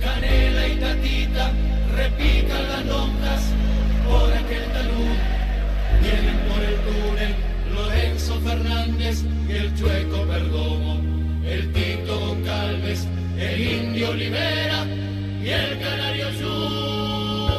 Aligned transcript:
Canela 0.00 0.68
y 0.68 0.76
tatita 0.76 1.52
repican 1.96 2.68
las 2.68 2.84
lonjas 2.86 3.42
por 4.06 4.32
aquel 4.32 4.64
talud. 4.72 5.16
Vienen 6.02 6.38
por 6.48 6.60
el 6.62 6.76
túnel 6.86 7.34
Lorenzo 7.72 8.40
Fernández 8.40 9.24
y 9.48 9.52
el 9.52 9.74
Chueco 9.76 10.26
Perdomo, 10.26 11.00
el 11.44 11.72
Tito 11.72 12.18
Goncalves, 12.18 13.06
el 13.38 13.60
Indio 13.60 14.10
Olivera 14.10 14.84
y 15.42 15.48
el 15.48 15.78
Canario 15.78 16.32
Sur. 16.32 17.52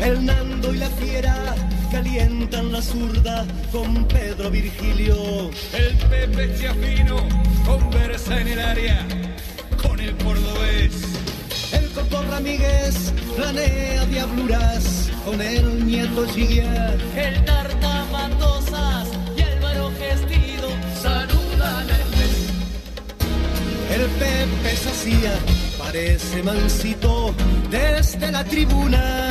El 0.00 0.26
Nando 0.26 0.74
y 0.74 0.78
la 0.78 0.90
Fiera 0.90 1.54
calientan 1.90 2.70
la 2.70 2.82
zurda 2.82 3.46
con 3.72 4.06
Pedro 4.06 4.50
Virgilio. 4.50 5.50
El 5.72 5.96
Pepe 6.08 6.54
Chiafino 6.58 7.26
conversa 7.64 8.40
en 8.40 8.48
el 8.48 8.60
área 8.60 9.06
el 10.04 10.16
cordobés. 10.16 10.92
El 11.72 11.88
Coco 11.90 12.22
Ramírez 12.30 13.12
planea 13.36 14.04
diabluras 14.06 15.10
con 15.24 15.40
el 15.40 15.86
nieto 15.86 16.26
Giguiar. 16.28 16.98
El 17.16 17.44
Tarta 17.44 18.04
Matosas 18.12 19.08
y 19.36 19.42
Álvaro 19.42 19.90
Gestido 19.98 20.68
saludan 21.00 21.86
el 21.98 22.04
mes. 22.16 22.36
El 23.94 24.06
Pepe 24.18 24.76
Sacía 24.76 25.34
parece 25.78 26.42
mansito 26.42 27.34
desde 27.70 28.32
la 28.32 28.44
tribuna. 28.44 29.30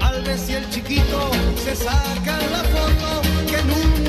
Alves 0.00 0.48
y 0.48 0.52
el 0.54 0.68
chiquito 0.70 1.30
se 1.64 1.74
sacan 1.74 2.40
la 2.52 2.62
foto 2.64 3.22
que 3.50 3.62
nunca 3.64 4.03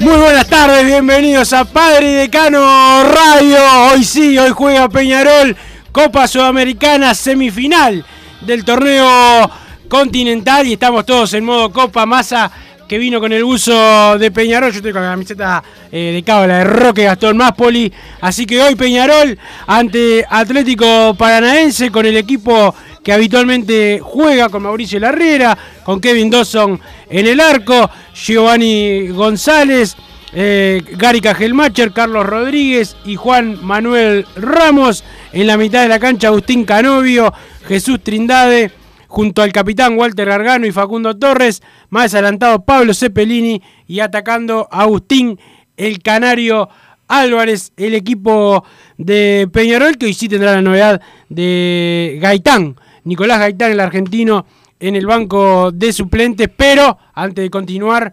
Muy 0.00 0.16
buenas 0.16 0.46
tardes, 0.46 0.84
bienvenidos 0.84 1.52
a 1.52 1.64
Padre 1.64 2.10
y 2.10 2.14
Decano 2.14 3.02
Radio. 3.04 3.58
Hoy 3.90 4.04
sí, 4.04 4.36
hoy 4.38 4.50
juega 4.50 4.88
Peñarol, 4.88 5.56
Copa 5.92 6.28
Sudamericana, 6.28 7.14
semifinal 7.14 8.04
del 8.42 8.64
torneo 8.64 9.50
continental 9.88 10.66
y 10.66 10.74
estamos 10.74 11.06
todos 11.06 11.32
en 11.34 11.44
modo 11.44 11.72
Copa 11.72 12.04
Masa 12.04 12.52
que 12.86 12.98
vino 12.98 13.20
con 13.20 13.32
el 13.32 13.42
uso 13.42 14.18
de 14.18 14.30
Peñarol. 14.30 14.70
Yo 14.70 14.76
estoy 14.76 14.92
con 14.92 15.02
la 15.02 15.10
camiseta 15.10 15.62
eh, 15.90 16.12
de 16.14 16.22
cábala 16.22 16.58
de 16.58 16.64
Roque 16.64 17.04
Gastón 17.04 17.36
Máspoli. 17.36 17.92
Así 18.20 18.46
que 18.46 18.62
hoy 18.62 18.74
Peñarol 18.74 19.38
ante 19.66 20.24
Atlético 20.28 21.14
Paranaense 21.14 21.90
con 21.90 22.06
el 22.06 22.16
equipo 22.16 22.74
que 23.06 23.12
habitualmente 23.12 24.00
juega 24.02 24.48
con 24.48 24.64
Mauricio 24.64 24.98
Larriera, 24.98 25.56
con 25.84 26.00
Kevin 26.00 26.28
Dawson 26.28 26.80
en 27.08 27.28
el 27.28 27.38
arco, 27.38 27.88
Giovanni 28.12 29.06
González, 29.10 29.94
eh, 30.32 30.82
Gary 30.96 31.20
Cajelmacher, 31.20 31.92
Carlos 31.92 32.26
Rodríguez 32.26 32.96
y 33.04 33.14
Juan 33.14 33.64
Manuel 33.64 34.26
Ramos. 34.34 35.04
En 35.32 35.46
la 35.46 35.56
mitad 35.56 35.82
de 35.82 35.88
la 35.88 36.00
cancha 36.00 36.26
Agustín 36.26 36.64
Canovio, 36.64 37.32
Jesús 37.68 38.02
Trindade, 38.02 38.72
junto 39.06 39.40
al 39.40 39.52
capitán 39.52 39.96
Walter 39.96 40.26
Gargano 40.26 40.66
y 40.66 40.72
Facundo 40.72 41.16
Torres. 41.16 41.62
Más 41.90 42.12
adelantado 42.12 42.64
Pablo 42.64 42.92
Cepelini 42.92 43.62
y 43.86 44.00
atacando 44.00 44.66
Agustín 44.68 45.38
el 45.76 46.02
Canario 46.02 46.68
Álvarez, 47.06 47.72
el 47.76 47.94
equipo 47.94 48.64
de 48.98 49.48
Peñarol, 49.52 49.96
que 49.96 50.06
hoy 50.06 50.14
sí 50.14 50.28
tendrá 50.28 50.54
la 50.54 50.62
novedad 50.62 51.00
de 51.28 52.18
Gaitán, 52.20 52.74
Nicolás 53.06 53.38
Gaitán, 53.38 53.72
el 53.72 53.80
argentino, 53.80 54.46
en 54.78 54.96
el 54.96 55.06
banco 55.06 55.70
de 55.72 55.92
suplentes. 55.92 56.50
Pero 56.54 56.98
antes 57.14 57.42
de 57.42 57.50
continuar, 57.50 58.12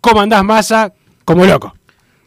¿cómo 0.00 0.20
andás, 0.20 0.44
Massa? 0.44 0.92
Como 1.24 1.44
loco. 1.44 1.74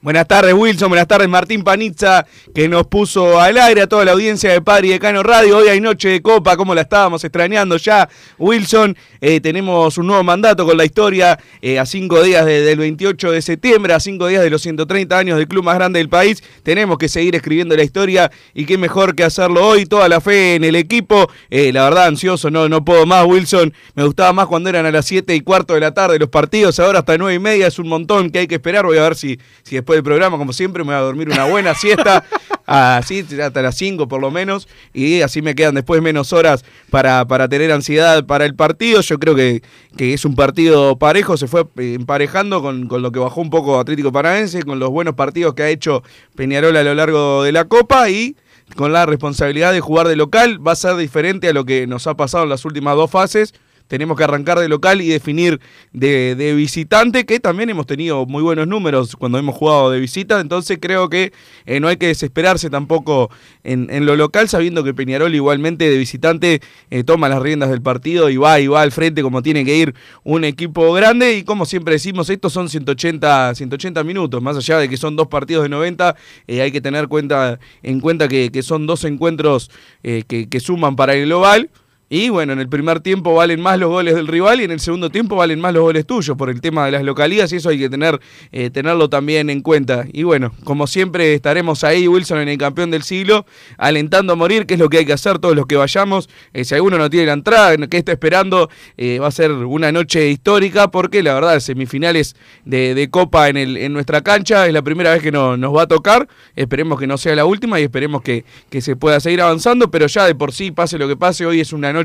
Buenas 0.07 0.25
tardes 0.25 0.53
Wilson, 0.53 0.87
buenas 0.87 1.05
tardes 1.05 1.27
Martín 1.27 1.65
Panizza, 1.65 2.25
que 2.55 2.69
nos 2.69 2.87
puso 2.87 3.41
al 3.41 3.57
aire 3.57 3.81
a 3.81 3.87
toda 3.87 4.05
la 4.05 4.13
audiencia 4.13 4.49
de 4.53 4.61
Padre 4.61 4.87
y 4.87 4.91
Decano 4.91 5.21
Radio. 5.21 5.57
Hoy 5.57 5.67
hay 5.67 5.81
noche 5.81 6.07
de 6.07 6.21
copa, 6.21 6.55
como 6.55 6.73
la 6.73 6.83
estábamos 6.83 7.25
extrañando 7.25 7.75
ya. 7.75 8.07
Wilson, 8.37 8.95
eh, 9.19 9.41
tenemos 9.41 9.97
un 9.97 10.07
nuevo 10.07 10.23
mandato 10.23 10.65
con 10.65 10.77
la 10.77 10.85
historia 10.85 11.37
eh, 11.61 11.77
a 11.77 11.85
cinco 11.85 12.23
días 12.23 12.45
de- 12.45 12.61
del 12.61 12.79
28 12.79 13.31
de 13.31 13.41
septiembre, 13.41 13.93
a 13.95 13.99
cinco 13.99 14.27
días 14.27 14.41
de 14.41 14.49
los 14.49 14.61
130 14.61 15.17
años 15.17 15.37
del 15.37 15.45
club 15.49 15.65
más 15.65 15.75
grande 15.75 15.99
del 15.99 16.07
país. 16.07 16.41
Tenemos 16.63 16.97
que 16.97 17.09
seguir 17.09 17.35
escribiendo 17.35 17.75
la 17.75 17.83
historia 17.83 18.31
y 18.53 18.63
qué 18.63 18.77
mejor 18.77 19.13
que 19.13 19.25
hacerlo 19.25 19.67
hoy. 19.67 19.85
Toda 19.87 20.07
la 20.07 20.21
fe 20.21 20.55
en 20.55 20.63
el 20.63 20.77
equipo. 20.77 21.29
Eh, 21.49 21.73
la 21.73 21.83
verdad, 21.83 22.05
ansioso, 22.05 22.49
no, 22.49 22.69
no 22.69 22.85
puedo 22.85 23.05
más, 23.05 23.25
Wilson. 23.25 23.73
Me 23.93 24.05
gustaba 24.05 24.31
más 24.31 24.47
cuando 24.47 24.69
eran 24.69 24.85
a 24.85 24.91
las 24.91 25.05
7 25.05 25.35
y 25.35 25.41
cuarto 25.41 25.73
de 25.73 25.81
la 25.81 25.93
tarde 25.93 26.17
los 26.17 26.29
partidos. 26.29 26.79
Ahora 26.79 26.99
hasta 26.99 27.17
9 27.17 27.33
y 27.33 27.39
media 27.39 27.67
es 27.67 27.77
un 27.77 27.89
montón 27.89 28.29
que 28.29 28.39
hay 28.39 28.47
que 28.47 28.55
esperar. 28.55 28.85
Voy 28.85 28.99
a 28.99 29.01
ver 29.01 29.15
si, 29.15 29.37
si 29.63 29.75
después 29.75 29.96
del 29.97 30.03
programa, 30.03 30.37
como 30.37 30.53
siempre, 30.53 30.83
me 30.83 30.87
voy 30.87 30.95
a 30.95 30.99
dormir 30.99 31.29
una 31.29 31.45
buena 31.45 31.75
siesta. 31.75 32.23
Así, 32.65 33.25
hasta 33.41 33.61
las 33.61 33.77
5 33.77 34.09
por 34.09 34.19
lo 34.19 34.29
menos. 34.29 34.67
Y 34.93 35.21
así 35.21 35.41
me 35.41 35.55
quedan 35.55 35.75
después 35.75 36.01
menos 36.01 36.33
horas 36.33 36.65
para, 36.89 37.25
para 37.25 37.47
tener 37.47 37.71
ansiedad 37.71 38.25
para 38.25 38.43
el 38.43 38.55
partido. 38.55 38.99
Yo 38.99 39.19
creo 39.19 39.35
que, 39.35 39.63
que 39.95 40.13
es 40.13 40.25
un 40.25 40.35
partido 40.35 40.97
parejo. 40.97 41.37
Se 41.37 41.47
fue 41.47 41.61
eh, 41.77 41.93
emparejando 41.93 42.61
con, 42.61 42.89
con 42.89 43.01
lo 43.01 43.13
que 43.13 43.19
bajó 43.19 43.39
un 43.39 43.49
poco 43.49 43.79
Atlético 43.79 44.11
Paranaense, 44.11 44.63
con 44.63 44.79
los 44.79 44.89
buenos 44.89 45.15
partidos 45.15 45.53
que 45.53 45.63
ha 45.63 45.69
hecho 45.69 46.03
Peñarol 46.35 46.75
a 46.75 46.83
lo 46.83 46.93
largo 46.93 47.43
de 47.43 47.53
la 47.53 47.63
Copa. 47.63 48.09
Y 48.09 48.35
con 48.75 48.91
la 48.91 49.05
responsabilidad 49.05 49.71
de 49.71 49.79
jugar 49.79 50.09
de 50.09 50.17
local 50.17 50.65
va 50.65 50.73
a 50.73 50.75
ser 50.75 50.97
diferente 50.97 51.47
a 51.47 51.53
lo 51.53 51.63
que 51.63 51.87
nos 51.87 52.05
ha 52.05 52.15
pasado 52.15 52.43
en 52.43 52.49
las 52.49 52.65
últimas 52.65 52.97
dos 52.97 53.09
fases 53.09 53.53
tenemos 53.87 54.17
que 54.17 54.23
arrancar 54.23 54.59
de 54.59 54.69
local 54.69 55.01
y 55.01 55.07
definir 55.07 55.59
de, 55.93 56.35
de 56.35 56.53
visitante, 56.53 57.25
que 57.25 57.39
también 57.39 57.69
hemos 57.69 57.85
tenido 57.85 58.25
muy 58.25 58.43
buenos 58.43 58.67
números 58.67 59.15
cuando 59.15 59.37
hemos 59.37 59.55
jugado 59.55 59.91
de 59.91 59.99
visita, 59.99 60.39
entonces 60.39 60.77
creo 60.81 61.09
que 61.09 61.33
eh, 61.65 61.79
no 61.79 61.87
hay 61.87 61.97
que 61.97 62.07
desesperarse 62.07 62.69
tampoco 62.69 63.29
en, 63.63 63.87
en, 63.89 64.05
lo 64.05 64.15
local, 64.15 64.49
sabiendo 64.49 64.83
que 64.83 64.93
Peñarol 64.93 65.33
igualmente 65.35 65.89
de 65.89 65.97
visitante 65.97 66.61
eh, 66.89 67.03
toma 67.03 67.29
las 67.29 67.41
riendas 67.41 67.69
del 67.69 67.81
partido 67.81 68.29
y 68.29 68.37
va 68.37 68.59
y 68.59 68.67
va 68.67 68.81
al 68.81 68.91
frente 68.91 69.21
como 69.21 69.41
tiene 69.41 69.65
que 69.65 69.75
ir 69.75 69.95
un 70.23 70.43
equipo 70.43 70.93
grande. 70.93 71.35
Y 71.35 71.43
como 71.43 71.65
siempre 71.65 71.93
decimos, 71.93 72.29
estos 72.29 72.53
son 72.53 72.69
180, 72.69 73.55
180 73.55 74.03
minutos, 74.03 74.41
más 74.41 74.57
allá 74.57 74.77
de 74.77 74.89
que 74.89 74.97
son 74.97 75.15
dos 75.15 75.27
partidos 75.27 75.63
de 75.63 75.69
90, 75.69 76.15
eh, 76.47 76.61
hay 76.61 76.71
que 76.71 76.81
tener 76.81 77.07
cuenta, 77.07 77.59
en 77.83 77.99
cuenta 77.99 78.27
que, 78.27 78.51
que 78.51 78.63
son 78.63 78.87
dos 78.87 79.03
encuentros 79.03 79.69
que 80.01 80.59
suman 80.59 80.95
para 80.95 81.13
el 81.13 81.25
global. 81.25 81.69
Y 82.09 82.29
bueno, 82.29 82.53
en 82.53 82.59
el 82.59 82.69
primer 82.69 83.01
tiempo 83.01 83.33
valen 83.33 83.59
más 83.59 83.77
los 83.77 83.89
goles 83.89 84.15
del 84.15 84.27
rival 84.27 84.61
y 84.61 84.63
en 84.63 84.71
el 84.71 84.79
segundo 84.79 85.09
tiempo 85.09 85.35
valen 85.35 85.59
más 85.59 85.73
los 85.73 85.83
goles 85.83 86.05
tuyos 86.05 86.37
por 86.37 86.49
el 86.49 86.61
tema 86.61 86.85
de 86.85 86.91
las 86.91 87.03
localidades 87.03 87.51
y 87.51 87.57
eso 87.57 87.67
hay 87.67 87.79
que 87.79 87.89
tener, 87.89 88.21
eh, 88.53 88.69
tenerlo 88.69 89.09
también 89.09 89.49
en 89.49 89.61
cuenta. 89.61 90.05
Y 90.13 90.23
bueno, 90.23 90.53
como 90.63 90.87
siempre 90.87 91.33
estaremos 91.33 91.83
ahí, 91.83 92.07
Wilson, 92.07 92.39
en 92.39 92.47
el 92.47 92.57
campeón 92.57 92.91
del 92.91 93.03
siglo, 93.03 93.45
alentando 93.77 94.33
a 94.33 94.35
morir, 94.37 94.65
que 94.65 94.75
es 94.75 94.79
lo 94.79 94.87
que 94.87 94.99
hay 94.99 95.05
que 95.05 95.11
hacer 95.11 95.39
todos 95.39 95.53
los 95.53 95.65
que 95.65 95.75
vayamos. 95.75 96.29
Eh, 96.53 96.63
si 96.63 96.75
alguno 96.75 96.97
no 96.97 97.09
tiene 97.09 97.25
la 97.25 97.33
entrada, 97.33 97.75
que 97.87 97.97
está 97.97 98.13
esperando, 98.13 98.69
eh, 98.95 99.19
va 99.19 99.27
a 99.27 99.31
ser 99.31 99.51
una 99.51 99.91
noche 99.91 100.29
histórica 100.29 100.89
porque 100.89 101.21
la 101.21 101.33
verdad, 101.33 101.59
semifinales 101.59 102.37
de, 102.63 102.95
de 102.95 103.09
Copa 103.09 103.49
en, 103.49 103.57
el, 103.57 103.75
en 103.75 103.91
nuestra 103.91 104.21
cancha 104.21 104.65
es 104.65 104.71
la 104.71 104.81
primera 104.81 105.11
vez 105.11 105.21
que 105.21 105.33
no, 105.33 105.57
nos 105.57 105.75
va 105.75 105.81
a 105.81 105.87
tocar. 105.87 106.29
Esperemos 106.55 107.01
que 107.01 107.07
no 107.07 107.17
sea 107.17 107.35
la 107.35 107.43
última 107.43 107.81
y 107.81 107.83
esperemos 107.83 108.21
que, 108.21 108.45
que 108.69 108.79
se 108.79 108.95
pueda 108.95 109.19
seguir 109.19 109.41
avanzando, 109.41 109.91
pero 109.91 110.07
ya 110.07 110.25
de 110.25 110.35
por 110.35 110.53
sí, 110.53 110.71
pase 110.71 110.97
lo 110.97 111.09
que 111.09 111.17
pase, 111.17 111.45
hoy 111.45 111.59
es 111.59 111.73
una 111.73 111.91
noche 111.91 111.96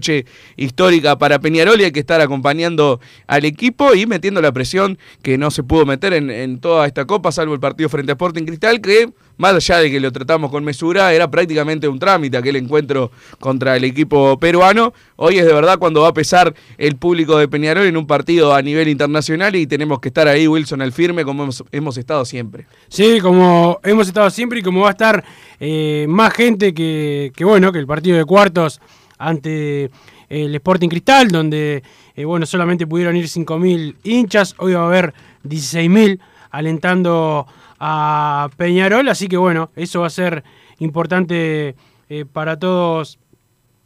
histórica 0.56 1.18
para 1.18 1.40
Peñarol 1.40 1.80
y 1.80 1.84
hay 1.84 1.92
que 1.92 2.00
estar 2.00 2.20
acompañando 2.20 3.00
al 3.26 3.44
equipo 3.44 3.94
y 3.94 4.06
metiendo 4.06 4.40
la 4.40 4.52
presión 4.52 4.98
que 5.22 5.38
no 5.38 5.50
se 5.50 5.62
pudo 5.62 5.86
meter 5.86 6.12
en, 6.12 6.30
en 6.30 6.60
toda 6.60 6.86
esta 6.86 7.04
copa, 7.04 7.32
salvo 7.32 7.54
el 7.54 7.60
partido 7.60 7.88
frente 7.88 8.12
a 8.12 8.14
Sporting 8.14 8.44
Cristal, 8.44 8.80
que 8.80 9.12
más 9.36 9.54
allá 9.54 9.78
de 9.78 9.90
que 9.90 10.00
lo 10.00 10.12
tratamos 10.12 10.50
con 10.50 10.62
mesura, 10.64 11.12
era 11.12 11.30
prácticamente 11.30 11.88
un 11.88 11.98
trámite 11.98 12.36
aquel 12.36 12.56
encuentro 12.56 13.10
contra 13.40 13.76
el 13.76 13.84
equipo 13.84 14.38
peruano. 14.38 14.92
Hoy 15.16 15.38
es 15.38 15.46
de 15.46 15.52
verdad 15.52 15.78
cuando 15.78 16.02
va 16.02 16.08
a 16.08 16.14
pesar 16.14 16.54
el 16.78 16.96
público 16.96 17.36
de 17.38 17.48
Peñarol 17.48 17.86
en 17.86 17.96
un 17.96 18.06
partido 18.06 18.54
a 18.54 18.62
nivel 18.62 18.88
internacional 18.88 19.56
y 19.56 19.66
tenemos 19.66 20.00
que 20.00 20.08
estar 20.08 20.28
ahí, 20.28 20.46
Wilson, 20.46 20.82
al 20.82 20.92
firme, 20.92 21.24
como 21.24 21.42
hemos, 21.42 21.64
hemos 21.72 21.96
estado 21.96 22.24
siempre. 22.24 22.66
Sí, 22.88 23.18
como 23.20 23.80
hemos 23.82 24.06
estado 24.06 24.30
siempre 24.30 24.60
y 24.60 24.62
como 24.62 24.82
va 24.82 24.88
a 24.88 24.92
estar 24.92 25.24
eh, 25.58 26.06
más 26.08 26.32
gente 26.32 26.74
que, 26.74 27.32
que, 27.34 27.44
bueno, 27.44 27.72
que 27.72 27.78
el 27.78 27.86
partido 27.86 28.16
de 28.16 28.24
cuartos 28.24 28.80
ante 29.28 29.90
el 30.28 30.54
Sporting 30.54 30.88
Cristal, 30.88 31.28
donde 31.28 31.82
eh, 32.14 32.24
bueno, 32.24 32.46
solamente 32.46 32.86
pudieron 32.86 33.16
ir 33.16 33.26
5.000 33.26 33.96
hinchas, 34.02 34.54
hoy 34.58 34.74
va 34.74 34.82
a 34.82 34.86
haber 34.86 35.14
16.000 35.44 36.18
alentando 36.50 37.46
a 37.78 38.50
Peñarol, 38.56 39.08
así 39.08 39.28
que 39.28 39.36
bueno, 39.36 39.70
eso 39.76 40.00
va 40.00 40.06
a 40.06 40.10
ser 40.10 40.44
importante 40.78 41.74
eh, 42.08 42.24
para 42.30 42.58
todos 42.58 43.18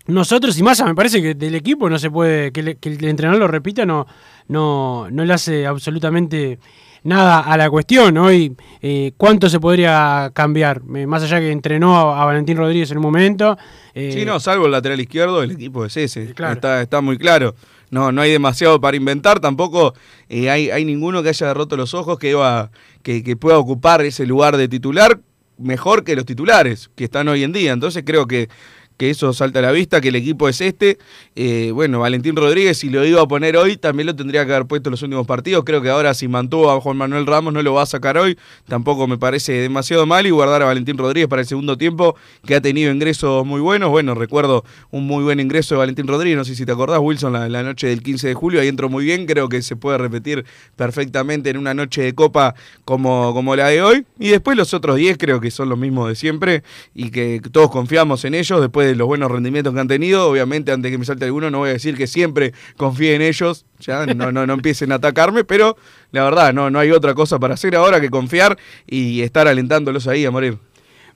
nosotros 0.06 0.56
y 0.58 0.62
más 0.62 0.84
me 0.84 0.94
parece 0.94 1.20
que 1.20 1.34
del 1.34 1.54
equipo 1.54 1.90
no 1.90 1.98
se 1.98 2.10
puede, 2.10 2.52
que, 2.52 2.76
que, 2.76 2.88
el 2.88 3.04
entrenador 3.04 3.40
lo 3.40 3.48
repita, 3.48 3.84
no, 3.84 4.06
no, 4.48 5.08
no 5.10 5.24
le 5.24 5.32
hace 5.32 5.66
absolutamente 5.66 6.58
nada 7.06 7.40
a 7.40 7.56
la 7.56 7.70
cuestión. 7.70 8.18
Hoy, 8.18 8.54
eh, 8.82 9.12
¿cuánto 9.16 9.48
se 9.48 9.60
podría 9.60 10.30
cambiar? 10.34 10.82
Eh, 10.94 11.06
más 11.06 11.22
allá 11.22 11.40
que 11.40 11.50
entrenó 11.50 11.96
a, 11.96 12.22
a, 12.22 12.24
Valentín 12.24 12.56
Rodríguez 12.56 12.90
en 12.90 12.98
un 12.98 13.04
momento. 13.04 13.56
Eh, 13.94 14.12
sí, 14.12 14.24
no, 14.24 14.38
salvo 14.40 14.66
el 14.66 14.72
lateral 14.72 15.00
izquierdo, 15.00 15.42
el 15.42 15.52
equipo 15.52 15.84
es 15.84 15.96
ese. 15.96 16.34
Claro. 16.34 16.54
Está, 16.54 16.82
está 16.82 17.00
muy 17.00 17.16
claro. 17.16 17.54
No, 17.90 18.10
no 18.10 18.20
hay 18.20 18.32
demasiado 18.32 18.80
para 18.80 18.96
inventar, 18.96 19.38
tampoco 19.38 19.94
hay, 20.28 20.70
hay 20.70 20.84
ninguno 20.84 21.22
que 21.22 21.28
haya 21.28 21.54
roto 21.54 21.76
los 21.76 21.94
ojos 21.94 22.18
que, 22.18 22.30
iba, 22.30 22.72
que, 23.04 23.22
que 23.22 23.36
pueda 23.36 23.58
ocupar 23.58 24.02
ese 24.02 24.26
lugar 24.26 24.56
de 24.56 24.66
titular 24.66 25.20
mejor 25.58 26.04
que 26.04 26.16
los 26.16 26.26
titulares 26.26 26.90
que 26.94 27.04
están 27.04 27.28
hoy 27.28 27.44
en 27.44 27.52
día. 27.52 27.72
Entonces 27.72 28.02
creo 28.04 28.26
que 28.26 28.48
que 28.96 29.10
eso 29.10 29.32
salta 29.32 29.58
a 29.58 29.62
la 29.62 29.72
vista, 29.72 30.00
que 30.00 30.08
el 30.08 30.16
equipo 30.16 30.48
es 30.48 30.60
este. 30.60 30.98
Eh, 31.34 31.70
bueno, 31.72 32.00
Valentín 32.00 32.36
Rodríguez, 32.36 32.78
si 32.78 32.88
lo 32.88 33.04
iba 33.04 33.22
a 33.22 33.28
poner 33.28 33.56
hoy, 33.56 33.76
también 33.76 34.06
lo 34.06 34.16
tendría 34.16 34.46
que 34.46 34.54
haber 34.54 34.66
puesto 34.66 34.88
en 34.88 34.92
los 34.92 35.02
últimos 35.02 35.26
partidos. 35.26 35.64
Creo 35.64 35.82
que 35.82 35.90
ahora 35.90 36.14
si 36.14 36.28
mantuvo 36.28 36.70
a 36.70 36.80
Juan 36.80 36.96
Manuel 36.96 37.26
Ramos 37.26 37.52
no 37.52 37.62
lo 37.62 37.74
va 37.74 37.82
a 37.82 37.86
sacar 37.86 38.18
hoy. 38.18 38.38
Tampoco 38.66 39.06
me 39.06 39.18
parece 39.18 39.52
demasiado 39.52 40.06
mal 40.06 40.26
y 40.26 40.30
guardar 40.30 40.62
a 40.62 40.66
Valentín 40.66 40.96
Rodríguez 40.96 41.28
para 41.28 41.42
el 41.42 41.48
segundo 41.48 41.76
tiempo, 41.76 42.16
que 42.44 42.54
ha 42.54 42.60
tenido 42.60 42.90
ingresos 42.90 43.44
muy 43.44 43.60
buenos. 43.60 43.90
Bueno, 43.90 44.14
recuerdo 44.14 44.64
un 44.90 45.06
muy 45.06 45.24
buen 45.24 45.40
ingreso 45.40 45.74
de 45.74 45.80
Valentín 45.80 46.06
Rodríguez, 46.06 46.38
no 46.38 46.44
sé 46.44 46.54
si 46.54 46.64
te 46.64 46.72
acordás, 46.72 47.00
Wilson, 47.00 47.32
la, 47.32 47.48
la 47.48 47.62
noche 47.62 47.88
del 47.88 48.02
15 48.02 48.28
de 48.28 48.34
julio, 48.34 48.60
ahí 48.60 48.68
entró 48.68 48.88
muy 48.88 49.04
bien. 49.04 49.26
Creo 49.26 49.48
que 49.48 49.62
se 49.62 49.76
puede 49.76 49.98
repetir 49.98 50.44
perfectamente 50.76 51.50
en 51.50 51.58
una 51.58 51.74
noche 51.74 52.02
de 52.02 52.14
copa 52.14 52.54
como, 52.84 53.34
como 53.34 53.54
la 53.56 53.68
de 53.68 53.82
hoy. 53.82 54.06
Y 54.18 54.28
después 54.28 54.56
los 54.56 54.72
otros 54.74 54.96
10 54.96 55.18
creo 55.18 55.40
que 55.40 55.50
son 55.50 55.68
los 55.68 55.78
mismos 55.78 56.08
de 56.08 56.14
siempre 56.14 56.62
y 56.94 57.10
que 57.10 57.40
todos 57.52 57.70
confiamos 57.70 58.24
en 58.24 58.34
ellos 58.34 58.60
después 58.60 58.85
los 58.94 59.06
buenos 59.06 59.30
rendimientos 59.30 59.74
que 59.74 59.80
han 59.80 59.88
tenido. 59.88 60.30
Obviamente, 60.30 60.72
antes 60.72 60.90
que 60.90 60.98
me 60.98 61.04
salte 61.04 61.24
alguno, 61.24 61.50
no 61.50 61.58
voy 61.58 61.70
a 61.70 61.72
decir 61.72 61.96
que 61.96 62.06
siempre 62.06 62.52
confíe 62.76 63.14
en 63.14 63.22
ellos, 63.22 63.64
ya 63.80 64.06
no, 64.06 64.30
no, 64.32 64.46
no 64.46 64.52
empiecen 64.52 64.92
a 64.92 64.96
atacarme, 64.96 65.44
pero 65.44 65.76
la 66.12 66.24
verdad, 66.24 66.52
no, 66.52 66.70
no 66.70 66.78
hay 66.78 66.90
otra 66.90 67.14
cosa 67.14 67.38
para 67.38 67.54
hacer 67.54 67.74
ahora 67.74 68.00
que 68.00 68.10
confiar 68.10 68.56
y 68.86 69.22
estar 69.22 69.48
alentándolos 69.48 70.06
ahí 70.06 70.24
a 70.24 70.30
morir. 70.30 70.58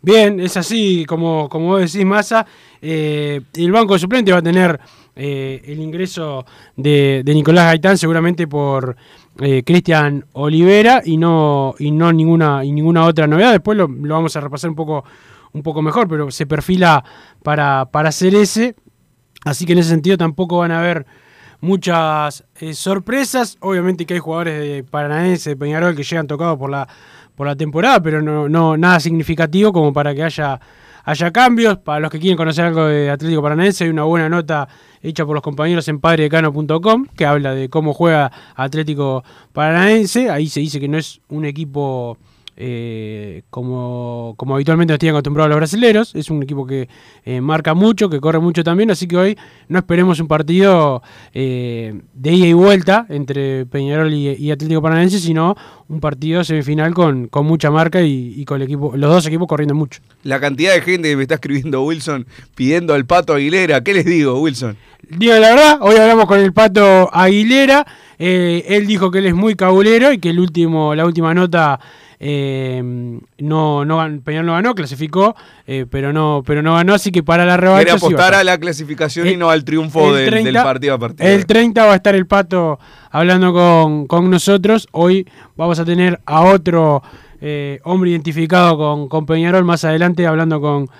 Bien, 0.02 0.40
es 0.40 0.56
así, 0.56 1.04
como, 1.06 1.48
como 1.48 1.66
vos 1.66 1.92
decís, 1.92 2.06
Massa. 2.06 2.46
Eh, 2.80 3.42
el 3.54 3.70
banco 3.70 3.98
suplente 3.98 4.32
va 4.32 4.38
a 4.38 4.42
tener 4.42 4.80
eh, 5.14 5.60
el 5.66 5.80
ingreso 5.80 6.46
de, 6.76 7.22
Nicolás 7.26 7.66
Gaitán, 7.66 7.98
seguramente 7.98 8.46
por 8.46 8.96
eh, 9.40 9.62
Cristian 9.62 10.24
Olivera, 10.32 11.02
y 11.04 11.18
no, 11.18 11.74
y 11.78 11.90
no 11.90 12.12
ninguna, 12.12 12.62
ninguna 12.62 13.04
otra 13.04 13.26
novedad. 13.26 13.52
Después 13.52 13.76
lo, 13.76 13.88
lo 13.88 14.14
vamos 14.14 14.34
a 14.36 14.40
repasar 14.40 14.70
un 14.70 14.76
poco 14.76 15.04
un 15.52 15.62
poco 15.62 15.82
mejor, 15.82 16.08
pero 16.08 16.30
se 16.30 16.46
perfila 16.46 17.04
para, 17.42 17.86
para 17.86 18.10
hacer 18.10 18.34
ese. 18.34 18.74
Así 19.44 19.64
que 19.64 19.72
en 19.72 19.78
ese 19.78 19.90
sentido 19.90 20.16
tampoco 20.16 20.58
van 20.58 20.70
a 20.70 20.80
haber 20.80 21.06
muchas 21.60 22.44
eh, 22.60 22.74
sorpresas. 22.74 23.56
Obviamente 23.60 24.06
que 24.06 24.14
hay 24.14 24.20
jugadores 24.20 24.60
de 24.60 24.84
Paranaense, 24.84 25.50
de 25.50 25.56
Peñarol, 25.56 25.96
que 25.96 26.02
llegan 26.02 26.26
tocados 26.26 26.58
por 26.58 26.70
la, 26.70 26.86
por 27.34 27.46
la 27.46 27.56
temporada, 27.56 28.02
pero 28.02 28.20
no, 28.20 28.48
no 28.48 28.76
nada 28.76 29.00
significativo 29.00 29.72
como 29.72 29.92
para 29.92 30.14
que 30.14 30.22
haya, 30.22 30.60
haya 31.04 31.30
cambios. 31.30 31.78
Para 31.78 32.00
los 32.00 32.10
que 32.10 32.18
quieren 32.18 32.36
conocer 32.36 32.66
algo 32.66 32.86
de 32.86 33.10
Atlético 33.10 33.42
Paranaense, 33.42 33.84
hay 33.84 33.90
una 33.90 34.04
buena 34.04 34.28
nota 34.28 34.68
hecha 35.02 35.24
por 35.24 35.34
los 35.34 35.42
compañeros 35.42 35.88
en 35.88 36.00
padredecano.com 36.00 37.06
que 37.16 37.24
habla 37.24 37.54
de 37.54 37.68
cómo 37.70 37.94
juega 37.94 38.30
Atlético 38.54 39.24
Paranaense. 39.52 40.30
Ahí 40.30 40.48
se 40.48 40.60
dice 40.60 40.80
que 40.80 40.88
no 40.88 40.98
es 40.98 41.20
un 41.28 41.44
equipo 41.44 42.18
eh, 42.62 43.42
como, 43.48 44.34
como 44.36 44.54
habitualmente 44.54 44.92
nos 44.92 44.98
tienen 44.98 45.14
acostumbrados 45.14 45.48
los 45.48 45.56
brasileños. 45.56 46.14
Es 46.14 46.28
un 46.28 46.42
equipo 46.42 46.66
que 46.66 46.90
eh, 47.24 47.40
marca 47.40 47.72
mucho, 47.72 48.10
que 48.10 48.20
corre 48.20 48.38
mucho 48.38 48.62
también, 48.62 48.90
así 48.90 49.08
que 49.08 49.16
hoy 49.16 49.38
no 49.68 49.78
esperemos 49.78 50.20
un 50.20 50.28
partido 50.28 51.02
eh, 51.32 51.98
de 52.12 52.32
ida 52.32 52.46
y 52.48 52.52
vuelta 52.52 53.06
entre 53.08 53.64
Peñarol 53.64 54.12
y, 54.12 54.34
y, 54.34 54.50
Atlético 54.50 54.82
Paranaense, 54.82 55.20
sino 55.20 55.56
un 55.88 56.00
partido 56.00 56.44
semifinal 56.44 56.92
con, 56.92 57.28
con 57.28 57.46
mucha 57.46 57.70
marca 57.70 58.02
y, 58.02 58.34
y, 58.36 58.44
con 58.44 58.58
el 58.58 58.64
equipo, 58.64 58.92
los 58.94 59.10
dos 59.10 59.26
equipos 59.26 59.48
corriendo 59.48 59.74
mucho. 59.74 60.02
La 60.22 60.38
cantidad 60.38 60.74
de 60.74 60.82
gente 60.82 61.08
que 61.08 61.16
me 61.16 61.22
está 61.22 61.36
escribiendo 61.36 61.82
Wilson 61.82 62.26
pidiendo 62.54 62.92
al 62.92 63.06
Pato 63.06 63.32
Aguilera, 63.32 63.82
¿qué 63.82 63.94
les 63.94 64.04
digo, 64.04 64.38
Wilson? 64.38 64.76
Digo 65.08 65.32
la 65.32 65.54
verdad, 65.54 65.78
hoy 65.80 65.96
hablamos 65.96 66.26
con 66.26 66.38
el 66.38 66.52
Pato 66.52 67.08
Aguilera, 67.10 67.86
él 68.18 68.86
dijo 68.86 69.10
que 69.10 69.20
él 69.20 69.26
es 69.28 69.34
muy 69.34 69.54
cabulero 69.54 70.12
y 70.12 70.18
que 70.18 70.28
el 70.28 70.38
último, 70.38 70.94
la 70.94 71.06
última 71.06 71.32
nota 71.32 71.80
eh, 72.22 72.82
no, 73.38 73.84
no, 73.86 74.20
Peñarol 74.22 74.46
no 74.46 74.52
ganó, 74.52 74.74
clasificó, 74.74 75.34
eh, 75.66 75.86
pero 75.90 76.12
no 76.12 76.42
pero 76.44 76.60
no 76.60 76.74
ganó, 76.74 76.92
así 76.92 77.10
que 77.10 77.22
para 77.22 77.46
la 77.46 77.56
revancha. 77.56 77.84
Quiere 77.84 77.96
apostar 77.96 78.34
a, 78.34 78.40
a, 78.40 78.44
la 78.44 78.58
clasificación 78.58 79.26
el, 79.26 79.32
y 79.32 79.36
no 79.38 79.48
al 79.48 79.64
triunfo 79.64 80.12
del, 80.12 80.28
30, 80.28 80.52
del, 80.52 80.62
partido 80.62 80.94
a 80.94 80.98
partido. 80.98 81.26
El 81.26 81.46
30 81.46 81.86
va 81.86 81.94
a 81.94 81.96
estar 81.96 82.14
el 82.14 82.26
Pato 82.26 82.78
hablando 83.10 83.54
con, 83.54 84.06
con 84.06 84.28
nosotros. 84.28 84.86
Hoy 84.92 85.26
vamos 85.56 85.78
a 85.78 85.86
tener 85.86 86.20
a 86.26 86.42
otro 86.42 87.02
eh, 87.40 87.80
hombre 87.84 88.10
identificado 88.10 88.76
con, 88.76 89.08
con, 89.08 89.24
Peñarol 89.24 89.64
más 89.64 89.84
adelante 89.84 90.26
hablando 90.26 90.60
con, 90.60 90.90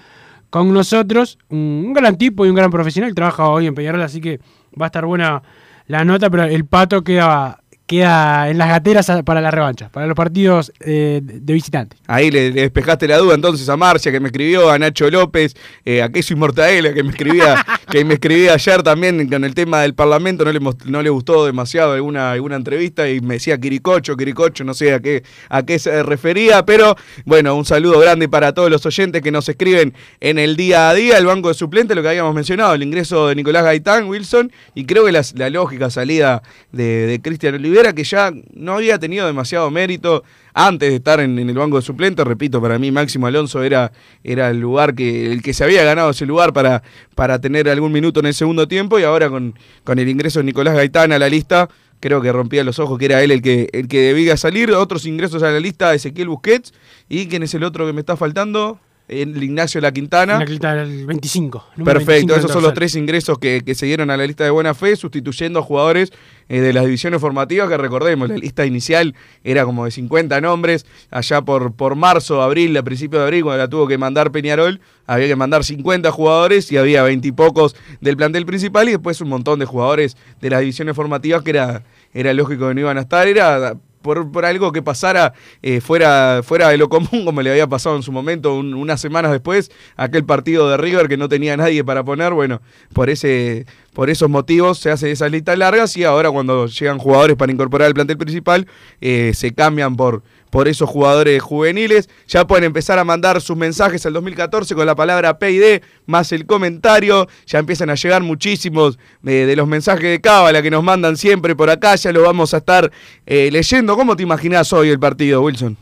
con 0.49 0.73
nosotros. 0.73 1.37
Un, 1.51 1.85
un 1.89 1.93
gran 1.93 2.17
tipo 2.17 2.47
y 2.47 2.49
un 2.49 2.55
gran 2.55 2.71
profesional. 2.71 3.15
Trabaja 3.15 3.47
hoy 3.47 3.67
en 3.67 3.75
Peñarol, 3.75 4.01
así 4.01 4.23
que 4.23 4.41
va 4.81 4.87
a 4.87 4.89
estar 4.89 5.05
buena 5.05 5.43
la 5.87 6.03
nota, 6.03 6.31
pero 6.31 6.45
el 6.45 6.65
Pato 6.65 7.05
queda 7.05 7.60
queda 7.91 8.49
en 8.49 8.57
las 8.57 8.69
gateras 8.69 9.11
para 9.25 9.41
la 9.41 9.51
revancha, 9.51 9.89
para 9.89 10.07
los 10.07 10.15
partidos 10.15 10.73
eh, 10.79 11.21
de 11.25 11.53
visitantes. 11.53 11.99
Ahí 12.07 12.31
le, 12.31 12.53
le, 12.53 12.61
despejaste 12.61 13.09
la 13.09 13.19
duda 13.19 13.35
entonces 13.35 13.69
a 13.69 13.77
Marcia 13.77 14.13
que 14.13 14.21
me 14.21 14.29
escribió, 14.29 14.71
a 14.71 14.79
Nacho 14.79 15.11
López, 15.11 15.57
eh, 15.85 16.01
a 16.01 16.09
Queso 16.09 16.35
y 16.35 16.37
Mortadela 16.37 16.95
que 16.95 17.03
me 17.03 17.11
escribía 17.11 17.67
que 17.91 18.05
me 18.05 18.15
escribía 18.15 18.55
ayer 18.55 18.85
también 18.85 19.29
con 19.29 19.43
el 19.43 19.55
tema 19.57 19.83
del 19.83 19.95
Parlamento, 19.95 20.45
no 20.45 20.53
le, 20.53 20.61
no 20.85 21.03
le 21.03 21.11
gustó 21.11 21.45
demasiado 21.45 21.95
alguna, 21.95 22.31
alguna 22.31 22.55
entrevista 22.55 23.09
y 23.09 23.21
me 23.21 23.35
decía 23.35 23.59
Quiricocho, 23.59 24.17
Quiricocho, 24.17 24.63
no 24.63 24.73
sé 24.73 24.95
a 24.95 25.01
qué, 25.01 25.25
a 25.49 25.65
qué 25.65 25.81
se 25.81 26.05
refería, 26.05 26.65
pero 26.65 26.95
bueno, 27.25 27.57
un 27.57 27.65
saludo 27.65 27.99
grande 27.99 28.29
para 28.29 28.55
todos 28.55 28.71
los 28.71 28.87
oyentes 28.87 29.21
que 29.21 29.33
nos 29.33 29.49
escriben 29.49 29.95
en 30.21 30.39
el 30.39 30.55
día 30.55 30.91
a 30.91 30.95
día, 30.95 31.19
el 31.19 31.27
banco 31.27 31.49
de 31.49 31.55
suplente, 31.55 31.97
lo 31.97 32.03
que 32.03 32.09
habíamos 32.11 32.37
mencionado, 32.37 32.75
el 32.75 32.85
ingreso 32.85 33.27
de 33.27 33.35
Nicolás 33.35 33.65
Gaitán, 33.65 34.07
Wilson, 34.07 34.53
y 34.77 34.85
creo 34.85 35.05
que 35.05 35.11
la, 35.11 35.23
la 35.35 35.51
lógica 35.51 35.91
salida 35.91 36.45
de, 36.71 37.09
de 37.09 37.21
Cristian 37.21 37.57
Que 37.95 38.05
ya 38.05 38.31
no 38.53 38.75
había 38.75 38.99
tenido 38.99 39.27
demasiado 39.27 39.71
mérito 39.71 40.23
antes 40.53 40.91
de 40.91 40.97
estar 40.97 41.21
en, 41.21 41.39
en 41.39 41.49
el 41.49 41.57
banco 41.57 41.77
de 41.77 41.83
suplentes, 41.83 42.27
repito, 42.27 42.61
para 42.61 42.79
mí 42.79 42.91
Máximo 42.91 43.27
Alonso 43.27 43.63
era, 43.63 43.93
era 44.23 44.51
el 44.51 44.61
lugar 44.61 44.95
que, 44.95 45.33
el 45.33 45.43
que 45.43 45.55
se 45.55 45.65
había 45.65 45.83
ganado 45.83 46.11
ese 46.11 46.27
lugar 46.27 46.53
para, 46.53 46.83
para 47.15 47.41
tener 47.41 47.69
algún 47.69 47.93
minuto 47.93 48.21
en 48.21 48.27
el 48.27 48.35
segundo 48.35 48.69
tiempo, 48.69 48.99
y 48.99 49.05
ahora 49.05 49.31
con, 49.31 49.55
con 49.85 49.99
el 49.99 50.09
ingreso 50.09 50.41
de 50.41 50.45
Nicolás 50.45 50.75
Gaitán 50.75 51.13
a 51.13 51.19
la 51.19 51.29
lista, 51.29 51.69
creo 52.01 52.21
que 52.21 52.33
rompía 52.33 52.65
los 52.65 52.79
ojos 52.79 52.99
que 52.99 53.07
era 53.07 53.23
él 53.23 53.31
el 53.31 53.43
que, 53.43 53.69
el 53.73 53.89
que 53.89 54.01
debía 54.01 54.37
salir. 54.37 54.73
Otros 54.73 55.07
ingresos 55.07 55.43
a 55.43 55.51
la 55.51 55.61
lista, 55.61 55.95
Ezequiel 55.95 56.29
Busquets, 56.29 56.73
y 57.09 57.27
quién 57.27 57.43
es 57.43 57.55
el 57.55 57.65
otro 57.65 57.87
que 57.87 57.93
me 57.93 58.01
está 58.01 58.17
faltando, 58.17 58.79
el 59.11 59.43
Ignacio 59.43 59.81
La 59.81 59.93
Quintana. 59.93 60.39
La 60.39 60.45
Quintana, 60.47 60.83
el 60.83 61.07
25. 61.07 61.65
número 61.77 61.99
25 61.99 62.15
Perfecto, 62.15 62.37
esos 62.37 62.53
son 62.53 62.63
los 62.63 62.75
tres 62.75 62.95
ingresos 62.95 63.39
que, 63.39 63.63
que 63.63 63.75
se 63.75 63.87
dieron 63.87 64.11
a 64.11 64.17
la 64.17 64.25
lista 64.27 64.45
de 64.45 64.51
buena 64.51 64.73
fe, 64.73 64.95
sustituyendo 64.95 65.59
a 65.59 65.63
jugadores 65.63 66.13
eh, 66.49 66.61
de 66.61 66.73
las 66.73 66.85
divisiones 66.85 67.21
formativas, 67.21 67.69
que 67.69 67.77
recordemos, 67.77 68.29
la 68.29 68.37
lista 68.37 68.65
inicial 68.65 69.15
era 69.43 69.65
como 69.65 69.85
de 69.85 69.91
50 69.91 70.41
nombres, 70.41 70.87
allá 71.11 71.43
por, 71.43 71.73
por 71.73 71.97
marzo, 71.97 72.41
abril, 72.43 72.77
a 72.77 72.83
principios 72.83 73.21
de 73.21 73.25
abril, 73.25 73.43
cuando 73.43 73.59
la 73.59 73.69
tuvo 73.69 73.89
que 73.89 73.99
mandar 73.99 74.31
Peñarol, 74.31 74.81
había 75.07 75.27
que 75.27 75.37
mandar 75.37 75.65
50 75.65 76.11
jugadores 76.13 76.71
y 76.71 76.77
había 76.77 77.03
20 77.03 77.27
y 77.27 77.33
pocos 77.33 77.75
del 78.01 78.17
plantel 78.17 78.47
principal 78.47 78.89
y 78.89 78.93
después 78.93 79.21
un 79.21 79.29
montón 79.29 79.59
de 79.59 79.65
jugadores 79.65 80.17
de 80.41 80.51
las 80.51 80.61
divisiones 80.61 80.95
formativas 80.95 81.43
que 81.43 81.51
era, 81.51 81.83
era 82.15 82.33
lógico 82.33 82.69
que 82.69 82.75
no 82.75 82.81
iban 82.81 82.99
a 82.99 83.03
estar, 83.03 83.27
era 83.27 83.77
por, 84.03 84.31
por 84.31 84.45
algo 84.45 84.73
que 84.73 84.83
pasara 84.83 85.35
eh, 85.63 85.81
fuera, 85.81 86.41
fuera 86.43 86.69
de 86.69 86.79
lo 86.79 86.89
común, 86.89 87.25
como 87.25 87.43
le 87.43 87.51
había 87.51 87.67
pasado 87.67 87.97
en 87.97 88.03
su 88.03 88.13
momento, 88.13 88.55
un- 88.55 88.75
unas 88.75 89.01
semanas 89.01 89.31
después, 89.33 89.71
aquel 89.97 90.25
partido 90.25 90.69
de 90.71 90.77
River 90.77 91.09
que 91.09 91.17
no 91.17 91.29
tenía 91.29 91.57
nadie 91.57 91.85
para 91.85 92.03
poner, 92.05 92.33
bueno, 92.33 92.61
por 92.93 93.11
ese 93.11 93.67
por 93.93 94.09
esos 94.09 94.31
motivos 94.31 94.79
se 94.79 94.89
hacen 94.93 95.11
esas 95.11 95.33
listas 95.33 95.59
largas 95.59 95.97
y 95.97 96.05
ahora 96.05 96.31
cuando 96.31 96.67
llegan 96.69 96.99
jugadores 96.99 97.37
para 97.37 97.51
incorporar 97.51 97.89
al 97.89 97.95
plantel 97.95 98.17
principal, 98.19 98.69
eh, 99.01 99.33
se 99.35 99.53
cambian 99.53 99.97
por, 99.97 100.23
por 100.51 100.69
esos 100.69 100.89
jugadores 100.89 101.43
juveniles. 101.43 102.09
Ya 102.27 102.47
pueden 102.47 102.65
empezar 102.65 102.99
a 102.99 103.05
mandar 103.05 103.41
sus 103.41 103.57
mensajes 103.57 104.05
al 104.07 104.13
2014 104.13 104.75
con 104.75 104.85
la 104.87 104.95
palabra 104.95 105.39
PID 105.39 105.83
más 106.07 106.33
el 106.33 106.47
comentario. 106.47 107.29
Ya 107.47 107.59
empiezan 107.59 107.91
a 107.91 107.95
llegar 107.95 108.23
muchísimos 108.23 108.99
eh, 109.25 109.47
de 109.47 109.57
los 109.57 109.67
mensajes 109.67 110.11
de 110.11 110.21
Cábala 110.21 110.61
que 110.63 110.71
nos 110.71 110.83
mandan 110.83 111.17
siempre 111.17 111.57
por 111.57 111.71
acá. 111.71 111.95
Ya 111.95 112.13
lo 112.13 112.23
vamos 112.23 112.53
a 112.53 112.59
estar 112.59 112.91
eh, 113.27 113.49
leyendo. 113.51 113.97
¿Cómo 113.97 114.17
te 114.17 114.23
imaginás 114.23 114.73
hoy 114.73 114.91
el 114.91 114.99
partido, 114.99 115.41
Wilson? 115.43 115.77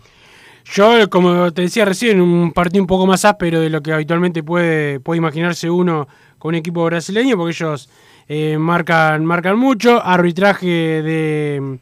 Yo, 0.75 1.09
como 1.09 1.51
te 1.53 1.63
decía 1.63 1.87
recién, 1.87 2.21
un 2.21 2.53
partido 2.53 2.83
un 2.83 2.87
poco 2.87 3.07
más 3.07 3.25
áspero 3.25 3.61
de 3.61 3.71
lo 3.71 3.83
que 3.83 3.93
habitualmente 3.93 4.43
puede, 4.43 5.01
puede 5.01 5.17
imaginarse 5.17 5.71
uno 5.71 6.07
con 6.39 6.51
un 6.51 6.57
equipo 6.57 6.85
brasileño, 6.85 7.37
porque 7.39 7.53
ellos 7.53 7.89
eh, 8.29 8.59
marcan, 8.59 9.25
marcan 9.25 9.59
mucho. 9.59 10.05
Arbitraje 10.05 10.67
de 10.67 11.79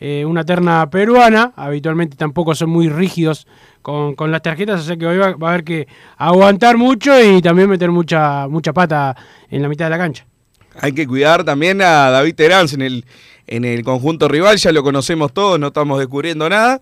eh, 0.00 0.24
una 0.24 0.44
terna 0.44 0.88
peruana, 0.90 1.52
habitualmente 1.56 2.16
tampoco 2.16 2.54
son 2.54 2.70
muy 2.70 2.88
rígidos 2.88 3.46
con, 3.82 4.14
con 4.14 4.30
las 4.30 4.42
tarjetas, 4.42 4.84
sea 4.84 4.96
que 4.96 5.06
hoy 5.06 5.18
va, 5.18 5.32
va 5.36 5.48
a 5.48 5.52
haber 5.52 5.64
que 5.64 5.88
aguantar 6.16 6.76
mucho 6.76 7.12
y 7.22 7.42
también 7.42 7.68
meter 7.68 7.90
mucha, 7.90 8.46
mucha 8.48 8.72
pata 8.72 9.16
en 9.50 9.62
la 9.62 9.68
mitad 9.68 9.86
de 9.86 9.90
la 9.90 9.98
cancha. 9.98 10.26
Hay 10.80 10.92
que 10.92 11.06
cuidar 11.06 11.44
también 11.44 11.82
a 11.82 12.10
David 12.10 12.34
Terán 12.34 12.66
en 12.72 12.82
el, 12.82 13.04
en 13.46 13.64
el 13.64 13.82
conjunto 13.82 14.28
rival, 14.28 14.56
ya 14.56 14.70
lo 14.70 14.82
conocemos 14.82 15.32
todos, 15.32 15.58
no 15.58 15.68
estamos 15.68 15.98
descubriendo 15.98 16.48
nada. 16.48 16.80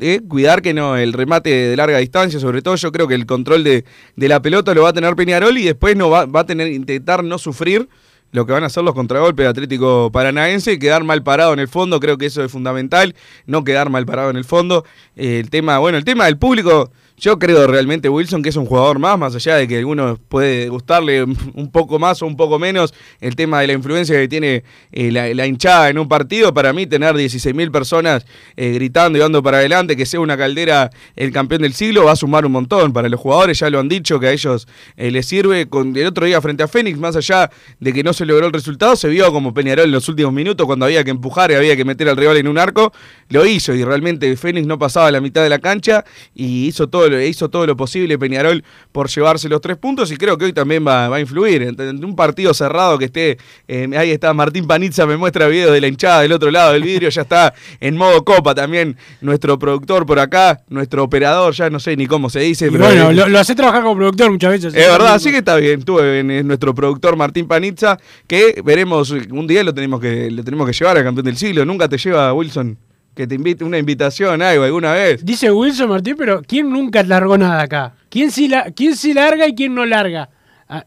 Eh, 0.00 0.22
cuidar 0.26 0.62
que 0.62 0.72
no, 0.72 0.96
el 0.96 1.12
remate 1.12 1.50
de 1.50 1.76
larga 1.76 1.98
distancia, 1.98 2.40
sobre 2.40 2.62
todo 2.62 2.74
yo 2.76 2.90
creo 2.90 3.06
que 3.06 3.14
el 3.14 3.26
control 3.26 3.62
de, 3.62 3.84
de 4.16 4.28
la 4.28 4.40
pelota 4.40 4.72
lo 4.74 4.82
va 4.82 4.88
a 4.88 4.92
tener 4.94 5.14
Peñarol 5.14 5.58
y 5.58 5.64
después 5.64 5.94
no 5.94 6.08
va, 6.08 6.24
va 6.24 6.40
a 6.40 6.46
tener 6.46 6.68
intentar 6.68 7.22
no 7.22 7.36
sufrir 7.38 7.88
lo 8.34 8.46
que 8.46 8.52
van 8.52 8.64
a 8.64 8.66
hacer 8.66 8.82
los 8.82 8.94
contragolpes 8.94 9.44
de 9.44 9.48
Atlético 9.48 10.10
Paranaense 10.10 10.80
quedar 10.80 11.04
mal 11.04 11.22
parado 11.22 11.52
en 11.52 11.60
el 11.60 11.68
fondo, 11.68 12.00
creo 12.00 12.18
que 12.18 12.26
eso 12.26 12.42
es 12.42 12.50
fundamental, 12.50 13.14
no 13.46 13.62
quedar 13.62 13.90
mal 13.90 14.06
parado 14.06 14.28
en 14.28 14.36
el 14.36 14.44
fondo. 14.44 14.84
Eh, 15.14 15.38
el 15.38 15.50
tema, 15.50 15.78
bueno, 15.78 15.98
el 15.98 16.04
tema 16.04 16.24
del 16.24 16.36
público, 16.36 16.90
yo 17.16 17.38
creo 17.38 17.66
realmente 17.66 18.08
Wilson 18.08 18.42
que 18.42 18.48
es 18.48 18.56
un 18.56 18.66
jugador 18.66 18.98
más, 18.98 19.18
más 19.18 19.34
allá 19.34 19.56
de 19.56 19.68
que 19.68 19.78
algunos 19.78 20.18
puede 20.28 20.68
gustarle 20.68 21.22
un 21.54 21.70
poco 21.70 21.98
más 21.98 22.22
o 22.22 22.26
un 22.26 22.36
poco 22.36 22.58
menos 22.58 22.92
el 23.20 23.36
tema 23.36 23.60
de 23.60 23.68
la 23.68 23.72
influencia 23.72 24.16
que 24.16 24.28
tiene 24.28 24.64
eh, 24.92 25.10
la, 25.10 25.32
la 25.32 25.46
hinchada 25.46 25.90
en 25.90 25.98
un 25.98 26.08
partido. 26.08 26.52
Para 26.52 26.72
mí 26.72 26.86
tener 26.86 27.14
16.000 27.14 27.70
personas 27.70 28.26
eh, 28.56 28.72
gritando 28.72 29.18
y 29.18 29.20
dando 29.20 29.42
para 29.42 29.58
adelante, 29.58 29.96
que 29.96 30.06
sea 30.06 30.20
una 30.20 30.36
caldera 30.36 30.90
el 31.16 31.32
campeón 31.32 31.62
del 31.62 31.74
siglo, 31.74 32.04
va 32.04 32.12
a 32.12 32.16
sumar 32.16 32.44
un 32.46 32.52
montón. 32.52 32.92
Para 32.92 33.08
los 33.08 33.20
jugadores 33.20 33.58
ya 33.58 33.70
lo 33.70 33.80
han 33.80 33.88
dicho 33.88 34.18
que 34.18 34.28
a 34.28 34.32
ellos 34.32 34.66
eh, 34.96 35.10
les 35.10 35.26
sirve. 35.26 35.68
Con, 35.68 35.96
el 35.96 36.06
otro 36.06 36.26
día 36.26 36.40
frente 36.40 36.62
a 36.62 36.68
Fénix, 36.68 36.98
más 36.98 37.16
allá 37.16 37.50
de 37.80 37.92
que 37.92 38.02
no 38.02 38.12
se 38.12 38.26
logró 38.26 38.46
el 38.46 38.52
resultado, 38.52 38.96
se 38.96 39.08
vio 39.08 39.32
como 39.32 39.54
Peñarol 39.54 39.86
en 39.86 39.92
los 39.92 40.08
últimos 40.08 40.32
minutos 40.32 40.66
cuando 40.66 40.84
había 40.86 41.04
que 41.04 41.10
empujar 41.10 41.50
y 41.50 41.54
había 41.54 41.76
que 41.76 41.84
meter 41.84 42.08
al 42.08 42.16
rival 42.16 42.36
en 42.36 42.48
un 42.48 42.58
arco, 42.58 42.92
lo 43.28 43.46
hizo 43.46 43.74
y 43.74 43.84
realmente 43.84 44.36
Fénix 44.36 44.66
no 44.66 44.78
pasaba 44.78 45.10
la 45.10 45.20
mitad 45.20 45.42
de 45.42 45.48
la 45.48 45.58
cancha 45.58 46.04
y 46.34 46.66
hizo 46.66 46.88
todo 46.88 47.03
lo, 47.08 47.20
hizo 47.20 47.48
todo 47.48 47.66
lo 47.66 47.76
posible 47.76 48.18
Peñarol 48.18 48.64
por 48.92 49.08
llevarse 49.08 49.48
los 49.48 49.60
tres 49.60 49.76
puntos 49.76 50.10
y 50.10 50.16
creo 50.16 50.38
que 50.38 50.46
hoy 50.46 50.52
también 50.52 50.86
va, 50.86 51.08
va 51.08 51.16
a 51.16 51.20
influir. 51.20 51.62
En, 51.62 52.04
un 52.04 52.16
partido 52.16 52.54
cerrado 52.54 52.98
que 52.98 53.06
esté, 53.06 53.38
eh, 53.68 53.88
ahí 53.96 54.10
está 54.10 54.32
Martín 54.32 54.66
Panizza, 54.66 55.06
me 55.06 55.16
muestra 55.16 55.46
video 55.48 55.72
de 55.72 55.80
la 55.80 55.88
hinchada 55.88 56.22
del 56.22 56.32
otro 56.32 56.50
lado 56.50 56.72
del 56.72 56.82
vidrio, 56.82 57.08
ya 57.08 57.22
está 57.22 57.54
en 57.80 57.96
modo 57.96 58.24
copa 58.24 58.54
también 58.54 58.96
nuestro 59.20 59.58
productor 59.58 60.06
por 60.06 60.18
acá, 60.18 60.62
nuestro 60.68 61.04
operador, 61.04 61.54
ya 61.54 61.70
no 61.70 61.80
sé 61.80 61.96
ni 61.96 62.06
cómo 62.06 62.30
se 62.30 62.40
dice. 62.40 62.70
Pero 62.70 62.84
bueno, 62.84 63.12
lo, 63.12 63.28
lo 63.28 63.38
hace 63.38 63.54
trabajar 63.54 63.82
como 63.82 63.96
productor 63.96 64.30
muchas 64.30 64.50
veces. 64.50 64.74
es 64.74 64.88
verdad, 64.88 65.14
así 65.14 65.30
que 65.30 65.38
está 65.38 65.56
bien. 65.56 65.84
Es 66.30 66.44
nuestro 66.44 66.74
productor 66.74 67.16
Martín 67.16 67.46
Panizza, 67.46 67.98
que 68.26 68.60
veremos, 68.64 69.10
un 69.10 69.46
día 69.46 69.62
lo 69.64 69.74
tenemos 69.74 70.00
que, 70.00 70.30
le 70.30 70.42
tenemos 70.42 70.66
que 70.66 70.72
llevar 70.72 70.96
al 70.96 71.04
campeón 71.04 71.26
del 71.26 71.36
siglo. 71.36 71.64
Nunca 71.64 71.88
te 71.88 71.98
lleva 71.98 72.32
Wilson 72.32 72.78
que 73.14 73.26
te 73.26 73.34
invite 73.34 73.64
una 73.64 73.78
invitación, 73.78 74.42
algo, 74.42 74.64
alguna 74.64 74.92
vez. 74.92 75.24
Dice 75.24 75.50
Wilson 75.50 75.88
Martín, 75.88 76.16
pero 76.16 76.42
¿quién 76.42 76.70
nunca 76.70 77.02
largó 77.02 77.38
nada 77.38 77.62
acá? 77.62 77.94
¿Quién 78.08 78.30
sí, 78.30 78.48
la, 78.48 78.70
quién 78.72 78.96
sí 78.96 79.14
larga 79.14 79.46
y 79.46 79.54
quién 79.54 79.74
no 79.74 79.86
larga? 79.86 80.30
Ah, 80.68 80.84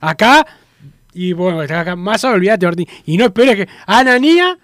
Acá, 0.00 0.46
y 1.14 1.32
bueno, 1.32 1.60
acá 1.60 1.96
Massa, 1.96 2.30
olvídate, 2.30 2.66
Martín. 2.66 2.86
Y 3.06 3.16
no 3.16 3.24
esperes 3.24 3.56
que. 3.56 3.68
Ananía 3.86 4.58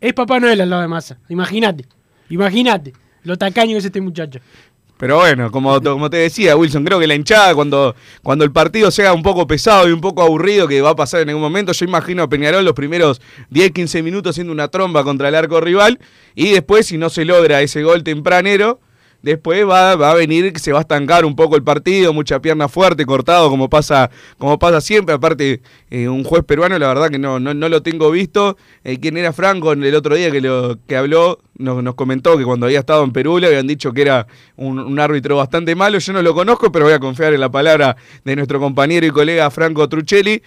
es 0.00 0.12
Papá 0.12 0.38
Noel 0.38 0.60
al 0.60 0.70
lado 0.70 0.82
de 0.82 0.88
Massa. 0.88 1.18
Imagínate, 1.28 1.86
imagínate 2.28 2.92
lo 3.22 3.36
tacaño 3.36 3.72
que 3.72 3.78
es 3.78 3.84
este 3.86 4.00
muchacho. 4.00 4.38
Pero 5.04 5.18
bueno, 5.18 5.50
como, 5.50 5.82
como 5.82 6.08
te 6.08 6.16
decía, 6.16 6.56
Wilson, 6.56 6.82
creo 6.82 6.98
que 6.98 7.06
la 7.06 7.14
hinchada, 7.14 7.54
cuando, 7.54 7.94
cuando 8.22 8.42
el 8.42 8.52
partido 8.52 8.90
sea 8.90 9.12
un 9.12 9.22
poco 9.22 9.46
pesado 9.46 9.86
y 9.86 9.92
un 9.92 10.00
poco 10.00 10.22
aburrido, 10.22 10.66
que 10.66 10.80
va 10.80 10.88
a 10.88 10.96
pasar 10.96 11.20
en 11.20 11.28
algún 11.28 11.42
momento, 11.42 11.72
yo 11.72 11.84
imagino 11.84 12.22
a 12.22 12.28
Peñarol 12.30 12.64
los 12.64 12.72
primeros 12.72 13.20
10, 13.50 13.72
15 13.72 14.02
minutos 14.02 14.30
haciendo 14.30 14.50
una 14.50 14.68
tromba 14.68 15.04
contra 15.04 15.28
el 15.28 15.34
arco 15.34 15.60
rival, 15.60 15.98
y 16.34 16.52
después, 16.52 16.86
si 16.86 16.96
no 16.96 17.10
se 17.10 17.26
logra 17.26 17.60
ese 17.60 17.82
gol 17.82 18.02
tempranero, 18.02 18.80
después 19.24 19.66
va, 19.66 19.96
va 19.96 20.10
a 20.10 20.14
venir, 20.14 20.52
se 20.58 20.70
va 20.70 20.78
a 20.78 20.82
estancar 20.82 21.24
un 21.24 21.34
poco 21.34 21.56
el 21.56 21.62
partido, 21.62 22.12
mucha 22.12 22.40
pierna 22.40 22.68
fuerte, 22.68 23.06
cortado, 23.06 23.48
como 23.48 23.70
pasa, 23.70 24.10
como 24.38 24.58
pasa 24.58 24.80
siempre. 24.80 25.14
Aparte, 25.14 25.62
eh, 25.90 26.08
un 26.08 26.24
juez 26.24 26.44
peruano, 26.44 26.78
la 26.78 26.88
verdad 26.88 27.08
que 27.08 27.18
no, 27.18 27.40
no, 27.40 27.54
no 27.54 27.68
lo 27.68 27.82
tengo 27.82 28.10
visto. 28.10 28.58
Eh, 28.84 28.98
¿Quién 29.00 29.16
era 29.16 29.32
Franco 29.32 29.72
el 29.72 29.94
otro 29.94 30.14
día 30.14 30.30
que, 30.30 30.40
lo, 30.40 30.78
que 30.86 30.96
habló? 30.96 31.38
Nos, 31.56 31.82
nos 31.82 31.94
comentó 31.94 32.36
que 32.36 32.44
cuando 32.44 32.66
había 32.66 32.80
estado 32.80 33.02
en 33.04 33.12
Perú 33.12 33.38
le 33.38 33.46
habían 33.46 33.66
dicho 33.66 33.92
que 33.92 34.02
era 34.02 34.26
un, 34.56 34.78
un 34.78 35.00
árbitro 35.00 35.36
bastante 35.36 35.74
malo. 35.74 35.98
Yo 35.98 36.12
no 36.12 36.20
lo 36.20 36.34
conozco, 36.34 36.70
pero 36.70 36.84
voy 36.84 36.94
a 36.94 37.00
confiar 37.00 37.32
en 37.32 37.40
la 37.40 37.50
palabra 37.50 37.96
de 38.24 38.36
nuestro 38.36 38.60
compañero 38.60 39.06
y 39.06 39.10
colega 39.10 39.50
Franco 39.50 39.88
Truchelli. 39.88 40.42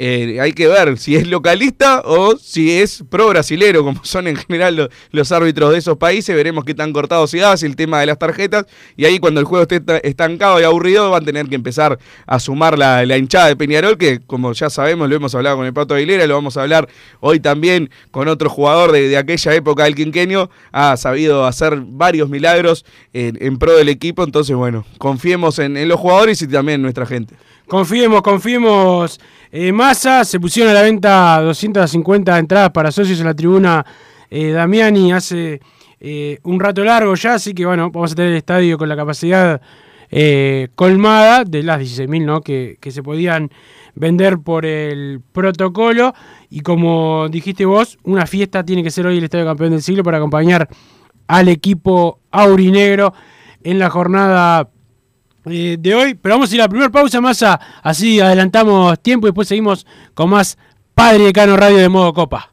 Eh, 0.00 0.38
hay 0.40 0.52
que 0.52 0.68
ver 0.68 0.96
si 0.96 1.16
es 1.16 1.26
localista 1.26 2.02
o 2.04 2.36
si 2.36 2.70
es 2.78 3.02
pro 3.10 3.28
brasilero, 3.28 3.82
como 3.82 4.04
son 4.04 4.28
en 4.28 4.36
general 4.36 4.76
lo- 4.76 4.88
los 5.10 5.32
árbitros 5.32 5.72
de 5.72 5.78
esos 5.78 5.96
países. 5.98 6.36
Veremos 6.36 6.64
qué 6.64 6.72
tan 6.72 6.92
cortado 6.92 7.26
se 7.26 7.42
hace 7.44 7.66
el 7.66 7.74
tema 7.74 7.98
de 7.98 8.06
las 8.06 8.16
tarjetas. 8.18 8.66
Y 8.96 9.06
ahí, 9.06 9.18
cuando 9.18 9.40
el 9.40 9.46
juego 9.46 9.62
esté 9.62 9.80
ta- 9.80 9.98
estancado 9.98 10.60
y 10.60 10.62
aburrido, 10.62 11.10
van 11.10 11.22
a 11.24 11.26
tener 11.26 11.46
que 11.48 11.56
empezar 11.56 11.98
a 12.26 12.38
sumar 12.38 12.78
la, 12.78 13.04
hinchada 13.16 13.48
de 13.48 13.56
Peñarol, 13.56 13.98
que 13.98 14.20
como 14.20 14.52
ya 14.52 14.70
sabemos, 14.70 15.08
lo 15.08 15.16
hemos 15.16 15.34
hablado 15.34 15.56
con 15.56 15.66
el 15.66 15.72
Pato 15.72 15.94
Aguilera, 15.94 16.28
lo 16.28 16.34
vamos 16.34 16.56
a 16.56 16.62
hablar 16.62 16.88
hoy 17.18 17.40
también 17.40 17.90
con 18.12 18.28
otro 18.28 18.48
jugador 18.48 18.92
de, 18.92 19.16
aquella 19.16 19.52
época 19.54 19.82
del 19.82 19.96
quinquenio. 19.96 20.48
Ha 20.70 20.96
sabido 20.96 21.44
hacer 21.44 21.76
varios 21.84 22.28
milagros 22.28 22.84
en, 23.12 23.36
en 23.40 23.58
pro 23.58 23.76
del 23.76 23.88
equipo. 23.88 24.22
Entonces, 24.22 24.54
bueno, 24.54 24.86
confiemos 24.98 25.58
en 25.58 25.88
los 25.88 25.98
jugadores 25.98 26.40
y 26.40 26.46
también 26.46 26.76
en 26.76 26.82
nuestra 26.82 27.04
gente. 27.04 27.34
Confiemos, 27.68 28.22
confiemos. 28.22 29.20
Eh, 29.52 29.72
Massa, 29.72 30.24
se 30.24 30.40
pusieron 30.40 30.70
a 30.70 30.74
la 30.74 30.82
venta 30.82 31.40
250 31.42 32.38
entradas 32.38 32.70
para 32.70 32.90
socios 32.90 33.20
en 33.20 33.26
la 33.26 33.34
tribuna 33.34 33.84
eh, 34.30 34.50
Damiani 34.50 35.12
hace 35.12 35.60
eh, 36.00 36.38
un 36.44 36.60
rato 36.60 36.84
largo 36.84 37.14
ya, 37.14 37.34
así 37.34 37.54
que 37.54 37.66
bueno, 37.66 37.90
vamos 37.90 38.12
a 38.12 38.14
tener 38.14 38.32
el 38.32 38.38
estadio 38.38 38.78
con 38.78 38.88
la 38.88 38.96
capacidad 38.96 39.60
eh, 40.10 40.68
colmada 40.74 41.44
de 41.44 41.62
las 41.62 41.80
16.000 41.80 42.24
¿no? 42.24 42.40
que, 42.40 42.78
que 42.80 42.90
se 42.90 43.02
podían 43.02 43.50
vender 43.94 44.38
por 44.38 44.64
el 44.64 45.20
protocolo. 45.32 46.14
Y 46.50 46.60
como 46.60 47.28
dijiste 47.28 47.64
vos, 47.64 47.98
una 48.04 48.26
fiesta 48.26 48.64
tiene 48.64 48.82
que 48.82 48.90
ser 48.90 49.06
hoy 49.06 49.18
el 49.18 49.24
Estadio 49.24 49.44
Campeón 49.44 49.70
del 49.70 49.82
Siglo 49.82 50.02
para 50.02 50.18
acompañar 50.18 50.68
al 51.26 51.48
equipo 51.48 52.20
aurinegro 52.30 53.12
en 53.62 53.78
la 53.78 53.90
jornada 53.90 54.70
eh, 55.46 55.76
de 55.78 55.94
hoy. 55.94 56.14
Pero 56.14 56.36
vamos 56.36 56.50
a 56.50 56.54
ir 56.54 56.60
a 56.60 56.64
la 56.64 56.68
primera 56.68 56.90
pausa, 56.90 57.20
más 57.20 57.44
así 57.82 58.20
adelantamos 58.20 58.98
tiempo 59.00 59.26
y 59.26 59.30
después 59.30 59.48
seguimos 59.48 59.86
con 60.14 60.30
más 60.30 60.58
Padre 60.94 61.24
Decano 61.24 61.56
Radio 61.56 61.78
de 61.78 61.88
modo 61.88 62.12
Copa. 62.12 62.52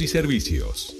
y 0.00 0.08
servicios. 0.08 0.99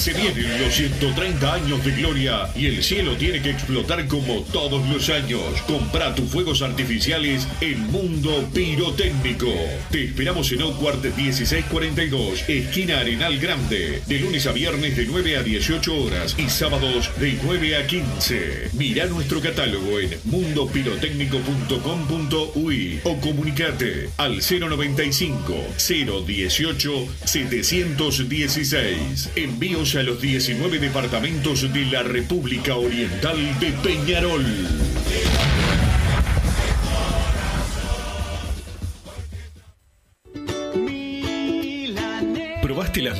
Se 0.00 0.14
vienen 0.14 0.62
los 0.62 0.72
130 0.72 1.52
años 1.52 1.84
de 1.84 1.90
gloria 1.90 2.48
y 2.56 2.64
el 2.64 2.82
cielo 2.82 3.18
tiene 3.18 3.42
que 3.42 3.50
explotar 3.50 4.08
como 4.08 4.40
todos 4.44 4.88
los 4.88 5.10
años. 5.10 5.60
Compra 5.66 6.14
tus 6.14 6.30
fuegos 6.30 6.62
artificiales 6.62 7.46
en 7.60 7.82
Mundo 7.90 8.48
Pirotécnico. 8.54 9.52
Te 9.90 10.04
esperamos 10.04 10.50
en 10.52 10.62
Oakward 10.62 11.04
1642, 11.04 12.48
esquina 12.48 13.00
Arenal 13.00 13.38
Grande, 13.38 14.00
de 14.06 14.18
lunes 14.20 14.46
a 14.46 14.52
viernes 14.52 14.96
de 14.96 15.04
9 15.04 15.36
a 15.36 15.42
18 15.42 15.94
horas 15.94 16.34
y 16.38 16.48
sábados 16.48 17.10
de 17.20 17.38
9 17.42 17.76
a 17.76 17.86
15. 17.86 18.70
Mira 18.72 19.04
nuestro 19.04 19.42
catálogo 19.42 20.00
en 20.00 20.18
mundopirotécnico.com.uy 20.24 23.00
o 23.04 23.20
comunicate 23.20 24.08
al 24.16 24.40
095 24.40 25.54
018 25.76 27.08
716. 27.26 29.32
Envíos 29.36 29.89
a 29.96 30.02
los 30.02 30.20
19 30.20 30.78
departamentos 30.78 31.72
de 31.72 31.84
la 31.86 32.02
República 32.02 32.76
Oriental 32.76 33.36
de 33.58 33.72
Peñarol. 33.72 34.44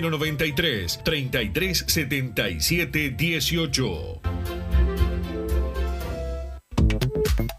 093 0.00 0.98
3377 1.04 3.16
18. 3.16 4.41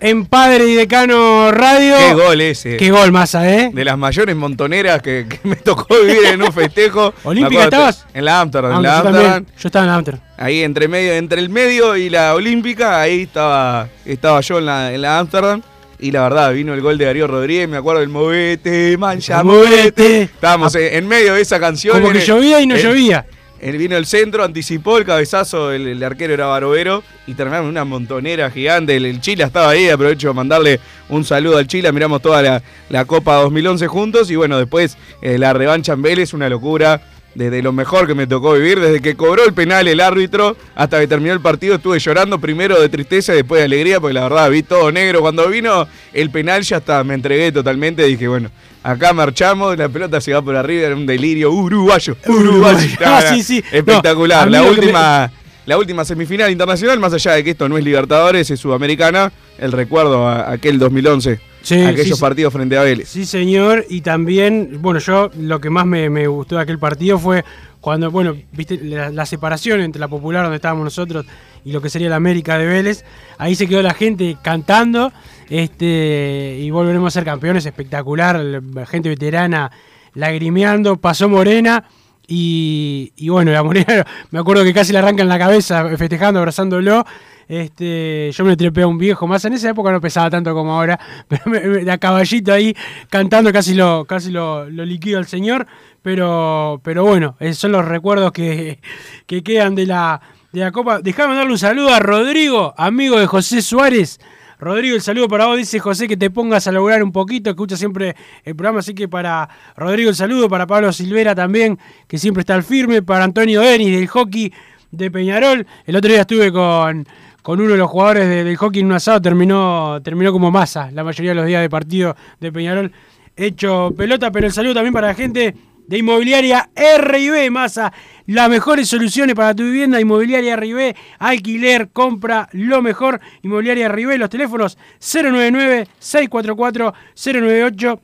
En 0.00 0.26
Padre 0.26 0.66
y 0.68 0.74
Decano 0.74 1.50
Radio. 1.52 1.96
Qué 1.98 2.14
gol 2.14 2.40
ese. 2.40 2.76
Qué 2.76 2.90
gol, 2.90 3.12
Massa, 3.12 3.48
¿eh? 3.52 3.70
De 3.72 3.84
las 3.84 3.98
mayores 3.98 4.34
montoneras 4.36 5.02
que, 5.02 5.26
que 5.28 5.40
me 5.46 5.56
tocó 5.56 5.86
vivir 6.00 6.24
en 6.32 6.42
un 6.42 6.52
festejo. 6.52 7.12
¿Olímpica 7.24 7.64
estabas? 7.64 8.06
En 8.14 8.24
la 8.24 8.40
Amsterdam. 8.40 8.72
Ah, 8.72 8.76
en 8.76 8.82
la 8.82 8.96
yo, 8.98 9.02
también. 9.02 9.24
Amsterdam. 9.26 9.46
yo 9.58 9.68
estaba 9.68 9.84
en 9.84 9.90
la 9.90 9.94
Amsterdam. 9.96 10.20
Ahí 10.36 10.62
entre 10.62 10.88
medio, 10.88 11.12
entre 11.14 11.40
el 11.40 11.48
medio 11.50 11.96
y 11.96 12.10
la 12.10 12.34
Olímpica, 12.34 13.00
ahí 13.00 13.22
estaba, 13.22 13.88
estaba 14.04 14.40
yo 14.40 14.58
en 14.58 14.66
la, 14.66 14.92
en 14.92 15.02
la 15.02 15.18
Amsterdam. 15.18 15.62
Y 16.00 16.10
la 16.10 16.22
verdad, 16.22 16.52
vino 16.52 16.74
el 16.74 16.80
gol 16.80 16.98
de 16.98 17.04
Darío 17.06 17.26
Rodríguez, 17.28 17.68
me 17.68 17.76
acuerdo 17.76 18.00
del 18.00 18.08
movete, 18.10 18.96
mancha, 18.98 19.42
Movete. 19.42 19.70
movete. 19.76 20.22
Estábamos 20.22 20.74
en, 20.74 20.92
en 20.94 21.06
medio 21.08 21.34
de 21.34 21.40
esa 21.40 21.60
canción. 21.60 21.98
Como 22.00 22.12
que 22.12 22.20
llovía 22.20 22.60
y 22.60 22.66
no 22.66 22.74
en- 22.74 22.82
llovía. 22.82 23.24
Él 23.64 23.78
vino 23.78 23.96
el 23.96 24.04
centro, 24.04 24.44
anticipó 24.44 24.98
el 24.98 25.06
cabezazo, 25.06 25.72
el, 25.72 26.02
arquero 26.04 26.34
era 26.34 26.44
Barovero 26.44 27.02
y 27.26 27.32
terminamos 27.32 27.64
en 27.64 27.70
una 27.70 27.86
montonera 27.86 28.50
gigante. 28.50 28.94
El, 28.94 29.06
el 29.06 29.22
Chile 29.22 29.42
estaba 29.42 29.70
ahí, 29.70 29.88
aprovecho 29.88 30.28
de 30.28 30.34
mandarle 30.34 30.80
un 31.08 31.24
saludo 31.24 31.56
al 31.56 31.66
Chile. 31.66 31.90
Miramos 31.90 32.20
toda 32.20 32.42
la, 32.42 32.62
la 32.90 33.06
Copa 33.06 33.36
2011 33.36 33.86
juntos 33.86 34.30
y 34.30 34.36
bueno, 34.36 34.58
después 34.58 34.98
eh, 35.22 35.38
la 35.38 35.54
revancha 35.54 35.94
en 35.94 36.02
Vélez, 36.02 36.34
una 36.34 36.50
locura. 36.50 37.00
Desde 37.34 37.62
lo 37.62 37.72
mejor 37.72 38.06
que 38.06 38.14
me 38.14 38.26
tocó 38.26 38.52
vivir, 38.52 38.78
desde 38.78 39.00
que 39.00 39.16
cobró 39.16 39.44
el 39.44 39.54
penal 39.54 39.88
el 39.88 40.00
árbitro 40.00 40.56
hasta 40.76 41.00
que 41.00 41.08
terminó 41.08 41.32
el 41.32 41.40
partido, 41.40 41.76
estuve 41.76 41.98
llorando 41.98 42.38
primero 42.38 42.80
de 42.80 42.88
tristeza 42.88 43.32
y 43.32 43.38
después 43.38 43.60
de 43.60 43.64
alegría, 43.64 43.98
porque 43.98 44.14
la 44.14 44.24
verdad 44.24 44.50
vi 44.50 44.62
todo 44.62 44.92
negro. 44.92 45.20
Cuando 45.20 45.48
vino 45.48 45.88
el 46.12 46.30
penal 46.30 46.62
ya 46.62 46.76
hasta 46.76 47.02
me 47.02 47.14
entregué 47.14 47.50
totalmente, 47.50 48.04
dije, 48.04 48.28
bueno, 48.28 48.50
acá 48.84 49.12
marchamos, 49.12 49.76
la 49.76 49.88
pelota 49.88 50.20
se 50.20 50.32
va 50.32 50.42
por 50.42 50.54
arriba, 50.54 50.86
era 50.86 50.94
un 50.94 51.06
delirio 51.06 51.50
uruguayo, 51.50 52.16
uruguayo. 52.26 52.88
Ah, 53.04 53.22
sí, 53.30 53.42
sí. 53.42 53.64
Espectacular. 53.72 54.46
No, 54.46 54.52
la 54.52 54.62
última. 54.62 55.32
La 55.66 55.78
última 55.78 56.04
semifinal 56.04 56.50
internacional, 56.50 57.00
más 57.00 57.14
allá 57.14 57.32
de 57.32 57.42
que 57.42 57.52
esto 57.52 57.70
no 57.70 57.78
es 57.78 57.84
Libertadores, 57.84 58.50
es 58.50 58.60
Sudamericana, 58.60 59.32
el 59.56 59.72
recuerdo 59.72 60.28
a 60.28 60.52
aquel 60.52 60.78
2011, 60.78 61.40
Sí, 61.62 61.80
aquellos 61.80 62.18
sí, 62.18 62.20
partidos 62.20 62.52
frente 62.52 62.76
a 62.76 62.82
Vélez. 62.82 63.08
Sí, 63.08 63.24
señor. 63.24 63.86
Y 63.88 64.02
también, 64.02 64.82
bueno, 64.82 65.00
yo 65.00 65.30
lo 65.38 65.62
que 65.62 65.70
más 65.70 65.86
me, 65.86 66.10
me 66.10 66.26
gustó 66.26 66.56
de 66.56 66.62
aquel 66.62 66.78
partido 66.78 67.18
fue 67.18 67.42
cuando, 67.80 68.10
bueno, 68.10 68.36
viste 68.52 68.78
la, 68.82 69.08
la 69.08 69.24
separación 69.24 69.80
entre 69.80 69.98
la 69.98 70.08
popular 70.08 70.42
donde 70.42 70.56
estábamos 70.56 70.84
nosotros 70.84 71.24
y 71.64 71.72
lo 71.72 71.80
que 71.80 71.88
sería 71.88 72.10
la 72.10 72.16
América 72.16 72.58
de 72.58 72.66
Vélez. 72.66 73.02
Ahí 73.38 73.54
se 73.54 73.66
quedó 73.66 73.80
la 73.80 73.94
gente 73.94 74.36
cantando. 74.42 75.10
Este, 75.50 76.58
y 76.60 76.70
volveremos 76.70 77.08
a 77.08 77.18
ser 77.18 77.24
campeones. 77.24 77.66
Espectacular. 77.66 78.36
La 78.40 78.86
gente 78.86 79.08
veterana 79.08 79.70
lagrimeando. 80.14 80.96
Pasó 80.96 81.28
Morena. 81.28 81.84
Y, 82.26 83.12
bueno, 83.28 83.52
la 83.52 83.62
Morena, 83.62 84.06
me 84.30 84.38
acuerdo 84.38 84.64
que 84.64 84.72
casi 84.72 84.92
le 84.92 84.98
arrancan 84.98 85.28
la 85.28 85.38
cabeza 85.38 85.96
festejando, 85.96 86.38
abrazándolo. 86.40 87.04
Este, 87.46 88.30
yo 88.32 88.44
me 88.46 88.56
trepé 88.56 88.82
a 88.82 88.86
un 88.86 88.96
viejo 88.96 89.26
más. 89.26 89.44
En 89.44 89.52
esa 89.52 89.68
época 89.68 89.92
no 89.92 90.00
pesaba 90.00 90.30
tanto 90.30 90.54
como 90.54 90.72
ahora, 90.72 90.98
pero 91.28 91.42
me, 91.46 91.60
me- 91.60 91.90
a 91.92 91.98
caballito 91.98 92.52
ahí 92.54 92.74
cantando, 93.10 93.52
casi 93.52 93.74
lo, 93.74 94.06
casi 94.06 94.30
lo, 94.30 94.68
lo 94.70 94.84
liquido 94.86 95.18
al 95.18 95.26
señor. 95.26 95.66
Pero, 96.00 96.80
pero 96.82 97.04
bueno, 97.04 97.36
son 97.52 97.72
los 97.72 97.84
recuerdos 97.84 98.32
que, 98.32 98.78
que 99.26 99.42
quedan 99.42 99.74
de 99.74 99.84
la, 99.86 100.20
de 100.52 100.60
la 100.60 100.72
Copa. 100.72 101.00
Déjame 101.02 101.34
darle 101.34 101.52
un 101.52 101.58
saludo 101.58 101.92
a 101.92 101.98
Rodrigo, 102.00 102.72
amigo 102.78 103.18
de 103.18 103.26
José 103.26 103.60
Suárez. 103.60 104.18
Rodrigo, 104.64 104.96
el 104.96 105.02
saludo 105.02 105.28
para 105.28 105.46
vos. 105.46 105.56
Dice 105.56 105.78
José 105.78 106.08
que 106.08 106.16
te 106.16 106.30
pongas 106.30 106.66
a 106.66 106.72
lograr 106.72 107.02
un 107.02 107.12
poquito, 107.12 107.50
escucha 107.50 107.76
siempre 107.76 108.16
el 108.44 108.56
programa. 108.56 108.80
Así 108.80 108.94
que 108.94 109.06
para 109.08 109.48
Rodrigo 109.76 110.10
el 110.10 110.16
saludo, 110.16 110.48
para 110.48 110.66
Pablo 110.66 110.92
Silvera 110.92 111.34
también, 111.34 111.78
que 112.08 112.18
siempre 112.18 112.40
está 112.40 112.54
al 112.54 112.62
firme, 112.64 113.02
para 113.02 113.24
Antonio 113.24 113.60
Denis 113.60 113.92
del 113.96 114.06
hockey 114.08 114.52
de 114.90 115.10
Peñarol. 115.10 115.66
El 115.86 115.96
otro 115.96 116.10
día 116.10 116.22
estuve 116.22 116.50
con, 116.52 117.06
con 117.42 117.60
uno 117.60 117.72
de 117.72 117.78
los 117.78 117.90
jugadores 117.90 118.28
de- 118.28 118.44
del 118.44 118.56
hockey 118.56 118.80
en 118.80 118.86
un 118.86 118.92
asado, 118.92 119.20
terminó, 119.20 120.00
terminó 120.02 120.32
como 120.32 120.50
masa 120.50 120.90
la 120.92 121.04
mayoría 121.04 121.32
de 121.32 121.34
los 121.36 121.46
días 121.46 121.60
de 121.62 121.68
partido 121.70 122.16
de 122.40 122.50
Peñarol. 122.52 122.90
Hecho 123.36 123.92
pelota, 123.96 124.30
pero 124.30 124.46
el 124.46 124.52
saludo 124.52 124.74
también 124.74 124.94
para 124.94 125.08
la 125.08 125.14
gente 125.14 125.54
de 125.86 125.98
Inmobiliaria 125.98 126.70
RIB, 126.74 127.50
Masa. 127.50 127.92
Las 128.26 128.48
mejores 128.48 128.88
soluciones 128.88 129.34
para 129.34 129.54
tu 129.54 129.64
vivienda, 129.64 130.00
Inmobiliaria 130.00 130.56
RIB, 130.56 130.96
alquiler, 131.18 131.90
compra, 131.90 132.48
lo 132.52 132.80
mejor. 132.80 133.20
Inmobiliaria 133.42 133.88
RIB, 133.88 134.16
los 134.18 134.30
teléfonos 134.30 134.78
099-644-098 135.00 138.00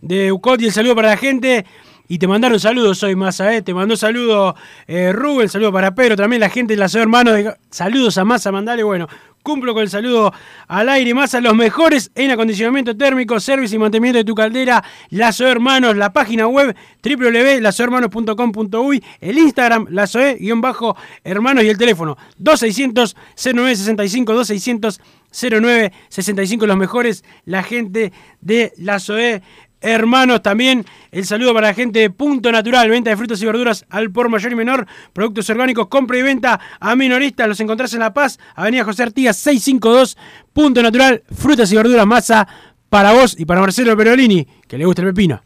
de 0.00 0.32
UCOT 0.32 0.62
el 0.62 0.72
saludo 0.72 0.94
para 0.94 1.08
la 1.10 1.16
gente. 1.16 1.64
Y 2.08 2.18
te 2.18 2.28
mandaron 2.28 2.60
saludos 2.60 3.02
hoy, 3.02 3.16
Massa, 3.16 3.52
¿eh? 3.52 3.62
Te 3.62 3.74
mandó 3.74 3.96
saludo 3.96 4.54
eh, 4.86 5.10
Rubén, 5.12 5.48
saludo 5.48 5.72
para 5.72 5.92
Pedro, 5.94 6.14
también 6.16 6.38
la 6.38 6.48
gente 6.50 6.74
de 6.74 6.78
la 6.78 6.88
Ciudad 6.88 7.02
Hermanos. 7.02 7.34
de- 7.34 7.54
Saludos 7.70 8.16
a 8.18 8.24
Massa, 8.24 8.52
mandale, 8.52 8.84
bueno. 8.84 9.08
Cumplo 9.46 9.74
con 9.74 9.84
el 9.84 9.88
saludo 9.88 10.32
al 10.66 10.88
aire, 10.88 11.14
Massa, 11.14 11.40
los 11.40 11.54
mejores 11.54 12.10
en 12.16 12.32
acondicionamiento 12.32 12.96
térmico, 12.96 13.38
servicio 13.38 13.76
y 13.76 13.78
mantenimiento 13.78 14.18
de 14.18 14.24
tu 14.24 14.34
caldera. 14.34 14.82
Lazo 15.10 15.46
Hermanos, 15.46 15.96
la 15.96 16.12
página 16.12 16.48
web 16.48 16.74
www.lazohermanos.com.uy, 17.00 19.04
el 19.20 19.38
Instagram, 19.38 19.86
lazoe-hermanos 19.90 21.62
y 21.62 21.68
el 21.68 21.78
teléfono 21.78 22.18
2600-0965, 22.42 24.98
2600-0965, 25.30 26.66
los 26.66 26.76
mejores, 26.76 27.22
la 27.44 27.62
gente 27.62 28.12
de 28.40 28.72
Lazoe 28.78 29.42
Hermanos, 29.86 30.42
también 30.42 30.84
el 31.12 31.24
saludo 31.26 31.54
para 31.54 31.68
la 31.68 31.74
gente 31.74 32.00
de 32.00 32.10
Punto 32.10 32.50
Natural, 32.50 32.90
venta 32.90 33.10
de 33.10 33.16
frutas 33.16 33.40
y 33.40 33.46
verduras 33.46 33.86
al 33.88 34.10
por 34.10 34.28
mayor 34.28 34.50
y 34.50 34.56
menor, 34.56 34.84
productos 35.12 35.48
orgánicos, 35.48 35.86
compra 35.86 36.18
y 36.18 36.22
venta 36.22 36.58
a 36.80 36.96
minoristas, 36.96 37.46
los 37.46 37.60
encontrás 37.60 37.94
en 37.94 38.00
La 38.00 38.12
Paz, 38.12 38.40
Avenida 38.56 38.82
José 38.82 39.04
Artigas 39.04 39.36
652, 39.36 40.18
Punto 40.52 40.82
Natural, 40.82 41.22
frutas 41.32 41.70
y 41.70 41.76
verduras, 41.76 42.04
masa 42.04 42.48
para 42.88 43.12
vos 43.12 43.38
y 43.38 43.44
para 43.44 43.60
Marcelo 43.60 43.96
Perolini, 43.96 44.44
que 44.66 44.76
le 44.76 44.86
gusta 44.86 45.02
el 45.02 45.08
pepino. 45.08 45.40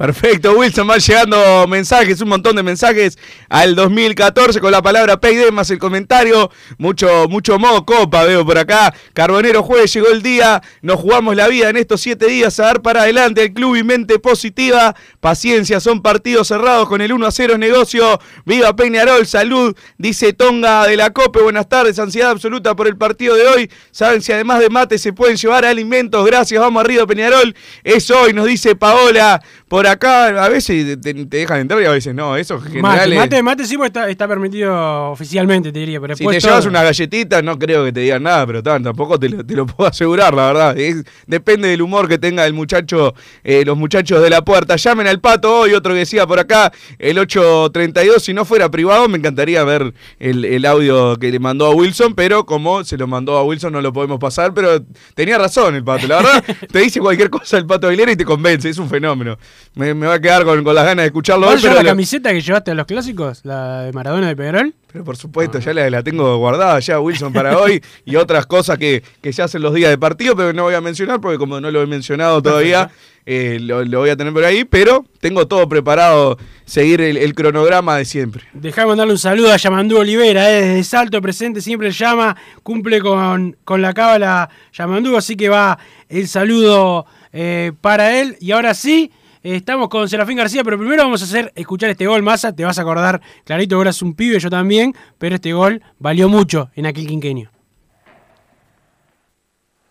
Perfecto, 0.00 0.56
Wilson, 0.56 0.86
van 0.86 0.98
llegando 0.98 1.66
mensajes, 1.68 2.22
un 2.22 2.30
montón 2.30 2.56
de 2.56 2.62
mensajes 2.62 3.18
al 3.50 3.74
2014 3.74 4.58
con 4.58 4.72
la 4.72 4.80
palabra 4.80 5.20
Payday 5.20 5.50
más 5.50 5.70
el 5.70 5.78
comentario. 5.78 6.50
Mucho, 6.78 7.28
mucho 7.28 7.58
modo 7.58 7.84
copa 7.84 8.24
veo 8.24 8.42
por 8.46 8.56
acá. 8.56 8.94
Carbonero 9.12 9.62
Jueves 9.62 9.92
llegó 9.92 10.08
el 10.08 10.22
día, 10.22 10.62
nos 10.80 11.00
jugamos 11.00 11.36
la 11.36 11.48
vida 11.48 11.68
en 11.68 11.76
estos 11.76 12.00
siete 12.00 12.28
días 12.28 12.58
a 12.58 12.62
dar 12.62 12.80
para 12.80 13.02
adelante 13.02 13.42
el 13.42 13.52
club 13.52 13.76
y 13.76 13.82
mente 13.82 14.18
positiva. 14.18 14.96
Paciencia, 15.20 15.80
son 15.80 16.00
partidos 16.00 16.48
cerrados 16.48 16.88
con 16.88 17.02
el 17.02 17.12
1 17.12 17.26
a 17.26 17.30
0 17.30 17.58
negocio. 17.58 18.20
Viva 18.46 18.74
Peñarol, 18.74 19.26
salud, 19.26 19.76
dice 19.98 20.32
Tonga 20.32 20.86
de 20.86 20.96
la 20.96 21.10
Cope. 21.10 21.42
Buenas 21.42 21.68
tardes, 21.68 21.98
ansiedad 21.98 22.30
absoluta 22.30 22.74
por 22.74 22.86
el 22.86 22.96
partido 22.96 23.36
de 23.36 23.46
hoy. 23.46 23.70
Saben 23.90 24.22
si 24.22 24.32
además 24.32 24.60
de 24.60 24.70
mate 24.70 24.96
se 24.96 25.12
pueden 25.12 25.36
llevar 25.36 25.66
alimentos. 25.66 26.24
Gracias, 26.24 26.58
vamos 26.58 26.82
arriba 26.82 27.06
Peñarol. 27.06 27.54
Es 27.84 28.10
hoy, 28.10 28.32
nos 28.32 28.46
dice 28.46 28.74
Paola. 28.74 29.42
Por 29.70 29.86
acá 29.86 30.44
a 30.44 30.48
veces 30.48 31.00
te, 31.00 31.14
te 31.26 31.36
dejan 31.36 31.60
entrar 31.60 31.80
y 31.80 31.84
a 31.84 31.92
veces 31.92 32.12
no. 32.12 32.36
Eso 32.36 32.56
en 32.56 32.82
Mate, 32.82 32.98
general 32.98 33.12
es- 33.12 33.18
mate, 33.20 33.42
mate 33.44 33.66
sí, 33.66 33.76
porque 33.76 33.86
está, 33.86 34.08
está 34.10 34.26
permitido 34.26 35.10
oficialmente, 35.12 35.70
te 35.70 35.78
diría. 35.78 36.00
Pero 36.00 36.16
Si 36.16 36.26
te 36.26 36.40
llevas 36.40 36.66
una 36.66 36.82
galletita, 36.82 37.40
no 37.40 37.56
creo 37.56 37.84
que 37.84 37.92
te 37.92 38.00
digan 38.00 38.24
nada, 38.24 38.44
pero 38.48 38.64
tan, 38.64 38.82
tampoco 38.82 39.16
te 39.16 39.28
lo, 39.28 39.46
te 39.46 39.54
lo 39.54 39.66
puedo 39.66 39.88
asegurar, 39.88 40.34
la 40.34 40.46
verdad. 40.48 40.76
Es- 40.76 41.04
depende 41.28 41.68
del 41.68 41.82
humor 41.82 42.08
que 42.08 42.18
tenga 42.18 42.44
el 42.46 42.52
muchacho, 42.52 43.14
eh, 43.44 43.64
los 43.64 43.76
muchachos 43.76 44.20
de 44.20 44.28
la 44.28 44.42
puerta. 44.44 44.74
Llamen 44.74 45.06
al 45.06 45.20
pato 45.20 45.60
hoy, 45.60 45.72
otro 45.74 45.92
que 45.92 46.00
decía 46.00 46.26
por 46.26 46.40
acá, 46.40 46.72
el 46.98 47.16
832. 47.20 48.24
Si 48.24 48.34
no 48.34 48.44
fuera 48.44 48.72
privado, 48.72 49.08
me 49.08 49.18
encantaría 49.18 49.62
ver 49.62 49.94
el, 50.18 50.44
el 50.46 50.66
audio 50.66 51.16
que 51.16 51.30
le 51.30 51.38
mandó 51.38 51.66
a 51.66 51.74
Wilson, 51.76 52.16
pero 52.16 52.44
como 52.44 52.82
se 52.82 52.96
lo 52.96 53.06
mandó 53.06 53.36
a 53.38 53.44
Wilson, 53.44 53.72
no 53.72 53.80
lo 53.80 53.92
podemos 53.92 54.18
pasar. 54.18 54.52
Pero 54.52 54.82
tenía 55.14 55.38
razón 55.38 55.76
el 55.76 55.84
pato, 55.84 56.08
la 56.08 56.16
verdad. 56.16 56.44
te 56.72 56.80
dice 56.80 56.98
cualquier 56.98 57.30
cosa 57.30 57.56
el 57.56 57.66
pato 57.66 57.86
Aguilera 57.86 58.10
y 58.10 58.16
te 58.16 58.24
convence, 58.24 58.68
es 58.68 58.78
un 58.78 58.88
fenómeno. 58.88 59.38
Me, 59.80 59.94
me 59.94 60.06
va 60.06 60.14
a 60.14 60.20
quedar 60.20 60.44
con, 60.44 60.62
con 60.62 60.74
las 60.74 60.84
ganas 60.84 61.04
de 61.04 61.06
escucharlo 61.06 61.46
¿Vos 61.46 61.56
hoy, 61.56 61.62
pero 61.62 61.74
la 61.76 61.82
lo- 61.82 61.88
camiseta 61.88 62.30
que 62.32 62.40
llevaste 62.40 62.70
a 62.70 62.74
los 62.74 62.86
clásicos? 62.86 63.40
¿La 63.44 63.82
de 63.84 63.92
Maradona 63.92 64.28
de 64.28 64.36
Peñarol? 64.36 64.74
Pero 64.92 65.04
por 65.04 65.16
supuesto, 65.16 65.58
ya 65.58 65.72
la, 65.72 65.88
la 65.88 66.02
tengo 66.02 66.36
guardada 66.36 66.78
ya, 66.80 67.00
Wilson, 67.00 67.32
para 67.32 67.56
hoy 67.58 67.82
y 68.04 68.16
otras 68.16 68.44
cosas 68.46 68.76
que, 68.76 69.02
que 69.22 69.32
se 69.32 69.40
hacen 69.42 69.62
los 69.62 69.72
días 69.72 69.88
de 69.90 69.96
partido, 69.98 70.36
pero 70.36 70.52
no 70.52 70.64
voy 70.64 70.74
a 70.74 70.80
mencionar 70.80 71.20
porque 71.20 71.38
como 71.38 71.60
no 71.60 71.70
lo 71.70 71.80
he 71.80 71.86
mencionado 71.86 72.42
todavía, 72.42 72.90
eh, 73.24 73.58
lo, 73.60 73.84
lo 73.84 74.00
voy 74.00 74.10
a 74.10 74.16
tener 74.16 74.32
por 74.32 74.44
ahí, 74.44 74.64
pero 74.64 75.04
tengo 75.20 75.46
todo 75.46 75.68
preparado, 75.68 76.36
seguir 76.64 77.00
el, 77.00 77.16
el 77.16 77.34
cronograma 77.34 77.96
de 77.96 78.04
siempre. 78.04 78.42
Dejá 78.52 78.82
de 78.82 78.88
mandarle 78.88 79.12
un 79.12 79.18
saludo 79.18 79.52
a 79.52 79.56
Yamandú 79.56 79.96
Olivera, 79.98 80.50
eh, 80.50 80.60
desde 80.62 80.84
Salto 80.84 81.22
presente, 81.22 81.60
siempre 81.60 81.90
llama, 81.92 82.36
cumple 82.64 83.00
con, 83.00 83.56
con 83.64 83.80
la 83.80 83.94
cábala 83.94 84.50
Yamandú, 84.72 85.16
así 85.16 85.36
que 85.36 85.48
va 85.48 85.78
el 86.08 86.26
saludo 86.26 87.06
eh, 87.32 87.70
para 87.80 88.20
él. 88.20 88.36
Y 88.40 88.50
ahora 88.50 88.74
sí, 88.74 89.12
estamos 89.42 89.88
con 89.88 90.08
Serafín 90.08 90.36
García, 90.36 90.62
pero 90.64 90.78
primero 90.78 91.02
vamos 91.02 91.22
a 91.22 91.24
hacer 91.24 91.52
escuchar 91.54 91.90
este 91.90 92.06
gol, 92.06 92.22
Massa, 92.22 92.54
te 92.54 92.64
vas 92.64 92.78
a 92.78 92.82
acordar, 92.82 93.20
clarito, 93.44 93.76
ahora 93.76 93.90
es 93.90 94.02
un 94.02 94.14
pibe, 94.14 94.38
yo 94.38 94.50
también, 94.50 94.94
pero 95.18 95.34
este 95.34 95.52
gol 95.52 95.82
valió 95.98 96.28
mucho 96.28 96.70
en 96.74 96.86
aquel 96.86 97.06
quinquenio. 97.06 97.50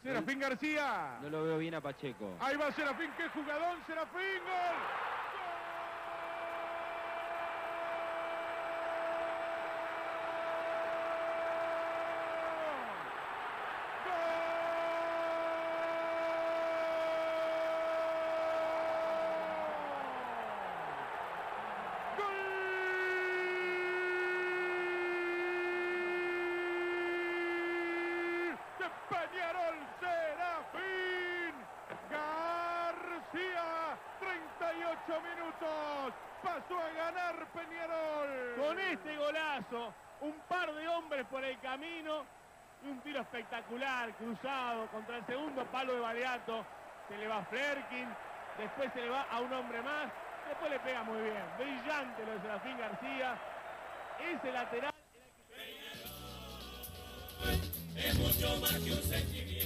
Serafín 0.04 0.40
García. 0.40 1.20
No 1.22 1.30
lo 1.30 1.44
veo 1.44 1.58
bien 1.58 1.76
a 1.76 1.82
Pacheco. 1.82 2.36
Ahí 2.40 2.56
va 2.58 2.72
Serafín, 2.72 3.10
qué 3.18 3.30
jugadón, 3.30 3.78
Serafín, 3.88 4.42
gol. 4.44 5.10
de 28.80 28.86
Peñarol 29.10 29.78
Serafín 30.00 31.56
García, 32.10 33.68
38 34.20 35.22
minutos, 35.22 36.14
pasó 36.42 36.78
a 36.80 36.90
ganar 36.92 37.36
Peñarol. 37.54 38.56
Con 38.58 38.80
este 38.80 39.18
un 39.72 40.34
par 40.48 40.74
de 40.74 40.88
hombres 40.88 41.26
por 41.30 41.44
el 41.44 41.60
camino 41.60 42.26
y 42.84 42.90
un 42.90 43.00
tiro 43.02 43.22
espectacular, 43.22 44.14
cruzado 44.16 44.88
contra 44.88 45.18
el 45.18 45.26
segundo 45.26 45.66
palo 45.66 45.94
de 45.94 46.00
Baleato. 46.00 46.66
Se 47.08 47.18
le 47.18 47.28
va 47.28 47.44
Flerkin, 47.46 48.08
después 48.58 48.92
se 48.94 49.02
le 49.02 49.10
va 49.10 49.24
a 49.24 49.40
un 49.40 49.52
hombre 49.54 49.82
más, 49.82 50.12
después 50.48 50.72
le 50.72 50.80
pega 50.80 51.04
muy 51.04 51.22
bien. 51.22 51.44
Brillante 51.58 52.26
lo 52.26 52.34
de 52.34 52.42
Serafín 52.42 52.78
García. 52.78 53.38
Ese 54.20 54.52
lateral. 54.52 54.94
Es 57.96 58.16
mucho 58.16 58.62
más 58.62 58.74
que 58.74 58.92
un 58.92 59.04
sentimiento. 59.04 59.59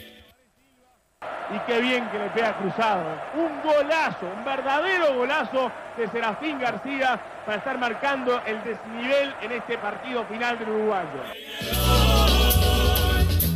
Y 1.53 1.59
qué 1.67 1.81
bien 1.81 2.09
que 2.09 2.17
le 2.17 2.29
pega 2.31 2.57
cruzado. 2.57 3.03
Un 3.35 3.61
golazo, 3.61 4.25
un 4.35 4.43
verdadero 4.43 5.13
golazo 5.15 5.71
de 5.95 6.07
Serafín 6.07 6.57
García 6.59 7.19
para 7.45 7.59
estar 7.59 7.77
marcando 7.77 8.41
el 8.45 8.63
desnivel 8.63 9.35
en 9.41 9.51
este 9.51 9.77
partido 9.77 10.25
final 10.25 10.57
del 10.57 10.69
uruguayo. 10.69 11.21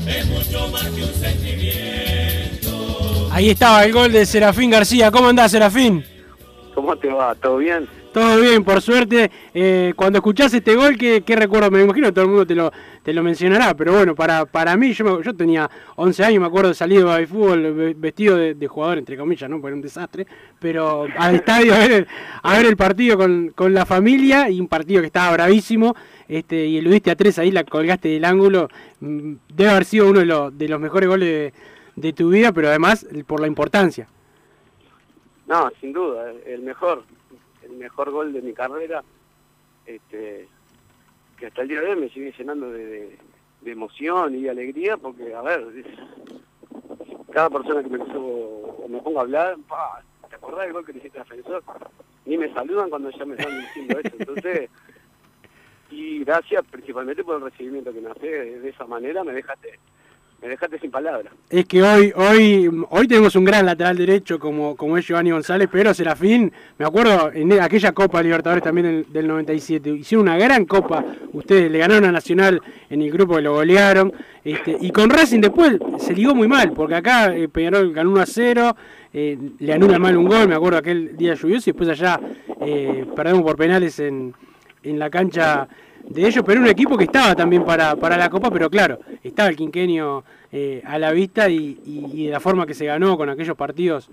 Es 0.08 0.28
mucho 0.28 0.68
más 0.70 0.84
que 0.84 1.04
un 1.04 1.14
sentimiento. 1.14 3.30
Ahí 3.32 3.50
estaba 3.50 3.84
el 3.84 3.94
gol 3.94 4.12
de 4.12 4.26
Serafín 4.26 4.70
García, 4.70 5.10
¿cómo 5.10 5.30
andás 5.30 5.52
Serafín? 5.52 6.06
¿Cómo 6.76 6.96
te 6.96 7.10
va? 7.10 7.34
¿Todo 7.36 7.58
bien? 7.58 7.88
Todo 8.18 8.42
bien, 8.42 8.64
por 8.64 8.82
suerte. 8.82 9.30
Eh, 9.54 9.94
cuando 9.96 10.18
escuchás 10.18 10.52
este 10.52 10.74
gol, 10.74 10.98
¿qué, 10.98 11.22
qué 11.22 11.36
recuerdo? 11.36 11.70
Me 11.70 11.84
imagino 11.84 12.08
que 12.08 12.14
todo 12.14 12.26
el 12.26 12.32
mundo 12.32 12.48
te 12.48 12.56
lo, 12.56 12.72
te 13.04 13.14
lo 13.14 13.22
mencionará, 13.22 13.76
pero 13.76 13.94
bueno, 13.94 14.16
para, 14.16 14.44
para 14.48 14.76
mí, 14.76 14.92
yo, 14.92 15.22
tenía 15.36 15.70
11 15.98 16.24
años, 16.24 16.42
me 16.42 16.48
acuerdo 16.48 16.70
de 16.70 16.74
salir 16.74 17.06
de 17.06 17.28
fútbol 17.28 17.74
ve- 17.74 17.94
vestido 17.96 18.36
de, 18.36 18.68
jugador, 18.68 18.98
entre 18.98 19.18
comillas, 19.18 19.48
¿no? 19.48 19.58
Porque 19.58 19.68
era 19.68 19.76
un 19.76 19.82
desastre, 19.84 20.26
pero 20.58 21.06
al 21.16 21.36
estadio 21.36 21.76
a 21.76 21.78
ver, 21.78 22.08
el- 22.66 22.76
partido 22.76 23.20
con, 23.20 23.50
con 23.50 23.72
la 23.72 23.86
familia 23.86 24.50
y 24.50 24.60
un 24.60 24.68
partido 24.68 25.02
que 25.02 25.06
estaba 25.08 25.34
bravísimo, 25.34 25.96
este, 26.28 26.66
y 26.66 26.80
eludiste 26.80 27.12
a 27.12 27.16
tres 27.16 27.38
ahí, 27.38 27.52
la 27.52 27.66
colgaste 27.66 28.10
del 28.10 28.26
ángulo. 28.26 28.68
Mm, 29.00 29.34
Debe 29.54 29.70
haber 29.70 29.86
sido 29.86 30.10
uno 30.10 30.22
de 30.22 30.26
los, 30.26 30.58
de 30.58 30.68
los 30.68 30.80
mejores 30.80 31.08
goles 31.08 31.54
de, 31.96 32.14
tu 32.14 32.30
vida, 32.30 32.52
pero 32.52 32.70
además 32.70 33.06
por 33.28 33.40
la 33.42 33.46
importancia. 33.46 34.08
No, 35.46 35.70
sin 35.80 35.94
duda, 35.94 36.32
el 36.48 36.64
mejor, 36.64 37.04
mejor 37.78 38.12
gol 38.12 38.34
de 38.34 38.42
mi 38.42 38.54
carrera, 38.54 39.04
este, 39.86 40.48
que 41.38 41.46
hasta 41.48 41.62
el 41.62 41.68
día 41.70 41.82
de 41.82 41.90
hoy 41.92 41.96
me 42.02 42.10
sigue 42.10 42.34
llenando 42.38 42.72
de, 42.72 42.86
de- 42.86 43.18
de 43.62 43.72
emoción 43.72 44.36
y 44.36 44.44
de 44.44 44.50
alegría, 44.52 44.98
porque, 44.98 45.34
a 45.34 45.42
ver, 45.42 45.66
cada 47.32 47.50
persona 47.50 47.82
que 47.84 47.90
me 47.90 47.98
empezó 47.98 48.22
o 48.22 48.88
me 48.88 49.02
pongo 49.02 49.20
a 49.20 49.24
hablar, 49.24 49.56
pa, 49.68 50.02
¿te 50.30 50.36
acordás 50.36 50.66
del 50.66 50.74
gol 50.74 50.86
que 50.86 50.94
le 50.94 51.00
hiciste 51.00 51.20
a 51.20 51.24
Defensor? 51.24 51.64
Ni 52.26 52.38
me 52.38 52.54
saludan 52.54 52.90
cuando 52.90 53.10
ya 53.10 53.26
me 53.26 53.36
están 53.36 53.60
diciendo 53.60 54.00
eso, 54.00 54.16
entonces, 54.20 54.70
y 55.90 56.24
gracias 56.24 56.64
principalmente 56.70 57.24
por 57.24 57.38
el 57.38 57.50
recibimiento 57.50 57.92
que 57.94 58.02
me 58.02 58.12
hace, 58.12 58.28
de 58.60 58.70
esa 58.70 58.86
manera 58.86 59.24
me 59.24 59.34
dejaste, 59.34 59.80
me 60.42 60.50
dejaste 60.50 60.80
sin 60.80 60.92
palabras. 60.92 61.34
Es 61.50 61.66
que 61.66 61.82
hoy, 61.82 62.14
hoy, 62.16 62.70
hoy 62.90 63.08
tenemos 63.08 63.36
un 63.36 63.44
gran 63.44 63.66
lateral 63.66 63.98
derecho 63.98 64.38
como, 64.38 64.76
como 64.76 64.98
es 64.98 65.06
Giovanni 65.06 65.32
González, 65.32 65.68
pero 65.72 65.94
Serafín, 65.94 66.52
me 66.78 66.86
acuerdo 66.86 67.32
en 67.34 67.60
aquella 67.60 67.92
Copa 67.92 68.22
Libertadores 68.22 68.64
también 68.64 68.86
del, 68.86 69.06
del 69.12 69.28
97, 69.28 69.90
hicieron 69.90 70.28
una 70.28 70.38
gran 70.38 70.66
Copa, 70.66 71.04
ustedes 71.34 71.72
le 71.72 71.80
ganaron 71.80 72.06
a 72.06 72.12
Nacional 72.12 72.62
en 72.90 73.02
el 73.02 73.12
grupo 73.12 73.36
que 73.36 73.42
lo 73.42 73.54
golearon, 73.54 74.14
este, 74.44 74.78
y 74.80 74.92
con 74.92 75.10
Racing 75.10 75.42
después 75.42 75.78
se 76.00 76.14
ligó 76.14 76.36
muy 76.36 76.48
mal, 76.48 76.72
porque 76.72 76.96
acá 76.96 77.36
eh, 77.36 77.48
Peñarol 77.48 77.92
ganó 77.92 78.12
1 78.12 78.22
a 78.22 78.26
0, 78.26 78.76
eh, 79.14 79.38
le 79.60 79.74
anula 79.74 79.98
mal 79.98 80.16
un 80.16 80.28
gol, 80.28 80.48
me 80.48 80.56
acuerdo 80.56 80.78
aquel 80.78 81.18
día 81.18 81.34
lluvioso, 81.34 81.70
y 81.70 81.74
después 81.74 81.90
allá 81.90 82.20
eh, 82.62 83.06
perdemos 83.16 83.42
por 83.42 83.58
penales 83.58 84.00
en, 84.00 84.34
en 84.84 85.00
la 85.00 85.10
cancha 85.10 85.68
de 86.10 86.28
ellos, 86.28 86.44
pero 86.46 86.62
un 86.62 86.68
equipo 86.68 86.98
que 86.98 87.04
estaba 87.04 87.36
también 87.36 87.64
para, 87.64 87.96
para 87.96 88.18
la 88.18 88.30
Copa, 88.30 88.50
pero 88.50 88.70
claro, 88.70 89.00
estaba 89.24 89.50
el 89.50 89.56
quinquenio 89.56 90.24
eh, 90.52 90.82
a 90.86 90.98
la 90.98 91.12
vista 91.12 91.50
y, 91.50 92.26
de 92.26 92.32
la 92.32 92.40
forma 92.40 92.66
que 92.66 92.74
se 92.74 92.86
ganó 92.86 93.18
con 93.18 93.30
aquellos 93.30 93.58
partidos 93.58 94.10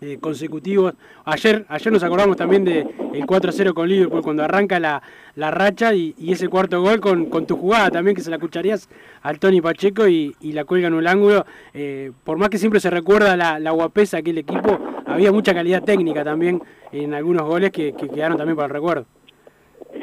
eh, 0.00 0.18
consecutivos. 0.20 0.94
Ayer, 1.24 1.64
ayer 1.68 1.92
nos 1.92 2.02
acordamos 2.02 2.36
también 2.36 2.64
de 2.64 2.80
el 3.12 3.26
4-0 3.26 3.74
con 3.74 3.88
Liverpool 3.88 4.22
cuando 4.22 4.44
arranca 4.44 4.78
la, 4.78 5.02
la 5.34 5.50
racha 5.50 5.94
y, 5.94 6.14
ese 6.28 6.48
cuarto 6.48 6.80
gol 6.80 7.00
con, 7.00 7.26
con 7.26 7.46
tu 7.46 7.56
jugada 7.56 7.90
también 7.90 8.14
que 8.14 8.22
se 8.22 8.30
la 8.30 8.36
escucharías 8.36 8.88
al 9.22 9.40
Tony 9.40 9.60
Pacheco 9.60 10.06
y, 10.06 10.34
la 10.40 10.64
cuelga 10.64 10.88
en 10.88 10.94
un 10.94 11.06
ángulo. 11.08 11.44
Eh, 11.74 12.12
por 12.22 12.38
más 12.38 12.50
que 12.50 12.58
siempre 12.58 12.78
se 12.78 12.90
recuerda 12.90 13.36
la, 13.36 13.58
la 13.58 13.72
guapesa 13.72 14.18
de 14.18 14.20
aquel 14.20 14.38
equipo, 14.38 14.78
había 15.06 15.32
mucha 15.32 15.52
calidad 15.52 15.82
técnica 15.82 16.22
también 16.22 16.62
en 16.92 17.14
algunos 17.14 17.44
goles 17.46 17.72
que 17.72 17.92
quedaron 17.92 18.38
también 18.38 18.54
para 18.54 18.66
el 18.66 18.72
recuerdo. 18.72 19.06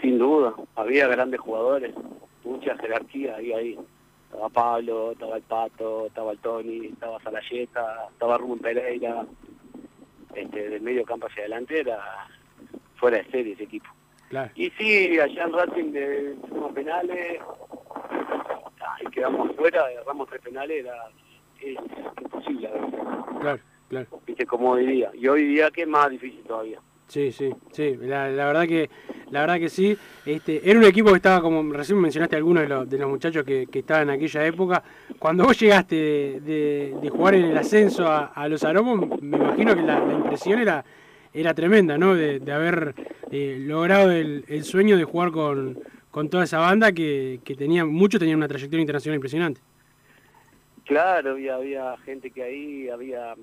Sin 0.02 0.18
duda, 0.18 0.54
había 0.76 1.08
grandes 1.08 1.40
jugadores, 1.40 1.94
mucha 2.44 2.78
jerarquía 2.78 3.36
ahí, 3.36 3.54
ahí. 3.54 3.80
Estaba 4.26 4.50
Pablo, 4.50 5.12
estaba 5.12 5.38
el 5.38 5.44
Pato, 5.44 6.08
estaba 6.08 6.32
el 6.32 6.40
Tony, 6.40 6.88
estaba 6.88 7.22
Salayeta, 7.22 8.08
estaba 8.12 8.38
Rubén 8.38 8.60
Pereira. 8.60 9.26
Este, 10.34 10.70
del 10.70 10.82
medio 10.82 11.06
campo 11.06 11.28
hacia 11.28 11.42
adelante 11.42 11.80
era 11.80 12.28
fuera 12.96 13.18
de 13.18 13.26
serie 13.30 13.54
ese 13.54 13.66
equipo. 13.66 13.88
Claro. 14.30 14.50
Y 14.56 14.72
sí, 14.72 15.20
allá 15.20 15.44
en 15.44 15.54
Racing 15.54 15.92
de 15.92 16.36
penales, 16.74 17.40
y 19.02 19.12
quedamos 19.12 19.52
afuera, 19.52 19.86
agarramos 19.86 20.28
tres 20.28 20.42
penales, 20.42 20.84
era 20.84 20.96
es 21.62 21.78
imposible. 22.22 22.68
a 22.68 22.72
veces. 22.72 23.00
Claro, 23.40 23.60
claro. 23.90 24.08
Viste 24.26 24.46
como 24.46 24.72
hoy 24.72 24.86
día. 24.86 25.12
Y 25.14 25.28
hoy 25.28 25.44
día 25.46 25.70
que 25.72 25.84
es 25.84 25.88
más 25.88 26.10
difícil 26.10 26.44
todavía. 26.44 26.80
Sí, 27.08 27.32
sí, 27.32 27.52
sí, 27.72 27.98
la, 28.02 28.30
la 28.30 28.46
verdad 28.48 28.66
que 28.68 28.90
la 29.34 29.42
verdad 29.42 29.60
que 29.60 29.70
sí. 29.70 29.98
Este, 30.26 30.70
era 30.70 30.78
un 30.78 30.86
equipo 30.86 31.10
que 31.10 31.16
estaba, 31.16 31.42
como 31.42 31.74
recién 31.74 32.00
mencionaste 32.00 32.36
algunos 32.36 32.64
de 32.64 32.70
los, 32.70 32.90
de 32.90 32.98
los 33.00 33.10
muchachos 33.10 33.44
que, 33.44 33.68
estaban 33.74 34.10
en 34.10 34.16
aquella 34.16 34.46
época. 34.46 34.84
Cuando 35.18 35.44
vos 35.44 35.60
llegaste 35.60 35.96
de, 35.96 37.10
jugar 37.12 37.34
en 37.34 37.46
el 37.46 37.58
ascenso 37.58 38.08
a, 38.08 38.48
los 38.48 38.64
aromos, 38.64 39.22
me 39.22 39.38
imagino 39.38 39.76
que 39.76 39.82
la, 39.82 39.98
impresión 39.98 40.60
era, 40.60 40.86
era 41.34 41.54
tremenda, 41.56 41.98
¿no? 41.98 42.14
De, 42.14 42.40
de 42.40 42.52
haber 42.52 42.94
eh, 43.32 43.58
logrado 43.60 44.12
el, 44.12 44.46
el 44.48 44.64
sueño 44.64 44.98
de 44.98 45.04
jugar 45.04 45.32
con, 45.32 45.80
con 46.12 46.30
toda 46.30 46.44
esa 46.44 46.60
banda 46.60 46.92
que, 46.92 47.40
que 47.44 47.56
tenía, 47.56 47.86
muchos 47.86 48.20
tenían 48.20 48.38
una 48.38 48.48
trayectoria 48.48 48.82
internacional 48.82 49.16
impresionante. 49.16 49.62
Claro, 50.86 51.32
había, 51.32 51.56
había 51.56 51.98
gente 52.06 52.30
que 52.30 52.44
ahí 52.44 52.90
había, 52.90 53.34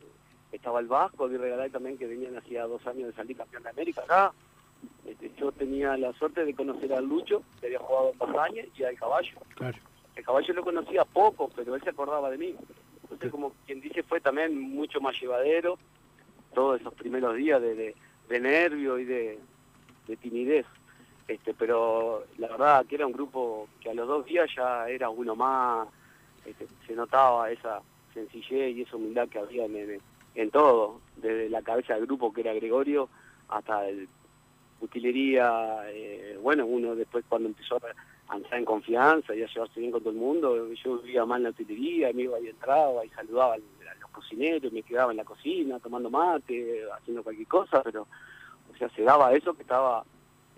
estaba 0.53 0.81
el 0.81 0.87
Vasco, 0.87 1.29
de 1.29 1.39
Regalay 1.39 1.71
también, 1.71 1.97
que 1.99 2.07
venían 2.07 2.37
hacía 2.37 2.67
dos 2.67 2.85
años 2.87 3.09
de 3.09 3.13
salir 3.15 3.37
campeón 3.37 3.63
de 3.63 3.71
América 3.71 4.03
acá. 4.03 4.33
Este, 5.05 5.31
yo 5.39 5.53
tenía 5.53 5.97
la 5.97 6.13
suerte 6.15 6.45
de 6.45 6.55
conocer 6.55 6.93
a 6.93 7.01
Lucho, 7.01 7.43
que 7.61 7.67
había 7.67 7.79
jugado 7.79 8.13
en 8.21 8.39
años, 8.39 8.67
y 8.77 8.83
al 8.85 8.97
caballo. 8.97 9.39
Claro. 9.55 9.79
El 10.17 10.25
caballo 10.25 10.55
lo 10.55 10.65
conocía 10.65 11.05
poco, 11.05 11.51
pero 11.55 11.75
él 11.75 11.83
se 11.83 11.91
acordaba 11.91 12.31
de 12.31 12.39
mí. 12.39 12.55
Entonces, 13.03 13.31
como 13.31 13.53
quien 13.67 13.81
dice, 13.81 14.03
fue 14.03 14.21
también 14.21 14.59
mucho 14.59 15.01
más 15.01 15.21
llevadero 15.21 15.79
todos 16.55 16.81
esos 16.81 16.95
primeros 16.95 17.37
días 17.37 17.61
de, 17.61 17.75
de, 17.75 17.95
de 18.29 18.41
nervio 18.41 18.99
y 18.99 19.05
de, 19.05 19.39
de 20.07 20.17
timidez. 20.17 20.67
Este, 21.29 21.55
pero 21.55 22.25
la 22.39 22.49
verdad 22.49 22.87
que 22.87 22.97
era 22.97 23.07
un 23.07 23.13
grupo 23.13 23.69
que 23.81 23.91
a 23.91 23.95
los 23.95 24.09
dos 24.09 24.25
días 24.25 24.49
ya 24.57 24.89
era 24.89 25.11
uno 25.11 25.37
más, 25.37 25.87
este, 26.45 26.67
se 26.87 26.95
notaba 26.95 27.51
esa 27.53 27.81
sencillez 28.15 28.77
y 28.77 28.83
esa 28.83 28.97
humildad 28.97 29.29
que 29.29 29.39
había 29.39 29.65
en, 29.67 29.77
en- 29.77 30.01
en 30.35 30.51
todo, 30.51 31.01
desde 31.17 31.49
la 31.51 31.63
cabeza 31.63 31.95
del 31.95 32.07
grupo 32.07 32.33
que 32.33 32.41
era 32.43 32.53
Gregorio 32.55 33.09
hasta 33.49 33.89
el 33.89 34.09
utilería, 34.81 35.83
eh, 35.91 36.39
bueno, 36.43 36.65
uno 36.67 36.95
después 36.95 37.25
cuando 37.29 37.49
empezó 37.49 37.79
a 38.29 38.37
entrar 38.37 38.59
en 38.59 38.65
confianza 38.65 39.35
y 39.35 39.43
a 39.43 39.47
llevarse 39.47 39.79
bien 39.81 39.93
con 39.93 40.01
todo 40.01 40.13
el 40.13 40.19
mundo, 40.19 40.73
yo 40.73 40.99
vivía 40.99 41.25
mal 41.27 41.39
en 41.41 41.45
la 41.45 41.51
utilería, 41.51 42.13
me 42.15 42.23
iba 42.23 42.41
y 42.41 42.49
entraba 42.49 43.05
y 43.05 43.09
saludaba 43.11 43.55
al- 43.55 43.63
a 43.91 43.95
los 44.01 44.11
cocineros, 44.11 44.73
me 44.73 44.83
quedaba 44.83 45.11
en 45.11 45.19
la 45.19 45.25
cocina 45.25 45.79
tomando 45.81 46.09
mate, 46.11 46.85
haciendo 46.97 47.23
cualquier 47.23 47.49
cosa, 47.49 47.83
pero 47.83 48.07
o 48.73 48.77
sea, 48.79 48.89
se 48.91 49.03
daba 49.03 49.35
eso 49.35 49.53
que 49.53 49.63
estaba, 49.63 50.05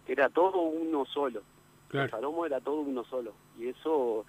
que 0.06 0.12
era 0.12 0.28
todo 0.28 0.60
uno 0.60 1.04
solo. 1.06 1.42
Claro. 1.88 2.04
El 2.04 2.10
Salomo 2.12 2.46
era 2.46 2.60
todo 2.60 2.80
uno 2.82 3.04
solo. 3.04 3.32
Y 3.58 3.68
eso, 3.68 4.24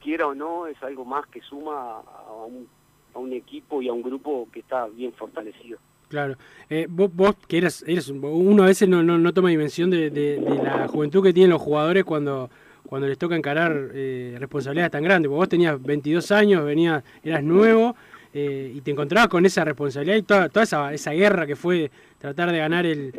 quiera 0.00 0.28
o 0.28 0.34
no, 0.34 0.66
es 0.66 0.80
algo 0.82 1.04
más 1.04 1.26
que 1.26 1.40
suma 1.40 2.00
a 2.00 2.32
un, 2.46 2.68
a 3.14 3.18
un 3.18 3.32
equipo 3.32 3.82
y 3.82 3.88
a 3.88 3.92
un 3.92 4.02
grupo 4.02 4.48
que 4.52 4.60
está 4.60 4.86
bien 4.86 5.12
fortalecido. 5.12 5.78
Claro. 6.08 6.36
Eh, 6.70 6.86
vos, 6.88 7.10
vos 7.14 7.36
que 7.46 7.58
eras, 7.58 7.84
eres, 7.86 8.08
uno 8.08 8.62
a 8.62 8.66
veces 8.66 8.88
no, 8.88 9.02
no, 9.02 9.18
no 9.18 9.32
toma 9.34 9.50
dimensión 9.50 9.90
de 9.90 10.60
la 10.62 10.88
juventud 10.88 11.22
que 11.22 11.32
tienen 11.32 11.50
los 11.50 11.60
jugadores 11.60 12.04
cuando, 12.04 12.50
cuando 12.86 13.06
les 13.06 13.18
toca 13.18 13.36
encarar 13.36 13.90
eh, 13.92 14.36
responsabilidades 14.38 14.90
tan 14.90 15.04
grandes. 15.04 15.28
Porque 15.28 15.38
vos 15.38 15.48
tenías 15.48 15.80
22 15.82 16.32
años, 16.32 16.64
venías, 16.64 17.04
eras 17.22 17.42
nuevo 17.42 17.94
eh, 18.32 18.72
y 18.74 18.80
te 18.80 18.90
encontrabas 18.90 19.28
con 19.28 19.44
esa 19.44 19.64
responsabilidad 19.64 20.16
y 20.16 20.22
toda, 20.22 20.48
toda 20.48 20.64
esa, 20.64 20.94
esa 20.94 21.12
guerra 21.12 21.46
que 21.46 21.56
fue 21.56 21.90
tratar 22.18 22.50
de 22.50 22.58
ganar 22.58 22.86
el, 22.86 23.12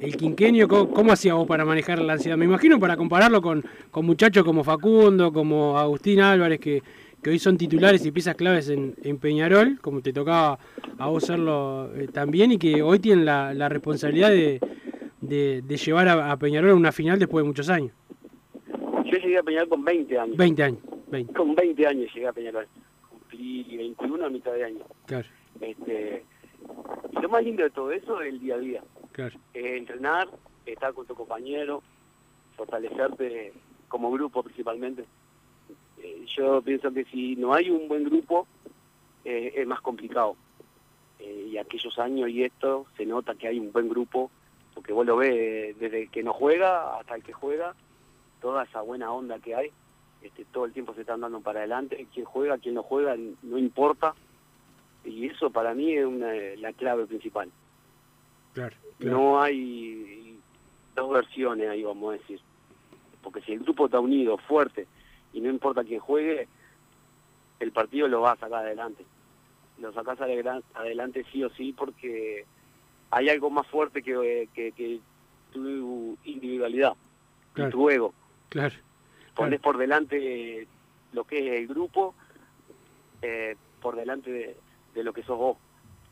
el 0.00 0.16
quinquenio. 0.16 0.66
¿Cómo, 0.66 0.90
cómo 0.90 1.12
hacías 1.12 1.36
vos 1.36 1.46
para 1.46 1.64
manejar 1.64 2.00
la 2.00 2.14
ansiedad? 2.14 2.36
Me 2.36 2.46
imagino 2.46 2.80
para 2.80 2.96
compararlo 2.96 3.40
con, 3.40 3.64
con 3.92 4.04
muchachos 4.04 4.44
como 4.44 4.64
Facundo, 4.64 5.32
como 5.32 5.78
Agustín 5.78 6.20
Álvarez, 6.20 6.58
que, 6.58 6.82
que 7.24 7.30
hoy 7.30 7.38
son 7.38 7.56
titulares 7.56 8.04
y 8.04 8.12
piezas 8.12 8.34
claves 8.36 8.68
en, 8.68 8.94
en 9.02 9.16
Peñarol, 9.18 9.80
como 9.80 10.02
te 10.02 10.12
tocaba 10.12 10.58
a 10.98 11.08
vos 11.08 11.24
serlo 11.24 11.90
eh, 11.96 12.06
también, 12.08 12.52
y 12.52 12.58
que 12.58 12.82
hoy 12.82 12.98
tienen 12.98 13.24
la, 13.24 13.54
la 13.54 13.70
responsabilidad 13.70 14.28
de, 14.30 14.60
de, 15.22 15.62
de 15.62 15.76
llevar 15.78 16.06
a, 16.08 16.30
a 16.30 16.36
Peñarol 16.36 16.70
a 16.72 16.74
una 16.74 16.92
final 16.92 17.18
después 17.18 17.42
de 17.42 17.48
muchos 17.48 17.70
años. 17.70 17.92
Yo 19.06 19.18
llegué 19.18 19.38
a 19.38 19.42
Peñarol 19.42 19.70
con 19.70 19.82
20 19.84 20.18
años. 20.18 20.36
20 20.36 20.62
años, 20.62 20.78
20, 21.08 21.32
Con 21.32 21.54
20 21.54 21.86
años 21.86 22.12
llegué 22.14 22.26
a 22.28 22.32
Peñarol. 22.34 22.66
Cumplí 23.08 23.76
21 23.78 24.26
a 24.26 24.28
mitad 24.30 24.52
de 24.52 24.64
año. 24.64 24.84
claro, 25.06 25.26
Este, 25.62 26.24
y 27.10 27.22
lo 27.22 27.28
más 27.30 27.42
lindo 27.42 27.62
de 27.62 27.70
todo 27.70 27.90
eso 27.90 28.20
es 28.20 28.34
el 28.34 28.38
día 28.40 28.56
a 28.56 28.58
día. 28.58 28.82
claro. 29.12 29.38
Eh, 29.54 29.78
entrenar, 29.78 30.28
estar 30.66 30.92
con 30.92 31.06
tu 31.06 31.14
compañero, 31.14 31.82
fortalecerte 32.54 33.54
como 33.88 34.10
grupo 34.10 34.42
principalmente. 34.42 35.04
Eh, 36.04 36.26
yo 36.36 36.60
pienso 36.60 36.92
que 36.92 37.04
si 37.06 37.34
no 37.36 37.54
hay 37.54 37.70
un 37.70 37.88
buen 37.88 38.04
grupo, 38.04 38.46
eh, 39.24 39.54
es 39.56 39.66
más 39.66 39.80
complicado. 39.80 40.36
Eh, 41.18 41.48
y 41.52 41.56
aquellos 41.56 41.98
años 41.98 42.28
y 42.28 42.44
esto, 42.44 42.86
se 42.96 43.06
nota 43.06 43.34
que 43.34 43.48
hay 43.48 43.58
un 43.58 43.72
buen 43.72 43.88
grupo, 43.88 44.30
porque 44.74 44.92
vos 44.92 45.06
lo 45.06 45.16
ves 45.16 45.78
desde 45.78 46.02
el 46.02 46.10
que 46.10 46.22
no 46.22 46.34
juega 46.34 46.98
hasta 46.98 47.14
el 47.14 47.22
que 47.22 47.32
juega, 47.32 47.74
toda 48.42 48.64
esa 48.64 48.82
buena 48.82 49.10
onda 49.12 49.38
que 49.38 49.54
hay, 49.54 49.70
este, 50.20 50.44
todo 50.44 50.66
el 50.66 50.74
tiempo 50.74 50.92
se 50.92 51.00
están 51.00 51.22
dando 51.22 51.40
para 51.40 51.60
adelante, 51.60 52.06
quien 52.12 52.26
juega, 52.26 52.58
quien 52.58 52.74
no 52.74 52.82
juega, 52.82 53.16
no 53.42 53.56
importa, 53.56 54.14
y 55.04 55.26
eso 55.26 55.48
para 55.48 55.72
mí 55.72 55.94
es 55.94 56.04
una, 56.04 56.34
la 56.58 56.74
clave 56.74 57.06
principal. 57.06 57.50
Claro, 58.52 58.76
No 58.98 59.40
hay 59.40 60.38
dos 60.94 61.10
versiones 61.10 61.68
ahí, 61.68 61.82
vamos 61.82 62.10
a 62.10 62.18
decir. 62.18 62.40
Porque 63.22 63.40
si 63.40 63.52
el 63.52 63.60
grupo 63.60 63.86
está 63.86 64.00
unido, 64.00 64.36
fuerte, 64.36 64.86
y 65.34 65.40
no 65.42 65.50
importa 65.50 65.84
quién 65.84 66.00
juegue, 66.00 66.48
el 67.60 67.72
partido 67.72 68.08
lo 68.08 68.22
va 68.22 68.32
a 68.32 68.36
sacar 68.36 68.64
adelante. 68.64 69.04
Lo 69.78 69.92
sacás 69.92 70.18
adela- 70.20 70.62
adelante 70.74 71.24
sí 71.30 71.44
o 71.44 71.50
sí 71.50 71.74
porque 71.76 72.46
hay 73.10 73.28
algo 73.28 73.50
más 73.50 73.66
fuerte 73.66 74.02
que, 74.02 74.48
que, 74.54 74.72
que 74.72 75.00
tu 75.52 76.16
individualidad 76.24 76.94
Claro. 77.52 77.70
tu 77.70 77.90
ego. 77.90 78.14
Claro. 78.48 78.74
Pones 79.34 79.60
por 79.60 79.76
delante 79.78 80.66
lo 81.12 81.24
que 81.24 81.38
es 81.38 81.60
el 81.60 81.66
grupo, 81.68 82.14
eh, 83.22 83.56
por 83.80 83.96
delante 83.96 84.30
de, 84.30 84.56
de 84.94 85.04
lo 85.04 85.12
que 85.12 85.22
sos 85.22 85.38
vos. 85.38 85.58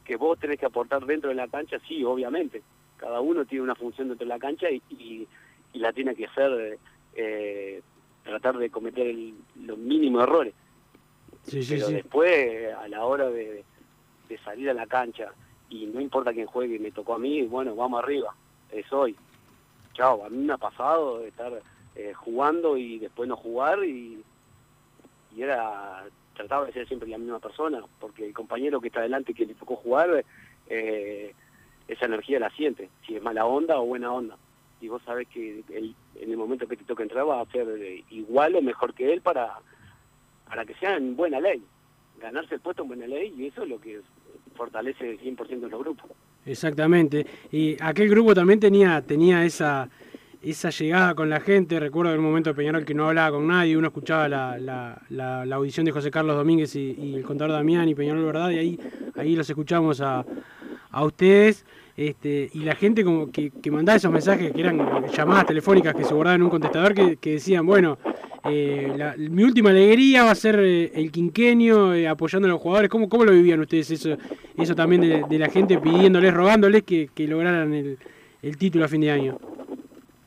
Que 0.04 0.16
vos 0.16 0.38
tenés 0.38 0.58
que 0.58 0.66
aportar 0.66 1.04
dentro 1.06 1.28
de 1.30 1.36
la 1.36 1.48
cancha, 1.48 1.78
sí, 1.86 2.04
obviamente. 2.04 2.62
Cada 2.96 3.20
uno 3.20 3.44
tiene 3.44 3.62
una 3.64 3.74
función 3.74 4.08
dentro 4.08 4.24
de 4.26 4.28
la 4.34 4.38
cancha 4.38 4.70
y, 4.70 4.82
y, 4.90 5.26
y 5.72 5.78
la 5.78 5.92
tiene 5.92 6.14
que 6.14 6.26
hacer, 6.26 6.78
eh, 7.14 7.82
tratar 8.22 8.56
de 8.58 8.70
cometer 8.70 9.06
el- 9.06 9.34
los 9.64 9.78
mínimos 9.78 10.22
errores. 10.22 10.54
Sí, 11.42 11.64
Pero 11.68 11.86
sí. 11.88 11.94
después, 11.94 12.74
a 12.74 12.86
la 12.88 13.04
hora 13.04 13.28
de, 13.30 13.64
de 14.28 14.38
salir 14.38 14.70
a 14.70 14.74
la 14.74 14.86
cancha, 14.86 15.32
y 15.68 15.86
no 15.86 16.00
importa 16.00 16.32
quién 16.32 16.46
juegue, 16.46 16.78
me 16.78 16.92
tocó 16.92 17.14
a 17.14 17.18
mí, 17.18 17.42
bueno, 17.42 17.74
vamos 17.74 18.02
arriba, 18.02 18.34
es 18.70 18.90
hoy. 18.92 19.16
Chao, 19.94 20.24
a 20.24 20.28
mí 20.30 20.38
me 20.38 20.52
ha 20.52 20.58
pasado 20.58 21.24
estar 21.24 21.52
eh, 21.94 22.12
jugando 22.14 22.76
y 22.76 22.98
después 22.98 23.28
no 23.28 23.36
jugar 23.36 23.84
y, 23.84 24.22
y 25.36 25.42
era 25.42 26.04
trataba 26.34 26.64
de 26.66 26.72
ser 26.72 26.88
siempre 26.88 27.08
la 27.08 27.18
misma 27.18 27.38
persona, 27.40 27.82
porque 28.00 28.24
el 28.26 28.32
compañero 28.32 28.80
que 28.80 28.88
está 28.88 29.00
adelante 29.00 29.34
que 29.34 29.44
le 29.44 29.54
tocó 29.54 29.76
jugar, 29.76 30.24
eh, 30.68 31.34
esa 31.88 32.06
energía 32.06 32.38
la 32.38 32.48
siente, 32.50 32.88
si 33.06 33.16
es 33.16 33.22
mala 33.22 33.44
onda 33.44 33.78
o 33.78 33.84
buena 33.84 34.10
onda. 34.12 34.36
Y 34.82 34.88
vos 34.88 35.00
sabés 35.04 35.28
que 35.28 35.62
el- 35.72 35.94
en 36.20 36.30
el 36.30 36.36
momento 36.36 36.66
que 36.66 36.76
te 36.76 36.84
toca 36.84 37.04
entrar 37.04 37.26
va 37.26 37.40
a 37.40 37.46
ser 37.46 37.66
eh, 37.78 38.02
igual 38.10 38.56
o 38.56 38.62
mejor 38.62 38.92
que 38.94 39.12
él 39.12 39.20
para, 39.20 39.52
para 40.48 40.64
que 40.66 40.74
sea 40.74 40.96
en 40.96 41.14
buena 41.14 41.38
ley, 41.40 41.62
ganarse 42.20 42.56
el 42.56 42.60
puesto 42.60 42.82
en 42.82 42.88
buena 42.88 43.06
ley 43.06 43.32
y 43.38 43.46
eso 43.46 43.62
es 43.62 43.68
lo 43.68 43.80
que 43.80 44.00
fortalece 44.56 45.08
el 45.10 45.20
100% 45.20 45.60
de 45.60 45.68
los 45.70 45.80
grupos. 45.80 46.10
Exactamente. 46.44 47.24
Y 47.52 47.76
aquel 47.80 48.08
grupo 48.10 48.34
también 48.34 48.58
tenía, 48.58 49.00
tenía 49.02 49.44
esa, 49.44 49.88
esa 50.42 50.70
llegada 50.70 51.14
con 51.14 51.30
la 51.30 51.38
gente. 51.38 51.78
Recuerdo 51.78 52.12
un 52.16 52.20
momento 52.24 52.50
de 52.50 52.54
Peñarol 52.54 52.84
que 52.84 52.94
no 52.94 53.06
hablaba 53.08 53.36
con 53.36 53.46
nadie, 53.46 53.76
uno 53.76 53.86
escuchaba 53.86 54.28
la, 54.28 54.58
la, 55.08 55.54
audición 55.54 55.86
de 55.86 55.92
José 55.92 56.10
Carlos 56.10 56.34
Domínguez 56.36 56.74
y, 56.74 56.90
y 56.98 57.14
el 57.14 57.22
contador 57.22 57.52
Damián 57.52 57.88
y 57.88 57.94
Peñarol 57.94 58.24
Verdad, 58.24 58.50
y 58.50 58.58
ahí, 58.58 58.80
ahí 59.14 59.36
los 59.36 59.48
escuchamos 59.48 60.00
a, 60.00 60.24
a 60.90 61.04
ustedes. 61.04 61.64
Este, 62.02 62.50
y 62.52 62.64
la 62.64 62.74
gente 62.74 63.04
como 63.04 63.30
que, 63.30 63.52
mandaba 63.70 63.96
esos 63.96 64.10
mensajes 64.10 64.50
que 64.50 64.60
eran 64.60 65.06
llamadas 65.06 65.46
telefónicas 65.46 65.94
que 65.94 66.02
se 66.02 66.12
guardaban 66.12 66.40
en 66.40 66.44
un 66.44 66.50
contestador 66.50 66.94
que, 66.94 67.30
decían, 67.30 67.64
bueno, 67.64 67.96
eh, 68.44 69.14
mi 69.30 69.44
última 69.44 69.70
alegría 69.70 70.24
va 70.24 70.32
a 70.32 70.34
ser 70.34 70.58
eh, 70.58 70.90
el 70.96 71.12
quinquenio 71.12 71.94
eh, 71.94 72.08
apoyando 72.08 72.48
a 72.48 72.50
los 72.50 72.60
jugadores. 72.60 72.90
¿Cómo, 72.90 73.08
¿Cómo 73.08 73.24
lo 73.24 73.30
vivían 73.30 73.60
ustedes 73.60 73.92
eso, 73.92 74.16
eso 74.56 74.74
también 74.74 75.28
de, 75.28 75.38
la 75.38 75.48
gente 75.48 75.78
pidiéndoles, 75.78 76.34
rogándoles 76.34 76.82
que, 76.82 77.08
lograran 77.18 77.72
el, 77.72 78.56
título 78.58 78.86
a 78.86 78.88
fin 78.88 79.02
de 79.02 79.10
año? 79.12 79.38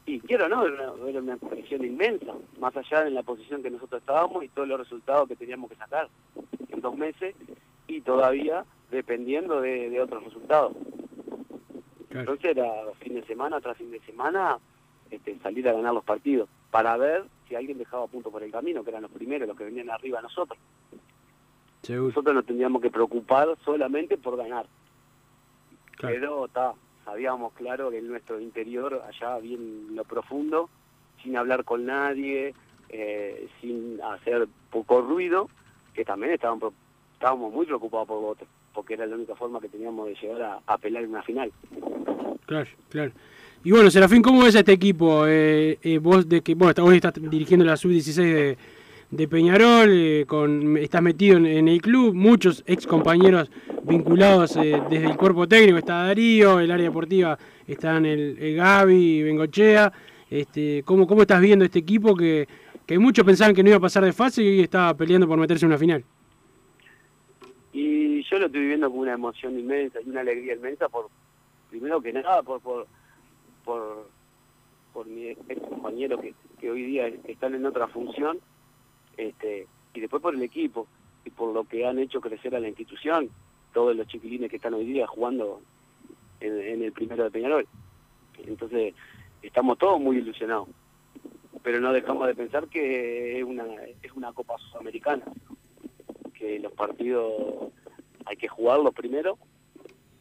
Y 0.06 0.22
quiero 0.22 0.48
no, 0.48 0.66
era 0.66 1.22
una, 1.22 1.38
era 1.70 1.86
inmensa, 1.86 2.32
más 2.58 2.78
allá 2.78 3.04
de 3.04 3.10
la 3.10 3.24
posición 3.24 3.62
que 3.62 3.70
nosotros 3.70 4.00
estábamos 4.00 4.46
y 4.46 4.48
todos 4.48 4.70
los 4.70 4.80
resultados 4.80 5.28
que 5.28 5.36
teníamos 5.36 5.70
que 5.70 5.76
sacar 5.76 6.08
en 6.70 6.80
dos 6.80 6.96
meses 6.96 7.36
y 7.90 8.00
todavía 8.00 8.64
dependiendo 8.92 9.60
de, 9.60 9.90
de 9.90 10.00
otros 10.00 10.24
resultados. 10.24 10.72
Entonces 12.20 12.58
era 12.58 12.66
fin 13.00 13.16
de 13.16 13.26
semana 13.26 13.60
tras 13.62 13.78
fin 13.78 13.92
de 13.92 14.00
semana 14.02 14.58
este, 15.12 15.38
salir 15.40 15.68
a 15.70 15.74
ganar 15.74 15.94
los 15.94 16.04
partidos 16.04 16.50
para 16.72 16.98
ver 16.98 17.26
si 17.48 17.56
alguien 17.56 17.78
dejaba 17.78 18.08
puntos 18.08 18.32
por 18.32 18.44
el 18.44 18.52
camino, 18.52 18.84
que 18.84 18.90
eran 18.90 19.04
los 19.04 19.12
primeros, 19.12 19.48
los 19.48 19.58
que 19.58 19.66
venían 19.66 19.90
arriba 19.90 20.20
a 20.20 20.24
nosotros. 20.24 20.58
Nosotros 21.88 22.34
nos 22.34 22.46
tendríamos 22.46 22.82
que 22.82 22.90
preocupar 22.90 23.50
solamente 23.64 24.18
por 24.18 24.38
ganar. 24.38 24.66
Pero 26.02 26.46
está, 26.46 26.74
sabíamos 27.04 27.54
claro 27.54 27.92
que 27.92 28.00
en 28.00 28.08
nuestro 28.08 28.40
interior, 28.40 29.04
allá 29.08 29.38
bien 29.40 29.88
en 29.90 29.96
lo 29.96 30.04
profundo, 30.04 30.70
sin 31.22 31.38
hablar 31.38 31.64
con 31.64 31.86
nadie, 31.86 32.54
eh, 32.90 33.48
sin 33.62 34.02
hacer 34.02 34.48
poco 34.72 35.02
ruido, 35.02 35.50
que 35.94 36.04
también 36.04 36.34
estaban, 36.34 36.60
estábamos 37.14 37.54
muy 37.54 37.66
preocupados 37.66 38.08
por 38.08 38.22
vos. 38.22 38.38
Porque 38.76 38.94
era 38.96 39.06
la 39.08 39.16
única 39.16 39.36
forma 39.36 39.60
que 39.62 39.70
teníamos 39.70 40.08
de 40.08 40.16
llegar 40.22 40.42
a, 40.42 40.60
a 40.68 40.78
pelear 40.78 41.04
en 41.06 41.10
una 41.12 41.24
final. 41.24 41.52
Claro, 42.46 42.70
claro. 42.90 43.12
Y 43.64 43.72
bueno, 43.72 43.90
Serafín, 43.90 44.22
¿cómo 44.22 44.44
ves 44.44 44.56
a 44.56 44.60
este 44.60 44.74
equipo? 44.74 45.26
Eh, 45.26 45.80
eh, 45.82 45.98
vos 45.98 46.30
de 46.30 46.42
que 46.42 46.52
está- 46.52 46.84
hoy 46.84 46.98
estás 46.98 47.14
dirigiendo 47.16 47.66
la 47.66 47.76
sub-16 47.78 48.58
de, 49.10 49.28
Peñarol, 49.28 49.90
eh, 49.92 50.26
estás 50.82 51.02
metido 51.02 51.38
en, 51.38 51.68
el 51.68 51.82
club, 51.82 52.14
muchos 52.14 52.64
ex 52.68 52.86
compañeros 52.86 53.50
vinculados 53.84 54.54
desde 54.56 55.06
el 55.06 55.16
cuerpo 55.16 55.48
técnico, 55.48 55.78
está 55.78 56.04
Darío, 56.04 56.60
el 56.60 56.70
área 56.70 56.86
deportiva 56.88 57.38
están 57.66 58.06
el, 58.06 58.38
el 58.40 58.56
Gaby, 58.56 59.24
Bengochea. 59.24 59.92
Este, 60.30 60.84
¿cómo, 60.84 61.08
¿Cómo 61.08 61.22
estás 61.22 61.40
viendo 61.40 61.64
este 61.66 61.80
equipo 61.80 62.16
que, 62.16 62.48
que 62.86 63.00
muchos 63.00 63.26
pensaban 63.26 63.56
que 63.56 63.64
no 63.64 63.70
iba 63.70 63.78
a 63.78 63.82
pasar 63.82 64.04
de 64.04 64.12
fase 64.12 64.44
y 64.44 64.48
hoy 64.48 64.60
está 64.62 64.94
peleando 64.96 65.28
por 65.28 65.38
meterse 65.40 65.66
en 65.66 65.72
una 65.72 65.78
final? 65.78 66.04
Y 67.78 68.24
yo 68.24 68.40
lo 68.40 68.46
estoy 68.46 68.62
viviendo 68.62 68.90
con 68.90 69.00
una 69.00 69.12
emoción 69.12 69.60
inmensa 69.60 70.00
y 70.00 70.08
una 70.08 70.22
alegría 70.22 70.54
inmensa 70.54 70.88
por, 70.88 71.10
primero 71.70 72.00
que 72.00 72.14
nada, 72.14 72.42
por 72.42 72.62
por, 72.62 72.88
por, 73.66 74.08
por 74.94 75.06
mi 75.08 75.28
ex 75.28 75.62
compañero 75.68 76.18
que, 76.22 76.34
que 76.58 76.72
hoy 76.72 76.84
día 76.84 77.08
están 77.26 77.54
en 77.54 77.66
otra 77.66 77.90
función, 77.90 78.40
este, 79.18 79.68
y 79.94 80.00
después 80.00 80.24
por 80.24 80.34
el 80.34 80.42
equipo 80.42 80.88
y 81.26 81.32
por 81.32 81.54
lo 81.54 81.66
que 81.66 81.86
han 81.86 82.00
hecho 82.00 82.22
crecer 82.22 82.56
a 82.56 82.62
la 82.62 82.70
institución, 82.70 83.30
todos 83.74 83.94
los 83.94 84.08
chiquilines 84.08 84.50
que 84.50 84.56
están 84.56 84.74
hoy 84.74 84.86
día 84.86 85.06
jugando 85.06 85.60
en, 86.40 86.58
en 86.58 86.82
el 86.82 86.94
primero 86.94 87.26
de 87.26 87.32
Peñarol. 87.32 87.68
Entonces, 88.38 88.94
estamos 89.42 89.78
todos 89.78 90.00
muy 90.00 90.20
ilusionados, 90.20 90.70
pero 91.62 91.82
no 91.82 91.92
dejamos 91.92 92.26
de 92.28 92.36
pensar 92.36 92.70
que 92.70 93.38
es 93.38 93.44
una, 93.44 93.66
es 94.02 94.14
una 94.14 94.32
Copa 94.32 94.58
Sudamericana 94.60 95.26
los 96.62 96.72
partidos 96.74 97.72
hay 98.26 98.38
que 98.38 98.48
jugarlos 98.48 98.94
primero, 98.94 99.38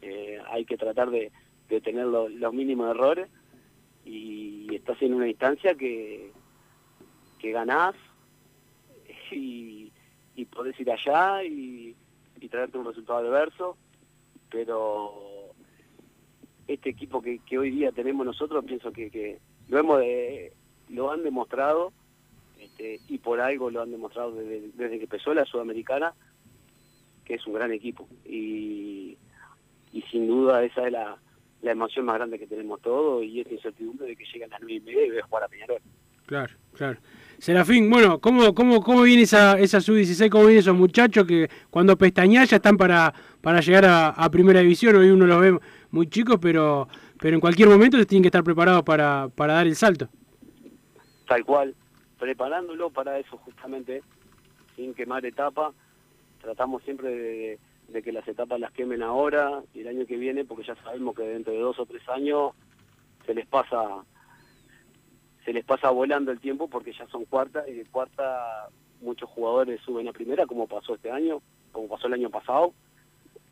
eh, 0.02 0.38
hay 0.48 0.64
que 0.64 0.76
tratar 0.76 1.10
de, 1.10 1.30
tener 1.80 2.06
lo- 2.06 2.28
los 2.28 2.52
mínimos 2.54 2.90
errores 2.90 3.28
y 4.04 4.72
estás 4.74 5.00
en 5.02 5.14
una 5.14 5.26
instancia 5.28 5.74
que, 5.74 6.30
que 7.38 7.50
ganás 7.52 7.94
y, 9.32 9.90
y 10.36 10.44
podés 10.44 10.78
ir 10.78 10.90
allá 10.90 11.42
y, 11.42 11.94
y 12.40 12.48
traerte 12.48 12.78
un 12.78 12.84
resultado 12.86 13.18
adverso, 13.18 13.76
pero 14.50 15.12
este 16.68 16.90
equipo 16.90 17.20
que, 17.20 17.40
que 17.40 17.58
hoy 17.58 17.70
día 17.70 17.92
tenemos 17.92 18.24
nosotros 18.24 18.64
pienso 18.64 18.92
que, 18.92 19.10
que 19.10 19.38
lo 19.68 19.78
hemos 19.78 19.98
de- 20.00 20.52
lo 20.90 21.10
han 21.10 21.22
demostrado 21.22 21.92
este, 22.64 23.00
y 23.08 23.18
por 23.18 23.40
algo 23.40 23.70
lo 23.70 23.82
han 23.82 23.90
demostrado 23.90 24.32
desde, 24.32 24.70
desde 24.74 24.98
que 24.98 25.04
empezó 25.04 25.34
la 25.34 25.44
Sudamericana, 25.44 26.14
que 27.24 27.34
es 27.34 27.46
un 27.46 27.54
gran 27.54 27.72
equipo. 27.72 28.08
Y, 28.24 29.16
y 29.92 30.02
sin 30.10 30.26
duda 30.26 30.64
esa 30.64 30.86
es 30.86 30.92
la, 30.92 31.16
la 31.62 31.72
emoción 31.72 32.04
más 32.04 32.16
grande 32.16 32.38
que 32.38 32.46
tenemos 32.46 32.80
todos 32.82 33.24
y 33.24 33.40
esta 33.40 33.54
incertidumbre 33.54 34.06
de 34.06 34.16
que 34.16 34.24
llegan 34.26 34.52
a 34.52 34.54
las 34.54 34.60
nueve 34.60 34.74
y 34.74 34.80
media 34.80 35.06
y 35.06 35.10
voy 35.10 35.18
a 35.18 35.26
jugar 35.26 35.44
a 35.44 35.48
Peñarol. 35.48 35.80
Claro, 36.26 36.54
claro. 36.72 36.98
Serafín, 37.38 37.90
bueno, 37.90 38.18
¿cómo, 38.20 38.54
cómo, 38.54 38.80
cómo 38.82 39.02
viene 39.02 39.22
esa, 39.22 39.58
esa 39.58 39.80
sub-16? 39.80 40.30
¿Cómo 40.30 40.44
vienen 40.44 40.60
esos 40.60 40.76
muchachos 40.76 41.26
que 41.26 41.50
cuando 41.70 41.98
pestañan 41.98 42.46
ya 42.46 42.56
están 42.56 42.76
para, 42.76 43.12
para 43.42 43.60
llegar 43.60 43.84
a, 43.84 44.08
a 44.08 44.30
primera 44.30 44.60
división? 44.60 44.96
Hoy 44.96 45.10
uno 45.10 45.26
los 45.26 45.40
ve 45.40 45.58
muy 45.90 46.06
chicos, 46.08 46.38
pero, 46.40 46.88
pero 47.18 47.34
en 47.34 47.40
cualquier 47.40 47.68
momento 47.68 48.02
tienen 48.06 48.22
que 48.22 48.28
estar 48.28 48.42
preparados 48.42 48.82
para, 48.84 49.28
para 49.34 49.54
dar 49.54 49.66
el 49.66 49.76
salto. 49.76 50.08
Tal 51.26 51.44
cual, 51.44 51.74
preparándolo 52.24 52.88
para 52.88 53.18
eso 53.18 53.36
justamente, 53.36 54.02
sin 54.76 54.94
quemar 54.94 55.26
etapa. 55.26 55.74
Tratamos 56.40 56.82
siempre 56.82 57.10
de, 57.10 57.58
de 57.88 58.02
que 58.02 58.12
las 58.12 58.26
etapas 58.26 58.58
las 58.58 58.72
quemen 58.72 59.02
ahora 59.02 59.62
y 59.74 59.80
el 59.80 59.88
año 59.88 60.06
que 60.06 60.16
viene, 60.16 60.46
porque 60.46 60.64
ya 60.64 60.74
sabemos 60.76 61.14
que 61.14 61.22
dentro 61.22 61.52
de 61.52 61.58
dos 61.58 61.78
o 61.78 61.84
tres 61.84 62.02
años 62.08 62.52
se 63.26 63.34
les 63.34 63.46
pasa 63.46 63.78
se 65.44 65.52
les 65.52 65.66
pasa 65.66 65.90
volando 65.90 66.32
el 66.32 66.40
tiempo 66.40 66.68
porque 66.68 66.94
ya 66.94 67.06
son 67.08 67.26
cuarta 67.26 67.68
y 67.68 67.74
de 67.74 67.84
cuarta 67.84 68.68
muchos 69.02 69.28
jugadores 69.28 69.78
suben 69.82 70.08
a 70.08 70.12
primera 70.14 70.46
como 70.46 70.66
pasó 70.66 70.94
este 70.94 71.10
año, 71.10 71.42
como 71.72 71.88
pasó 71.88 72.06
el 72.06 72.14
año 72.14 72.30
pasado. 72.30 72.72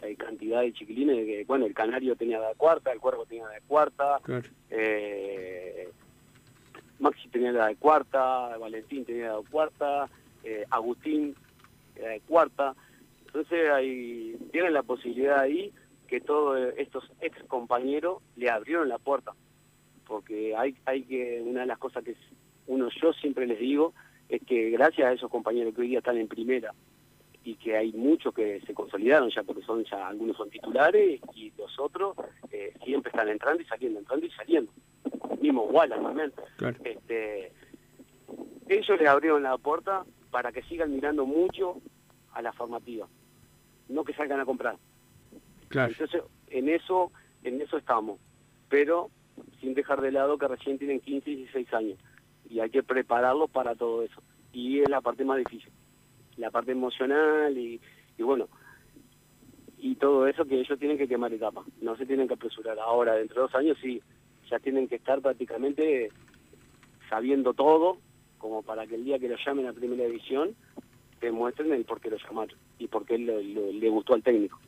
Hay 0.00 0.16
cantidad 0.16 0.62
de 0.62 0.72
chiquilines 0.72 1.26
que, 1.26 1.44
bueno, 1.46 1.66
el 1.66 1.74
Canario 1.74 2.16
tenía 2.16 2.40
de 2.40 2.54
cuarta, 2.54 2.90
el 2.90 3.00
Cuervo 3.00 3.26
tenía 3.26 3.46
de 3.48 3.60
cuarta, 3.68 4.18
Claro. 4.22 4.48
eh, 4.70 5.90
Maxi 7.02 7.28
tenía 7.28 7.50
la 7.50 7.66
de 7.66 7.76
cuarta, 7.76 8.56
Valentín 8.58 9.04
tenía 9.04 9.32
la 9.32 9.38
de 9.38 9.44
cuarta, 9.50 10.08
eh, 10.44 10.64
Agustín 10.70 11.34
era 11.96 12.10
de 12.10 12.20
cuarta. 12.20 12.74
Entonces 13.26 13.70
hay, 13.70 14.36
tienen 14.52 14.72
la 14.72 14.84
posibilidad 14.84 15.40
ahí 15.40 15.72
que 16.06 16.20
todos 16.20 16.72
estos 16.76 17.10
ex 17.20 17.36
compañeros 17.48 18.22
le 18.36 18.48
abrieron 18.48 18.88
la 18.88 18.98
puerta. 18.98 19.32
Porque 20.06 20.54
hay, 20.56 20.76
hay 20.84 21.02
que, 21.02 21.42
una 21.44 21.62
de 21.62 21.66
las 21.66 21.78
cosas 21.78 22.04
que 22.04 22.14
uno 22.68 22.88
yo 23.00 23.12
siempre 23.14 23.48
les 23.48 23.58
digo 23.58 23.94
es 24.28 24.40
que 24.46 24.70
gracias 24.70 25.08
a 25.08 25.12
esos 25.12 25.30
compañeros 25.30 25.74
que 25.74 25.80
hoy 25.80 25.88
día 25.88 25.98
están 25.98 26.18
en 26.18 26.28
primera 26.28 26.72
y 27.42 27.56
que 27.56 27.76
hay 27.76 27.92
muchos 27.94 28.32
que 28.32 28.60
se 28.60 28.74
consolidaron 28.74 29.28
ya 29.30 29.42
porque 29.42 29.62
son 29.62 29.82
ya 29.84 30.06
algunos 30.06 30.36
son 30.36 30.50
titulares 30.50 31.20
y 31.34 31.52
los 31.58 31.76
otros 31.80 32.14
eh, 32.52 32.72
siempre 32.84 33.10
están 33.10 33.28
entrando 33.28 33.60
y 33.60 33.66
saliendo, 33.66 33.98
entrando 33.98 34.24
y 34.24 34.30
saliendo. 34.30 34.70
Mismo 35.40 35.64
Wallace 35.64 36.02
también. 36.02 36.32
Claro. 36.56 36.76
Este, 36.84 37.52
ellos 38.68 38.98
les 38.98 39.08
abrieron 39.08 39.42
la 39.42 39.58
puerta 39.58 40.04
para 40.30 40.52
que 40.52 40.62
sigan 40.62 40.92
mirando 40.92 41.26
mucho 41.26 41.80
a 42.32 42.42
la 42.42 42.52
formativa, 42.52 43.06
no 43.88 44.04
que 44.04 44.14
salgan 44.14 44.40
a 44.40 44.44
comprar. 44.44 44.76
Claro. 45.68 45.92
Entonces, 45.92 46.22
en 46.48 46.68
eso, 46.68 47.12
en 47.42 47.60
eso 47.60 47.76
estamos, 47.76 48.18
pero 48.68 49.10
sin 49.60 49.74
dejar 49.74 50.00
de 50.00 50.12
lado 50.12 50.38
que 50.38 50.48
recién 50.48 50.78
tienen 50.78 51.00
15 51.00 51.30
y 51.30 51.36
16 51.36 51.74
años 51.74 51.98
y 52.48 52.60
hay 52.60 52.70
que 52.70 52.82
prepararlos 52.82 53.50
para 53.50 53.74
todo 53.74 54.02
eso. 54.02 54.22
Y 54.52 54.80
es 54.80 54.88
la 54.88 55.00
parte 55.00 55.24
más 55.24 55.38
difícil, 55.38 55.72
la 56.36 56.50
parte 56.50 56.72
emocional 56.72 57.56
y, 57.56 57.80
y 58.18 58.22
bueno, 58.22 58.48
y 59.78 59.96
todo 59.96 60.26
eso 60.26 60.44
que 60.44 60.60
ellos 60.60 60.78
tienen 60.78 60.98
que 60.98 61.08
quemar 61.08 61.32
etapas, 61.32 61.66
no 61.80 61.96
se 61.96 62.06
tienen 62.06 62.28
que 62.28 62.34
apresurar. 62.34 62.78
Ahora, 62.78 63.14
dentro 63.14 63.36
de 63.36 63.42
dos 63.42 63.54
años 63.54 63.76
sí, 63.82 64.02
tienen 64.58 64.88
que 64.88 64.96
estar 64.96 65.20
prácticamente 65.20 66.10
sabiendo 67.08 67.54
todo, 67.54 67.98
como 68.38 68.62
para 68.62 68.86
que 68.86 68.94
el 68.96 69.04
día 69.04 69.18
que 69.18 69.28
lo 69.28 69.36
llamen 69.44 69.66
a 69.66 69.72
primera 69.72 70.04
división, 70.04 70.54
demuestren 71.20 71.72
el 71.72 71.84
por 71.84 72.00
qué 72.00 72.10
lo 72.10 72.16
llamaron 72.18 72.56
y 72.78 72.88
por 72.88 73.04
qué 73.04 73.18
le 73.18 73.88
gustó 73.88 74.14
al 74.14 74.22
técnico. 74.22 74.58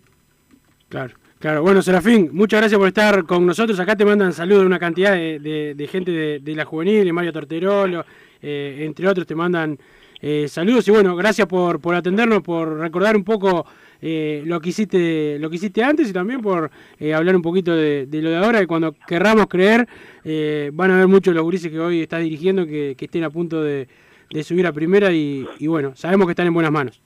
Claro, 0.88 1.14
claro. 1.40 1.62
Bueno, 1.62 1.82
Serafín, 1.82 2.30
muchas 2.32 2.60
gracias 2.60 2.78
por 2.78 2.88
estar 2.88 3.24
con 3.24 3.44
nosotros. 3.46 3.80
Acá 3.80 3.96
te 3.96 4.04
mandan 4.04 4.32
saludos 4.32 4.64
una 4.64 4.78
cantidad 4.78 5.14
de, 5.14 5.88
gente 5.90 6.38
de, 6.40 6.54
la 6.54 6.64
juvenil, 6.64 7.12
Mario 7.12 7.32
Torterolo, 7.32 8.04
eh, 8.40 8.78
entre 8.80 9.08
otros 9.08 9.26
te 9.26 9.34
mandan 9.34 9.78
eh, 10.20 10.46
saludos. 10.46 10.86
Y 10.86 10.92
bueno, 10.92 11.16
gracias 11.16 11.48
por 11.48 11.94
atendernos, 11.94 12.42
por 12.42 12.78
recordar 12.78 13.16
un 13.16 13.24
poco 13.24 13.66
eh, 14.06 14.42
lo 14.44 14.60
que 14.60 14.68
hiciste 14.68 15.38
lo 15.38 15.48
que 15.48 15.56
hiciste 15.56 15.82
antes 15.82 16.10
y 16.10 16.12
también 16.12 16.42
por 16.42 16.70
eh, 16.98 17.14
hablar 17.14 17.34
un 17.34 17.40
poquito 17.40 17.74
de, 17.74 18.04
de 18.04 18.20
lo 18.20 18.28
de 18.28 18.36
ahora, 18.36 18.60
que 18.60 18.66
cuando 18.66 18.92
querramos 18.92 19.46
creer, 19.46 19.88
eh, 20.24 20.70
van 20.74 20.90
a 20.90 20.96
haber 20.96 21.08
muchos 21.08 21.34
los 21.34 21.42
gurises 21.42 21.72
que 21.72 21.80
hoy 21.80 22.02
estás 22.02 22.22
dirigiendo 22.22 22.66
que, 22.66 22.96
que 22.98 23.06
estén 23.06 23.24
a 23.24 23.30
punto 23.30 23.62
de, 23.62 23.88
de 24.28 24.44
subir 24.44 24.66
a 24.66 24.72
primera 24.72 25.10
y, 25.10 25.48
y 25.58 25.68
bueno, 25.68 25.96
sabemos 25.96 26.26
que 26.26 26.32
están 26.32 26.46
en 26.46 26.52
buenas 26.52 26.70
manos. 26.70 27.00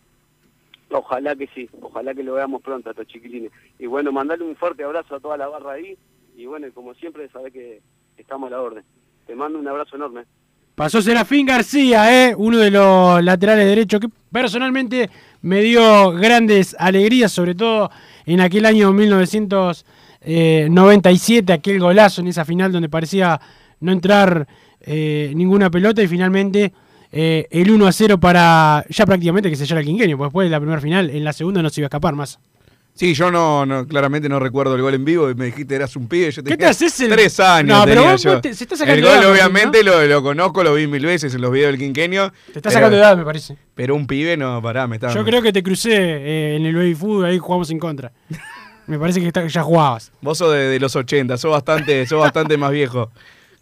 Ojalá 0.91 1.37
que 1.37 1.47
sí, 1.55 1.71
ojalá 1.81 2.15
que 2.15 2.25
lo 2.25 2.35
veamos 2.35 2.63
pronto 2.63 2.89
a 2.89 2.93
estos 2.93 3.07
chiquilines. 3.07 3.53
Y 3.79 3.87
bueno, 3.87 4.11
mandarle 4.11 4.45
un 4.45 4.57
fuerte 4.57 4.83
abrazo 4.83 5.15
a 5.15 5.21
toda 5.21 5.37
la 5.37 5.47
barra 5.47 5.75
ahí. 5.75 5.97
Y 6.37 6.47
bueno, 6.47 6.67
como 6.75 6.95
siempre, 6.95 7.29
sabés 7.29 7.53
que 7.53 7.81
estamos 8.17 8.49
a 8.49 8.57
la 8.57 8.61
orden. 8.61 8.83
Te 9.25 9.37
mando 9.37 9.57
un 9.61 9.69
abrazo 9.69 9.95
enorme. 9.95 10.25
Pasó 10.75 11.03
Serafín 11.03 11.45
García, 11.45 12.29
¿eh? 12.31 12.35
uno 12.39 12.57
de 12.59 12.71
los 12.71 13.23
laterales 13.25 13.67
derechos 13.67 13.99
que 14.01 14.09
personalmente 14.31 15.11
me 15.43 15.61
dio 15.63 16.13
grandes 16.13 16.75
alegrías, 16.79 17.33
sobre 17.33 17.55
todo 17.55 17.91
en 18.27 18.41
aquel 18.41 18.67
año 18.67 18.93
1997, 18.93 21.53
aquel 21.53 21.81
golazo 21.81 22.21
en 22.21 22.29
esa 22.29 22.45
final 22.45 22.71
donde 22.73 22.89
parecía 22.89 23.41
no 23.81 23.93
entrar 23.93 24.49
eh, 24.81 25.33
ninguna 25.35 25.71
pelota 25.71 26.03
y 26.03 26.09
finalmente 26.09 26.73
eh, 27.11 27.47
el 27.51 27.71
1 27.71 27.87
a 27.87 27.93
0 27.93 28.21
para 28.21 28.85
ya 28.89 29.07
prácticamente 29.07 29.51
que 29.51 29.57
se 29.57 29.67
sellara 29.67 29.81
el 29.81 29.87
quinquenio, 29.87 30.17
porque 30.17 30.29
después 30.29 30.47
de 30.47 30.51
la 30.51 30.61
primera 30.61 30.81
final, 30.81 31.11
en 31.11 31.25
la 31.25 31.33
segunda 31.33 31.63
no 31.63 31.71
se 31.71 31.81
iba 31.81 31.87
a 31.87 31.89
escapar 31.89 32.15
más. 32.15 32.39
Sí, 32.99 33.15
yo 33.15 33.31
no, 33.31 33.65
no, 33.65 33.87
claramente 33.87 34.29
no 34.29 34.41
recuerdo 34.41 34.75
el 34.75 34.83
gol 34.83 34.93
en 34.93 35.05
vivo 35.05 35.31
y 35.31 35.35
me 35.37 35.45
dijiste 35.47 35.73
eras 35.77 35.95
un 35.95 36.09
pibe. 36.09 36.33
Yo 36.33 36.43
¿Qué 36.43 36.57
te 36.57 36.67
haces 36.67 36.99
el- 36.99 37.11
Tres 37.11 37.39
años. 37.39 37.79
No, 37.79 37.85
pero 37.85 38.03
vos- 38.03 38.21
yo. 38.25 38.41
te- 38.41 38.53
se 38.55 38.65
está 38.65 38.77
sacando 38.77 38.99
el 38.99 39.05
gol, 39.15 39.23
edad, 39.23 39.31
obviamente, 39.31 39.85
lo, 39.85 40.05
lo 40.05 40.21
conozco, 40.21 40.65
lo 40.65 40.75
vi 40.75 40.89
mil 40.89 41.07
veces 41.07 41.33
en 41.33 41.41
los 41.41 41.53
videos 41.53 41.71
del 41.71 41.79
quinquenio. 41.79 42.33
Te 42.53 42.59
está 42.59 42.73
sacando 42.73 42.97
edad, 42.97 43.17
me 43.17 43.25
parece. 43.25 43.57
Pero 43.77 43.95
un 43.95 44.09
pibe, 44.09 44.37
no, 44.37 44.61
pará, 44.61 44.89
me 44.89 44.97
está. 44.97 45.15
Yo 45.15 45.25
creo 45.25 45.41
que 45.41 45.53
te 45.53 45.63
crucé 45.63 45.93
eh, 45.95 46.57
en 46.57 46.67
el 46.67 46.75
baby 46.75 46.97
fútbol, 46.97 47.27
ahí 47.27 47.39
jugamos 47.39 47.71
en 47.71 47.79
contra. 47.79 48.11
Me 48.89 48.99
parece 48.99 49.21
que 49.21 49.27
está- 49.27 49.47
ya 49.47 49.63
jugabas. 49.63 50.11
Vos 50.23 50.39
sos 50.39 50.51
de, 50.51 50.61
de 50.61 50.81
los 50.81 50.97
80, 50.97 51.37
sos 51.37 51.51
bastante, 51.53 52.07
sos 52.07 52.19
bastante 52.21 52.57
más 52.57 52.73
viejo. 52.73 53.13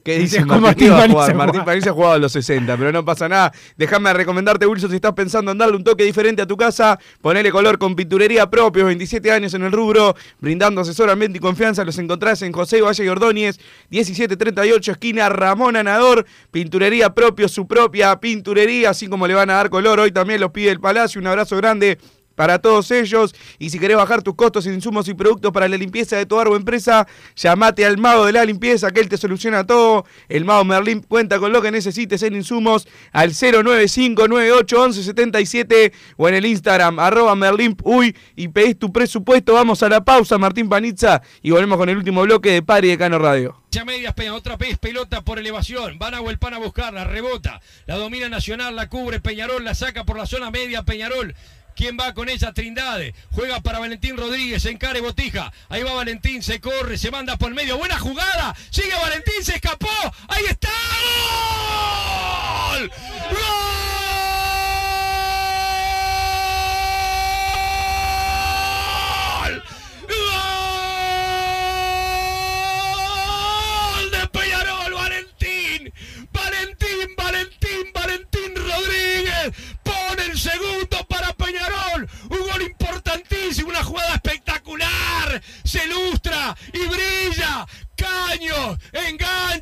¿Qué 0.07 0.21
dice 0.21 0.45
Martín? 0.45 0.91
Martín 0.91 1.11
jugaba. 1.11 1.35
Martín 1.35 1.65
Paniza 1.65 1.91
jugaba 1.91 2.15
a 2.15 2.19
los 2.19 2.31
60, 2.31 2.77
pero 2.77 2.93
no 2.93 3.05
pasa 3.05 3.29
nada. 3.29 3.53
Déjame 3.77 4.13
recomendarte, 4.13 4.65
Wilson, 4.65 4.91
si 4.91 4.95
estás 4.95 5.15
pensando 5.15 5.51
en 5.51 5.59
darle 5.59 5.75
un 5.75 5.83
toque 5.83 6.05
diferente 6.05 6.43
a 6.43 6.47
tu 6.47 6.57
casa, 6.57 6.97
ponele 7.21 7.51
color 7.51 7.77
con 7.77 7.97
pinturería 7.97 8.49
propio, 8.49 8.85
27 8.85 9.33
años 9.33 9.53
en 9.55 9.65
el 9.65 9.73
rubro, 9.73 10.15
brindando 10.39 10.81
asesoramiento 10.81 11.39
y 11.39 11.41
confianza. 11.41 11.85
Los 11.85 11.99
encontrás 11.99 12.41
en 12.43 12.53
José 12.53 12.83
Valle 12.83 13.05
y 13.05 13.09
Ordóñez, 13.09 13.59
1738, 13.91 14.93
esquina 14.93 15.29
Ramón 15.29 15.75
Anador. 15.75 16.25
Pinturería 16.53 17.13
propio, 17.13 17.49
su 17.49 17.67
propia 17.67 18.21
pinturería, 18.21 18.91
así 18.91 19.09
como 19.09 19.27
le 19.27 19.35
van 19.35 19.51
a 19.51 19.55
dar 19.55 19.71
color. 19.71 19.99
Hoy 19.99 20.13
también 20.13 20.41
los 20.41 20.53
pide 20.53 20.71
el 20.71 20.79
Palacio. 20.79 21.21
Un 21.21 21.27
abrazo 21.27 21.57
grande 21.57 21.99
para 22.37 22.61
todos 22.61 22.93
ellos. 22.93 23.35
Y 23.59 23.71
si 23.71 23.81
querés 23.81 23.97
bajar 23.97 24.23
tus 24.23 24.37
costos 24.37 24.65
insumos 24.67 25.09
y 25.09 25.15
productos 25.15 25.51
para 25.51 25.67
la 25.67 25.77
limpieza 25.77 26.17
de 26.17 26.27
tu 26.27 26.37
o 26.37 26.55
empresa, 26.55 27.09
llamate 27.35 27.85
al 27.85 27.99
mago 27.99 28.27
de 28.27 28.33
la 28.33 28.45
limpieza, 28.45 28.93
que 28.93 29.01
él 29.01 29.09
te 29.09 29.17
soluciona 29.17 29.67
todo. 29.67 30.05
El 30.29 30.45
mago 30.45 30.63
Merlín 30.65 31.01
cuenta 31.01 31.41
con 31.41 31.51
lo 31.51 31.61
que 31.63 31.73
necesites 31.73 32.23
en 32.23 32.37
insumos 32.37 32.87
al 33.11 33.33
095981177 33.33 35.93
o 36.17 36.29
en 36.29 36.35
el 36.35 36.47
Instagram 36.47 37.01
arroba 37.01 37.35
Merlín 37.35 37.77
Uy 37.83 38.15
y 38.37 38.47
pedís 38.49 38.79
tu 38.79 38.93
presupuesto. 38.93 39.55
Vamos 39.55 39.83
a 39.83 39.89
la 39.89 40.05
pausa, 40.05 40.37
Martín 40.39 40.69
Panizza, 40.69 41.23
y 41.43 41.51
volvemos 41.51 41.79
con 41.79 41.89
el 41.89 41.97
último 41.97 42.23
bloque 42.23 42.51
de 42.51 42.63
Pari 42.63 42.89
de 42.89 42.99
Cano 42.99 43.19
Radio. 43.19 43.63
Ya 43.71 43.85
medias, 43.85 44.15
otra 44.33 44.57
vez 44.57 44.79
pelota 44.79 45.23
por 45.23 45.39
elevación. 45.39 45.99
Van 45.99 46.15
a 46.15 46.21
Huelpan 46.21 46.55
a 46.55 46.59
buscarla, 46.59 47.05
rebota. 47.05 47.61
La 47.87 47.97
domina 47.97 48.29
Nacional, 48.29 48.75
la 48.75 48.89
cubre 48.89 49.21
Peñarol, 49.21 49.65
la 49.65 49.75
saca 49.75 50.05
por 50.05 50.17
la 50.17 50.27
zona 50.27 50.51
media 50.51 50.83
Peñarol. 50.83 51.35
¿Quién 51.77 51.99
va 52.01 52.15
con 52.15 52.29
ella? 52.31 52.53
Trindade. 52.55 53.15
Juega 53.33 53.61
para 53.61 53.79
Valentín 53.79 54.17
Rodríguez, 54.17 54.65
encare 54.65 55.03
Botija. 55.03 55.53
Ahí 55.69 55.83
va 55.83 55.93
Valentín, 55.93 56.43
se 56.43 56.59
corre, 56.59 56.97
se 56.97 57.11
manda 57.11 57.37
por 57.37 57.51
el 57.51 57.55
medio. 57.55 57.77
Buena 57.77 57.99
jugada. 57.99 58.57
Sigue 58.71 58.95
Valentín, 58.95 59.45
se 59.45 59.57
escapó. 59.57 59.89
Ahí 60.29 60.45
está. 60.49 60.71
¡Gol! 62.73 62.91
¡Gol! 63.31 63.77
Valentín 77.93 78.55
Rodríguez 78.55 79.53
pone 79.83 80.25
el 80.31 80.39
segundo 80.39 81.05
para 81.09 81.33
Peñarol. 81.35 81.66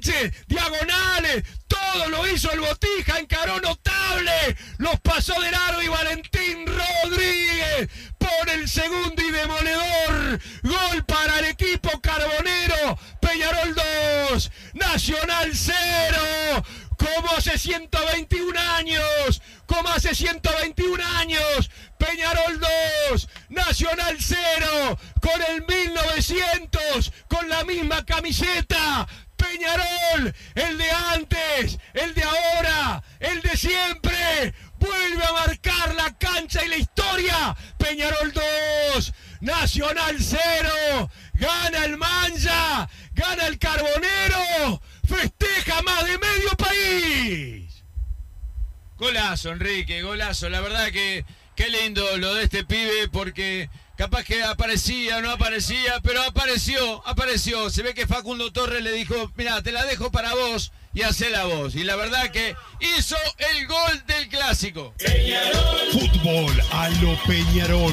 wate 0.06 0.32
La 50.24 50.62
verdad 50.62 50.90
que 50.90 51.22
qué 51.54 51.68
lindo 51.68 52.16
lo 52.16 52.34
de 52.34 52.44
este 52.44 52.64
pibe 52.64 53.08
porque 53.12 53.68
capaz 53.94 54.24
que 54.24 54.42
aparecía 54.42 55.20
no 55.20 55.30
aparecía, 55.30 56.00
pero 56.02 56.22
apareció, 56.22 57.06
apareció. 57.06 57.68
Se 57.68 57.82
ve 57.82 57.92
que 57.92 58.06
Facundo 58.06 58.50
Torres 58.50 58.82
le 58.82 58.92
dijo, 58.92 59.30
mira, 59.36 59.60
te 59.60 59.70
la 59.70 59.84
dejo 59.84 60.10
para 60.10 60.34
vos 60.34 60.72
y 60.94 61.02
hacé 61.02 61.28
la 61.28 61.44
voz. 61.44 61.74
Y 61.74 61.84
la 61.84 61.96
verdad 61.96 62.30
que 62.30 62.56
hizo 62.80 63.16
el 63.36 63.66
gol 63.66 64.02
del 64.06 64.28
clásico. 64.30 64.94
Fútbol 65.92 66.58
a 66.70 66.88
lo 66.88 67.22
Peñarol. 67.24 67.92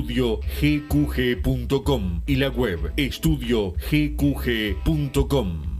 estudiogqg.com 0.00 2.22
y 2.26 2.36
la 2.36 2.48
web 2.48 2.92
estudiogqg.com. 2.96 5.79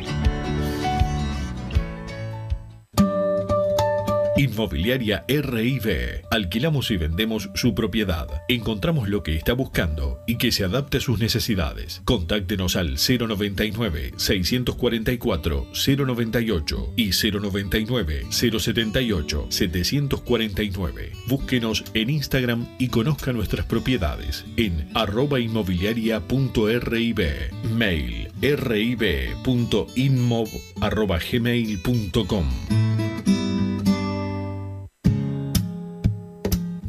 Inmobiliaria 4.41 5.23
RIB. 5.27 6.25
Alquilamos 6.31 6.89
y 6.89 6.97
vendemos 6.97 7.51
su 7.53 7.75
propiedad. 7.75 8.27
Encontramos 8.47 9.07
lo 9.07 9.21
que 9.21 9.35
está 9.35 9.53
buscando 9.53 10.23
y 10.25 10.39
que 10.39 10.51
se 10.51 10.63
adapte 10.63 10.97
a 10.97 10.99
sus 10.99 11.19
necesidades. 11.19 12.01
Contáctenos 12.05 12.75
al 12.75 12.97
099 12.97 14.13
644 14.17 15.67
098 15.73 16.93
y 16.95 17.11
099 17.11 18.25
078 18.31 19.45
749. 19.49 21.11
Búsquenos 21.27 21.83
en 21.93 22.09
Instagram 22.09 22.65
y 22.79 22.87
conozca 22.87 23.33
nuestras 23.33 23.67
propiedades 23.67 24.43
en 24.57 24.89
arroba 24.95 25.39
inmobiliaria.rib. 25.39 27.19
Mail 27.75 28.27
rib.inmob 28.41 30.47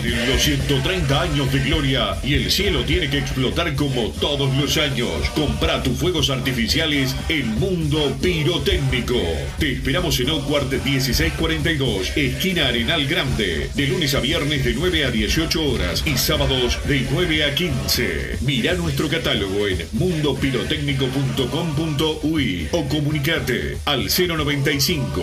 Vienen 0.00 0.28
los 0.28 0.42
130 0.42 1.20
años 1.20 1.52
de 1.52 1.58
gloria 1.60 2.16
y 2.22 2.34
el 2.34 2.50
cielo 2.50 2.84
tiene 2.84 3.10
que 3.10 3.18
explotar 3.18 3.74
como 3.74 4.10
todos 4.20 4.54
los 4.56 4.76
años. 4.76 5.10
Compra 5.34 5.82
tus 5.82 5.98
fuegos 5.98 6.30
artificiales 6.30 7.16
en 7.28 7.58
Mundo 7.58 8.16
Pirotécnico. 8.20 9.20
Te 9.58 9.72
esperamos 9.72 10.20
en 10.20 10.30
Oakward 10.30 10.72
1642, 10.72 12.16
esquina 12.16 12.68
Arenal 12.68 13.06
Grande, 13.06 13.70
de 13.74 13.86
lunes 13.86 14.14
a 14.14 14.20
viernes 14.20 14.64
de 14.64 14.72
9 14.74 15.04
a 15.04 15.10
18 15.10 15.70
horas 15.70 16.02
y 16.06 16.16
sábados 16.16 16.78
de 16.86 17.06
9 17.10 17.44
a 17.44 17.54
15. 17.54 18.38
Mira 18.40 18.72
nuestro 18.74 19.08
catálogo 19.08 19.68
en 19.68 19.86
mundopirotécnico.com.uy 19.92 22.68
o 22.72 22.88
comunicate 22.88 23.76
al 23.84 24.08
095 24.08 25.22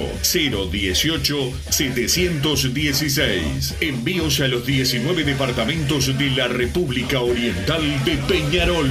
018 0.71 1.53
716. 1.69 3.75
Envíos 3.81 4.39
a 4.39 4.47
los 4.47 4.60
19 4.65 5.23
departamentos 5.23 6.17
de 6.17 6.29
la 6.31 6.47
República 6.47 7.21
Oriental 7.21 7.81
de 8.05 8.17
Peñarol. 8.17 8.89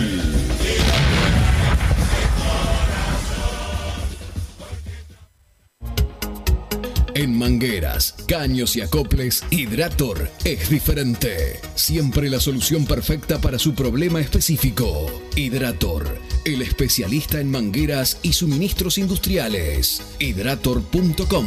En 7.15 7.37
mangueras, 7.37 8.15
caños 8.27 8.77
y 8.77 8.81
acoples, 8.81 9.45
Hidrator 9.51 10.31
es 10.45 10.71
diferente. 10.71 11.61
Siempre 11.75 12.31
la 12.31 12.41
solución 12.41 12.87
perfecta 12.87 13.41
para 13.41 13.59
su 13.59 13.75
problema 13.75 14.21
específico. 14.21 15.13
Hidrator, 15.37 16.07
el 16.47 16.63
especialista 16.63 17.39
en 17.41 17.51
mangueras 17.51 18.19
y 18.23 18.33
suministros 18.33 18.97
industriales. 18.97 20.01
Hidrator.com. 20.19 21.47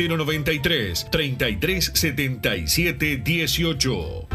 093 0.07 1.07
33 1.11 1.91
77 1.93 3.17
18. 3.17 4.27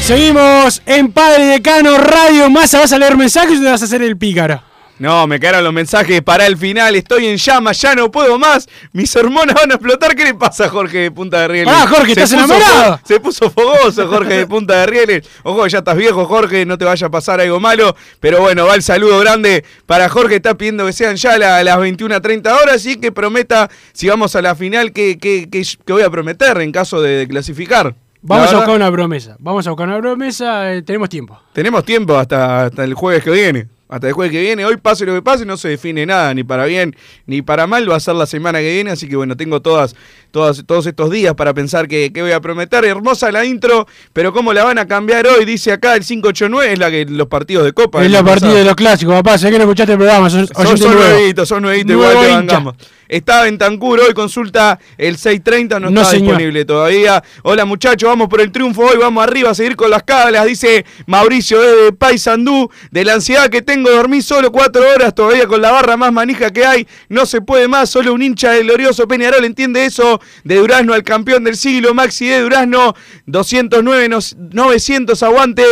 Seguimos 0.00 0.80
en 0.86 1.12
Padre 1.12 1.44
Decano 1.44 1.98
Radio. 1.98 2.48
Massa, 2.48 2.80
¿vas 2.80 2.92
a 2.92 2.98
leer 2.98 3.16
mensajes 3.16 3.58
o 3.58 3.62
te 3.62 3.70
vas 3.70 3.82
a 3.82 3.84
hacer 3.84 4.00
el 4.00 4.16
pícaro? 4.16 4.67
No, 4.98 5.26
me 5.26 5.38
quedaron 5.38 5.62
los 5.62 5.72
mensajes 5.72 6.22
para 6.22 6.46
el 6.46 6.56
final. 6.56 6.94
Estoy 6.96 7.26
en 7.26 7.36
llamas, 7.36 7.80
ya 7.80 7.94
no 7.94 8.10
puedo 8.10 8.38
más. 8.38 8.68
Mis 8.92 9.14
hormonas 9.14 9.54
van 9.54 9.70
a 9.70 9.74
explotar. 9.74 10.14
¿Qué 10.16 10.24
le 10.24 10.34
pasa 10.34 10.64
a 10.64 10.68
Jorge 10.68 10.98
de 10.98 11.10
Punta 11.10 11.40
de 11.42 11.48
Rieles? 11.48 11.72
Ah, 11.76 11.86
Jorge, 11.88 12.14
Se 12.14 12.22
¿estás 12.24 12.32
enamorado? 12.32 13.00
Se 13.04 13.20
puso 13.20 13.48
fogoso 13.50 14.08
Jorge 14.08 14.34
de 14.38 14.46
Punta 14.46 14.74
de 14.80 14.86
Rieles. 14.86 15.28
Ojo, 15.44 15.66
ya 15.68 15.78
estás 15.78 15.96
viejo, 15.96 16.24
Jorge. 16.26 16.66
No 16.66 16.76
te 16.76 16.84
vaya 16.84 17.06
a 17.06 17.10
pasar 17.10 17.40
algo 17.40 17.60
malo. 17.60 17.94
Pero 18.20 18.40
bueno, 18.40 18.66
va 18.66 18.74
el 18.74 18.82
saludo 18.82 19.20
grande 19.20 19.64
para 19.86 20.08
Jorge. 20.08 20.36
Está 20.36 20.54
pidiendo 20.56 20.84
que 20.86 20.92
sean 20.92 21.16
ya 21.16 21.38
la- 21.38 21.62
las 21.62 21.76
21.30 21.78 22.52
horas 22.60 22.84
y 22.86 22.96
que 22.96 23.12
prometa, 23.12 23.70
si 23.92 24.08
vamos 24.08 24.34
a 24.34 24.42
la 24.42 24.54
final, 24.54 24.92
que, 24.92 25.18
que, 25.18 25.48
que- 25.48 25.62
que 25.86 25.92
voy 25.92 26.02
a 26.02 26.10
prometer 26.10 26.60
en 26.60 26.72
caso 26.72 27.00
de, 27.00 27.10
de 27.18 27.28
clasificar. 27.28 27.94
Vamos 28.20 28.52
a 28.52 28.56
buscar 28.56 28.74
una 28.74 28.90
promesa. 28.90 29.36
Vamos 29.38 29.64
a 29.66 29.70
buscar 29.70 29.86
una 29.86 29.98
promesa. 30.00 30.72
eh, 30.74 30.82
tenemos 30.82 31.08
tiempo. 31.08 31.40
Tenemos 31.52 31.84
tiempo 31.84 32.16
hasta, 32.18 32.64
hasta 32.64 32.82
el 32.82 32.94
jueves 32.94 33.22
que 33.22 33.30
viene. 33.30 33.68
Hasta 33.88 34.08
el 34.08 34.12
jueves 34.12 34.32
que 34.32 34.40
viene. 34.40 34.64
Hoy 34.64 34.76
pase 34.76 35.06
lo 35.06 35.14
que 35.14 35.22
pase, 35.22 35.46
no 35.46 35.56
se 35.56 35.68
define 35.68 36.04
nada, 36.04 36.34
ni 36.34 36.44
para 36.44 36.66
bien 36.66 36.94
ni 37.26 37.42
para 37.42 37.66
mal. 37.66 37.90
Va 37.90 37.96
a 37.96 38.00
ser 38.00 38.14
la 38.14 38.26
semana 38.26 38.58
que 38.58 38.70
viene. 38.70 38.90
Así 38.90 39.08
que 39.08 39.16
bueno, 39.16 39.36
tengo 39.36 39.60
todas, 39.60 39.96
todos 40.30 40.86
estos 40.86 41.10
días 41.10 41.34
para 41.34 41.54
pensar 41.54 41.88
que, 41.88 42.12
que 42.12 42.22
voy 42.22 42.32
a 42.32 42.40
prometer. 42.40 42.84
Hermosa 42.84 43.30
la 43.32 43.44
intro, 43.44 43.86
pero 44.12 44.32
¿cómo 44.32 44.52
la 44.52 44.64
van 44.64 44.78
a 44.78 44.86
cambiar 44.86 45.26
hoy? 45.26 45.44
Dice 45.44 45.72
acá 45.72 45.94
el 45.94 46.04
589, 46.04 46.72
es 46.72 46.78
la 46.78 46.90
que 46.90 47.04
los 47.06 47.28
partidos 47.28 47.64
de 47.64 47.72
Copa. 47.72 48.04
Es 48.04 48.10
partida 48.12 48.34
pasado. 48.34 48.54
de 48.54 48.64
los 48.64 48.74
clásicos, 48.74 49.14
papá. 49.14 49.38
Sé 49.38 49.50
que 49.50 49.58
no 49.58 49.64
escuchaste 49.64 49.92
el 49.92 49.98
programa. 49.98 50.30
Son, 50.30 50.46
son 50.46 50.94
nuevitos, 50.94 51.48
son 51.48 51.62
nuevitos, 51.62 51.92
igual 51.92 52.16
te 52.20 52.28
bancamos. 52.28 52.74
Está 53.08 53.44
Bentancur 53.44 54.00
hoy, 54.00 54.12
consulta 54.12 54.78
el 54.98 55.16
630, 55.16 55.80
no, 55.80 55.88
No, 55.88 56.02
está 56.02 56.10
señor. 56.12 56.26
disponible 56.26 56.66
todavía. 56.66 57.24
Hola 57.42 57.64
muchachos, 57.64 58.06
vamos 58.06 58.28
por 58.28 58.42
el 58.42 58.52
triunfo 58.52 58.82
hoy, 58.82 58.98
vamos 58.98 59.24
arriba 59.24 59.48
a 59.48 59.54
seguir 59.54 59.76
con 59.76 59.90
las 59.90 60.02
cablas, 60.02 60.44
dice 60.44 60.84
Mauricio 61.06 61.58
de 61.58 61.92
Paysandú. 61.92 62.70
De 62.90 63.06
la 63.06 63.14
ansiedad 63.14 63.48
que 63.48 63.62
tengo, 63.62 63.88
dormí 63.90 64.20
solo 64.20 64.52
cuatro 64.52 64.82
horas 64.94 65.14
todavía 65.14 65.46
con 65.46 65.62
la 65.62 65.70
barra 65.70 65.96
más 65.96 66.12
manija 66.12 66.50
que 66.50 66.66
hay. 66.66 66.86
No 67.08 67.24
se 67.24 67.40
puede 67.40 67.66
más, 67.66 67.88
solo 67.88 68.12
un 68.12 68.20
hincha 68.20 68.52
del 68.52 68.66
glorioso 68.66 69.08
Peñarol 69.08 69.42
entiende 69.46 69.86
eso. 69.86 70.17
De 70.44 70.56
Durazno 70.56 70.94
al 70.94 71.02
campeón 71.02 71.44
del 71.44 71.56
siglo, 71.56 71.94
Maxi 71.94 72.26
de 72.26 72.40
Durazno, 72.40 72.94
209, 73.26 74.08
nos- 74.08 74.36
900, 74.38 75.22
aguante. 75.22 75.64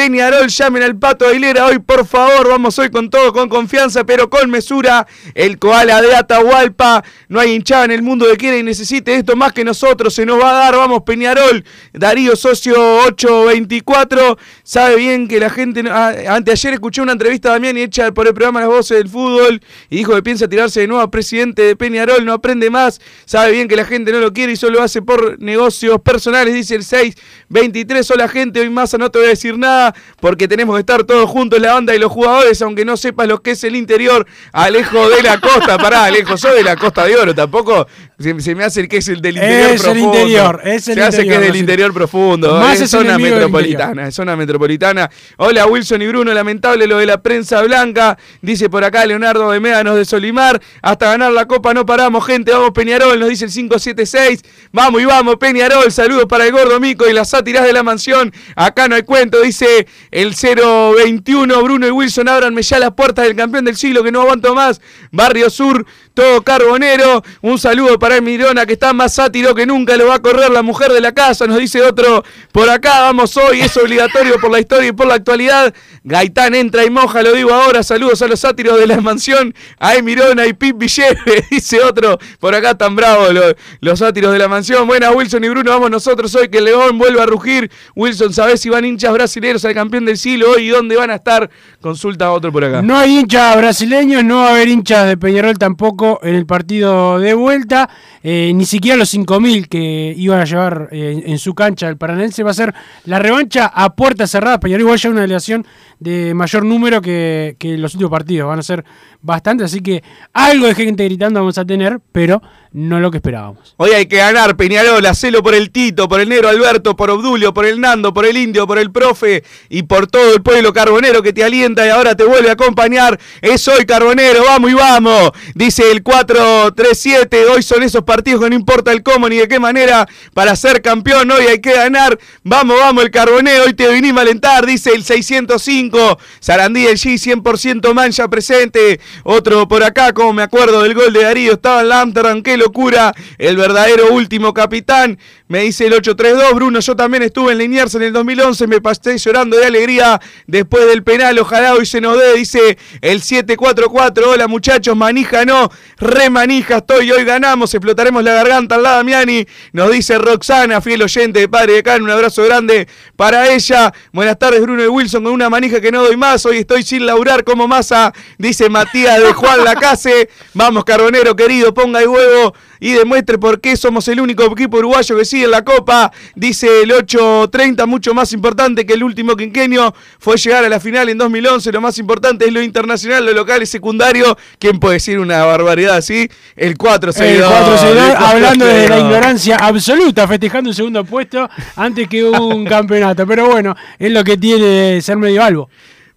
Peñarol, 0.00 0.48
llamen 0.48 0.82
al 0.82 0.96
Pato 0.96 1.26
Aguilera 1.26 1.66
hoy, 1.66 1.78
por 1.78 2.06
favor. 2.06 2.48
Vamos 2.48 2.78
hoy 2.78 2.88
con 2.88 3.10
todo, 3.10 3.34
con 3.34 3.50
confianza, 3.50 4.02
pero 4.04 4.30
con 4.30 4.48
mesura. 4.48 5.06
El 5.34 5.58
koala 5.58 6.00
de 6.00 6.16
Atahualpa. 6.16 7.04
No 7.28 7.38
hay 7.38 7.52
hinchada 7.52 7.84
en 7.84 7.90
el 7.90 8.00
mundo 8.00 8.24
que 8.24 8.38
quiera 8.38 8.56
y 8.56 8.62
necesite 8.62 9.14
esto 9.14 9.36
más 9.36 9.52
que 9.52 9.62
nosotros. 9.62 10.14
Se 10.14 10.24
nos 10.24 10.40
va 10.40 10.52
a 10.52 10.54
dar. 10.54 10.76
Vamos, 10.76 11.02
Peñarol. 11.02 11.66
Darío 11.92 12.34
Socio 12.34 12.74
824. 13.08 14.38
Sabe 14.62 14.96
bien 14.96 15.28
que 15.28 15.38
la 15.38 15.50
gente. 15.50 15.84
anteayer 15.90 16.72
escuché 16.72 17.02
una 17.02 17.12
entrevista 17.12 17.50
a 17.50 17.52
Damián 17.52 17.76
hecha 17.76 18.10
por 18.10 18.26
el 18.26 18.32
programa 18.32 18.60
Las 18.60 18.70
Voces 18.70 18.96
del 18.96 19.08
Fútbol. 19.10 19.60
Y 19.90 19.98
dijo 19.98 20.14
que 20.14 20.22
piensa 20.22 20.48
tirarse 20.48 20.80
de 20.80 20.86
nuevo 20.86 21.02
a 21.02 21.10
presidente 21.10 21.60
de 21.60 21.76
Peñarol. 21.76 22.24
No 22.24 22.32
aprende 22.32 22.70
más. 22.70 23.02
Sabe 23.26 23.52
bien 23.52 23.68
que 23.68 23.76
la 23.76 23.84
gente 23.84 24.12
no 24.12 24.20
lo 24.20 24.32
quiere 24.32 24.52
y 24.52 24.56
solo 24.56 24.82
hace 24.82 25.02
por 25.02 25.38
negocios 25.42 26.00
personales. 26.00 26.54
Dice 26.54 26.74
el 26.74 26.84
623. 26.84 28.10
Hola, 28.12 28.28
gente. 28.28 28.60
Hoy 28.60 28.70
más 28.70 28.96
no 28.98 29.10
te 29.10 29.18
voy 29.18 29.26
a 29.26 29.30
decir 29.32 29.58
nada 29.58 29.89
porque 30.20 30.48
tenemos 30.48 30.76
que 30.76 30.80
estar 30.80 31.04
todos 31.04 31.28
juntos 31.28 31.60
la 31.60 31.74
banda 31.74 31.94
y 31.94 31.98
los 31.98 32.10
jugadores, 32.12 32.60
aunque 32.62 32.84
no 32.84 32.96
sepas 32.96 33.28
lo 33.28 33.42
que 33.42 33.52
es 33.52 33.64
el 33.64 33.76
interior. 33.76 34.26
Alejo 34.52 35.08
de 35.08 35.22
la 35.22 35.40
Costa, 35.40 35.78
pará, 35.78 36.04
Alejo, 36.04 36.36
soy 36.36 36.58
de 36.58 36.64
la 36.64 36.76
Costa 36.76 37.04
de 37.04 37.16
Oro, 37.16 37.34
tampoco 37.34 37.86
se, 38.18 38.38
se 38.40 38.54
me 38.54 38.64
hace 38.64 38.80
el 38.80 38.88
que 38.88 38.98
es 38.98 39.08
el 39.08 39.20
del 39.20 39.36
interior 39.36 39.70
Es 39.70 39.84
el 39.84 39.92
profundo. 39.92 40.18
interior, 40.18 40.60
es 40.64 40.88
el 40.88 40.94
se 40.94 41.02
hace 41.02 41.16
que 41.18 41.22
interior, 41.22 41.42
es 41.42 41.48
del 41.52 41.56
interior 41.60 41.94
profundo, 41.94 42.58
Más 42.58 42.80
es 42.80 42.90
zona 42.90 43.18
metropolitana, 43.18 44.08
es 44.08 44.14
zona 44.14 44.36
metropolitana. 44.36 45.10
Hola 45.38 45.66
Wilson 45.66 46.02
y 46.02 46.06
Bruno, 46.08 46.32
lamentable 46.34 46.86
lo 46.86 46.98
de 46.98 47.06
la 47.06 47.22
prensa 47.22 47.62
blanca, 47.62 48.18
dice 48.42 48.68
por 48.68 48.84
acá 48.84 49.06
Leonardo 49.06 49.50
de 49.50 49.60
Médanos 49.60 49.96
de 49.96 50.04
Solimar, 50.04 50.60
hasta 50.82 51.06
ganar 51.06 51.32
la 51.32 51.46
copa 51.46 51.72
no 51.74 51.86
paramos, 51.86 52.26
gente, 52.26 52.52
vamos 52.52 52.70
Peñarol, 52.72 53.18
nos 53.18 53.28
dice 53.28 53.46
el 53.46 53.50
576, 53.50 54.42
vamos 54.72 55.00
y 55.00 55.04
vamos 55.04 55.36
Peñarol, 55.36 55.90
saludos 55.90 56.26
para 56.28 56.46
el 56.46 56.52
gordo 56.52 56.78
Mico 56.80 57.08
y 57.08 57.12
las 57.12 57.30
sátiras 57.30 57.64
de 57.64 57.72
la 57.72 57.82
mansión, 57.82 58.32
acá 58.56 58.88
no 58.88 58.96
hay 58.96 59.02
cuento, 59.02 59.40
dice 59.40 59.66
el 60.10 60.34
021, 60.34 61.62
Bruno 61.62 61.86
y 61.86 61.90
Wilson, 61.90 62.28
ábranme 62.28 62.62
ya 62.62 62.78
las 62.78 62.92
puertas 62.92 63.26
del 63.26 63.36
campeón 63.36 63.64
del 63.64 63.76
siglo 63.76 64.02
que 64.02 64.12
no 64.12 64.22
aguanto 64.22 64.54
más, 64.54 64.80
Barrio 65.10 65.50
Sur, 65.50 65.86
todo 66.14 66.42
carbonero, 66.42 67.22
un 67.42 67.58
saludo 67.58 67.98
para 67.98 68.16
el 68.16 68.22
Mirona 68.22 68.66
que 68.66 68.74
está 68.74 68.92
más 68.92 69.14
sátiro 69.14 69.54
que 69.54 69.66
nunca, 69.66 69.96
lo 69.96 70.08
va 70.08 70.16
a 70.16 70.18
correr 70.18 70.50
la 70.50 70.62
mujer 70.62 70.92
de 70.92 71.00
la 71.00 71.12
casa, 71.12 71.46
nos 71.46 71.58
dice 71.58 71.82
otro, 71.82 72.24
por 72.52 72.68
acá. 72.68 73.00
Vamos 73.00 73.36
hoy, 73.36 73.60
es 73.60 73.76
obligatorio 73.76 74.38
por 74.40 74.50
la 74.50 74.60
historia 74.60 74.88
y 74.88 74.92
por 74.92 75.06
la 75.06 75.14
actualidad, 75.14 75.72
Gaitán 76.04 76.54
entra 76.54 76.84
y 76.84 76.90
moja, 76.90 77.22
lo 77.22 77.32
digo 77.32 77.52
ahora, 77.52 77.82
saludos 77.82 78.22
a 78.22 78.26
los 78.26 78.40
sátiros 78.40 78.78
de 78.78 78.86
la 78.86 79.00
mansión, 79.00 79.54
a 79.78 79.94
Emirona 79.94 80.46
y 80.46 80.52
Pip 80.52 80.76
Villeve, 80.78 81.46
dice 81.50 81.80
otro, 81.80 82.18
por 82.38 82.54
acá 82.54 82.76
tan 82.76 82.96
bravos 82.96 83.32
los, 83.32 83.54
los 83.80 83.98
sátiros 83.98 84.32
de 84.32 84.38
la 84.38 84.48
mansión, 84.48 84.86
buenas 84.86 85.14
Wilson 85.14 85.44
y 85.44 85.48
Bruno, 85.48 85.70
vamos 85.70 85.90
nosotros 85.90 86.34
hoy 86.34 86.48
que 86.48 86.58
el 86.58 86.64
León 86.64 86.98
vuelve 86.98 87.20
a 87.20 87.26
rugir, 87.26 87.70
Wilson, 87.94 88.32
¿sabés 88.32 88.60
si 88.60 88.68
van 88.68 88.84
hinchas 88.84 89.12
brasileños 89.12 89.59
al 89.64 89.74
campeón 89.74 90.04
del 90.04 90.16
siglo 90.16 90.52
hoy 90.52 90.66
y 90.66 90.68
dónde 90.68 90.96
van 90.96 91.10
a 91.10 91.16
estar? 91.16 91.50
Consulta 91.80 92.26
a 92.26 92.32
otro 92.32 92.52
por 92.52 92.62
acá. 92.62 92.82
No 92.82 92.96
hay 92.98 93.18
hinchas 93.18 93.56
brasileños, 93.56 94.22
no 94.22 94.36
va 94.40 94.48
a 94.48 94.50
haber 94.50 94.68
hinchas 94.68 95.08
de 95.08 95.16
Peñarol 95.16 95.56
tampoco 95.58 96.20
en 96.22 96.34
el 96.34 96.44
partido 96.44 97.18
de 97.18 97.32
vuelta. 97.32 97.88
eh, 98.22 98.52
ni 98.54 98.66
siquiera 98.66 98.98
los 98.98 99.14
5.000 99.14 99.66
que 99.66 100.12
iban 100.14 100.40
a 100.40 100.44
llevar 100.44 100.88
eh, 100.92 101.22
en 101.24 101.38
su 101.38 101.54
cancha 101.54 101.88
el 101.88 101.96
Paranense. 101.96 102.42
Va 102.42 102.50
a 102.50 102.54
ser 102.54 102.74
la 103.06 103.18
revancha 103.18 103.66
a 103.66 103.94
puerta 103.96 104.26
cerrada. 104.26 104.60
Peñarol 104.60 104.82
igual 104.82 104.98
ya 104.98 105.08
una 105.08 105.22
delegación 105.22 105.66
de 105.98 106.34
mayor 106.34 106.66
número 106.66 107.00
que, 107.00 107.56
que 107.58 107.78
los 107.78 107.94
últimos 107.94 108.10
partidos. 108.10 108.46
Van 108.48 108.58
a 108.58 108.62
ser 108.62 108.84
bastantes, 109.22 109.66
así 109.66 109.80
que 109.80 110.02
algo 110.34 110.66
de 110.66 110.74
gente 110.74 111.04
gritando 111.04 111.40
vamos 111.40 111.56
a 111.56 111.64
tener, 111.64 111.98
pero 112.12 112.42
no 112.72 113.00
lo 113.00 113.10
que 113.10 113.18
esperábamos. 113.18 113.74
Hoy 113.78 113.90
hay 113.90 114.06
que 114.06 114.16
ganar, 114.16 114.56
Peñarol, 114.56 115.04
hacelo 115.06 115.42
por 115.42 115.54
el 115.54 115.70
Tito, 115.70 116.08
por 116.08 116.20
el 116.20 116.28
Negro 116.28 116.48
Alberto, 116.48 116.94
por 116.94 117.10
Obdulio, 117.10 117.52
por 117.52 117.66
el 117.66 117.80
Nando, 117.80 118.12
por 118.14 118.24
el 118.26 118.36
Indio, 118.36 118.66
por 118.66 118.78
el 118.78 118.90
Profe 118.92 119.42
y 119.68 119.82
por 119.82 120.06
todo 120.06 120.34
el 120.34 120.42
pueblo 120.42 120.72
carbonero 120.72 121.22
que 121.22 121.32
te 121.32 121.42
alienta 121.42 121.69
y 121.78 121.88
ahora 121.88 122.14
te 122.14 122.24
vuelve 122.24 122.50
a 122.50 122.52
acompañar. 122.52 123.18
Es 123.40 123.66
hoy, 123.68 123.86
Carbonero, 123.86 124.44
vamos 124.44 124.70
y 124.70 124.74
vamos. 124.74 125.30
Dice 125.54 125.90
el 125.90 126.02
4-3-7, 126.02 127.46
hoy 127.50 127.62
son 127.62 127.82
esos 127.82 128.02
partidos 128.02 128.42
que 128.42 128.50
no 128.50 128.56
importa 128.56 128.92
el 128.92 129.02
cómo 129.02 129.28
ni 129.28 129.36
de 129.36 129.48
qué 129.48 129.58
manera 129.58 130.08
para 130.34 130.56
ser 130.56 130.82
campeón, 130.82 131.30
hoy 131.30 131.44
hay 131.46 131.60
que 131.60 131.72
ganar. 131.72 132.18
Vamos, 132.42 132.78
vamos, 132.78 133.04
el 133.04 133.10
Carbonero, 133.10 133.64
hoy 133.64 133.74
te 133.74 133.88
vinimos 133.92 134.18
a 134.18 134.22
alentar, 134.22 134.66
dice 134.66 134.90
el 134.92 135.04
605. 135.04 136.18
Sarandí, 136.40 136.86
el 136.86 136.96
G, 136.96 137.14
100% 137.14 137.94
mancha 137.94 138.28
presente. 138.28 139.00
Otro 139.22 139.68
por 139.68 139.84
acá, 139.84 140.12
como 140.12 140.32
me 140.32 140.42
acuerdo 140.42 140.82
del 140.82 140.94
gol 140.94 141.12
de 141.12 141.22
Darío, 141.22 141.52
estaba 141.52 141.82
en 141.82 141.88
la 141.88 142.00
qué 142.42 142.56
locura. 142.56 143.14
El 143.38 143.56
verdadero 143.56 144.12
último 144.12 144.52
capitán. 144.52 145.18
Me 145.48 145.62
dice 145.62 145.86
el 145.86 145.94
832, 145.94 146.54
Bruno, 146.54 146.78
yo 146.78 146.94
también 146.94 147.24
estuve 147.24 147.52
en 147.52 147.58
Liniers 147.58 147.94
en 147.96 148.02
el 148.02 148.12
2011, 148.12 148.68
me 148.68 148.80
pasé 148.80 149.18
llorando 149.18 149.56
de 149.56 149.66
alegría 149.66 150.20
después 150.46 150.86
del 150.86 151.02
penal, 151.02 151.36
ojalá 151.40 151.59
hoy 151.68 151.86
se 151.86 152.00
nos 152.00 152.18
dé, 152.18 152.34
dice 152.34 152.78
el 153.00 153.20
744, 153.20 154.30
hola 154.30 154.48
muchachos, 154.48 154.96
manija 154.96 155.44
no, 155.44 155.70
re 155.98 156.30
manija 156.30 156.78
estoy, 156.78 157.10
hoy 157.10 157.24
ganamos, 157.24 157.72
explotaremos 157.74 158.24
la 158.24 158.32
garganta 158.32 158.76
al 158.76 158.82
lado 158.82 158.96
Damiani, 158.96 159.46
nos 159.72 159.90
dice 159.90 160.18
Roxana, 160.18 160.80
fiel 160.80 161.02
oyente 161.02 161.40
de 161.40 161.48
Padre 161.48 161.74
de 161.74 161.82
Can, 161.82 162.02
un 162.02 162.10
abrazo 162.10 162.42
grande 162.44 162.88
para 163.16 163.52
ella, 163.52 163.92
buenas 164.12 164.38
tardes 164.38 164.62
Bruno 164.62 164.82
y 164.82 164.88
Wilson, 164.88 165.24
con 165.24 165.32
una 165.32 165.50
manija 165.50 165.80
que 165.80 165.92
no 165.92 166.02
doy 166.02 166.16
más, 166.16 166.44
hoy 166.46 166.58
estoy 166.58 166.82
sin 166.82 167.04
laburar 167.04 167.44
como 167.44 167.68
masa, 167.68 168.12
dice 168.38 168.68
Matías 168.70 169.22
de 169.22 169.32
Juan 169.32 169.64
Lacase, 169.64 170.30
vamos 170.54 170.84
Carbonero 170.84 171.36
querido, 171.36 171.74
ponga 171.74 172.00
el 172.00 172.08
huevo 172.08 172.54
y 172.80 172.92
demuestre 172.92 173.38
por 173.38 173.60
qué 173.60 173.76
somos 173.76 174.08
el 174.08 174.20
único 174.20 174.44
equipo 174.44 174.78
uruguayo 174.78 175.16
que 175.16 175.24
sigue 175.24 175.44
en 175.44 175.50
la 175.50 175.62
Copa. 175.62 176.10
Dice 176.34 176.82
el 176.82 176.90
8.30, 176.90 177.86
mucho 177.86 178.14
más 178.14 178.32
importante 178.32 178.86
que 178.86 178.94
el 178.94 179.04
último 179.04 179.36
quinquenio 179.36 179.94
fue 180.18 180.36
llegar 180.38 180.64
a 180.64 180.68
la 180.68 180.80
final 180.80 181.08
en 181.10 181.18
2011. 181.50 181.72
Lo 181.72 181.80
más 181.80 181.98
importante 181.98 182.46
es 182.46 182.52
lo 182.52 182.62
internacional, 182.62 183.24
lo 183.24 183.32
local 183.32 183.62
y 183.62 183.66
secundario. 183.66 184.36
¿Quién 184.58 184.78
puede 184.78 184.94
decir 184.94 185.18
una 185.18 185.44
barbaridad 185.44 185.96
así? 185.96 186.28
El 186.56 186.76
4 186.76 187.10
El 187.10 187.14
seguidor. 187.14 187.50
4 187.50 187.78
seguidor, 187.78 188.04
el 188.04 188.10
cuatro 188.10 188.26
hablando 188.26 188.64
de 188.66 188.88
la 188.88 188.98
ignorancia 188.98 189.56
absoluta, 189.56 190.28
festejando 190.28 190.70
un 190.70 190.74
segundo 190.74 191.04
puesto 191.04 191.48
antes 191.76 192.08
que 192.08 192.24
un 192.24 192.64
campeonato. 192.66 193.26
Pero 193.26 193.48
bueno, 193.48 193.74
es 193.98 194.12
lo 194.12 194.22
que 194.24 194.36
tiene 194.36 195.00
ser 195.02 195.16
medio 195.16 195.42
algo. 195.42 195.68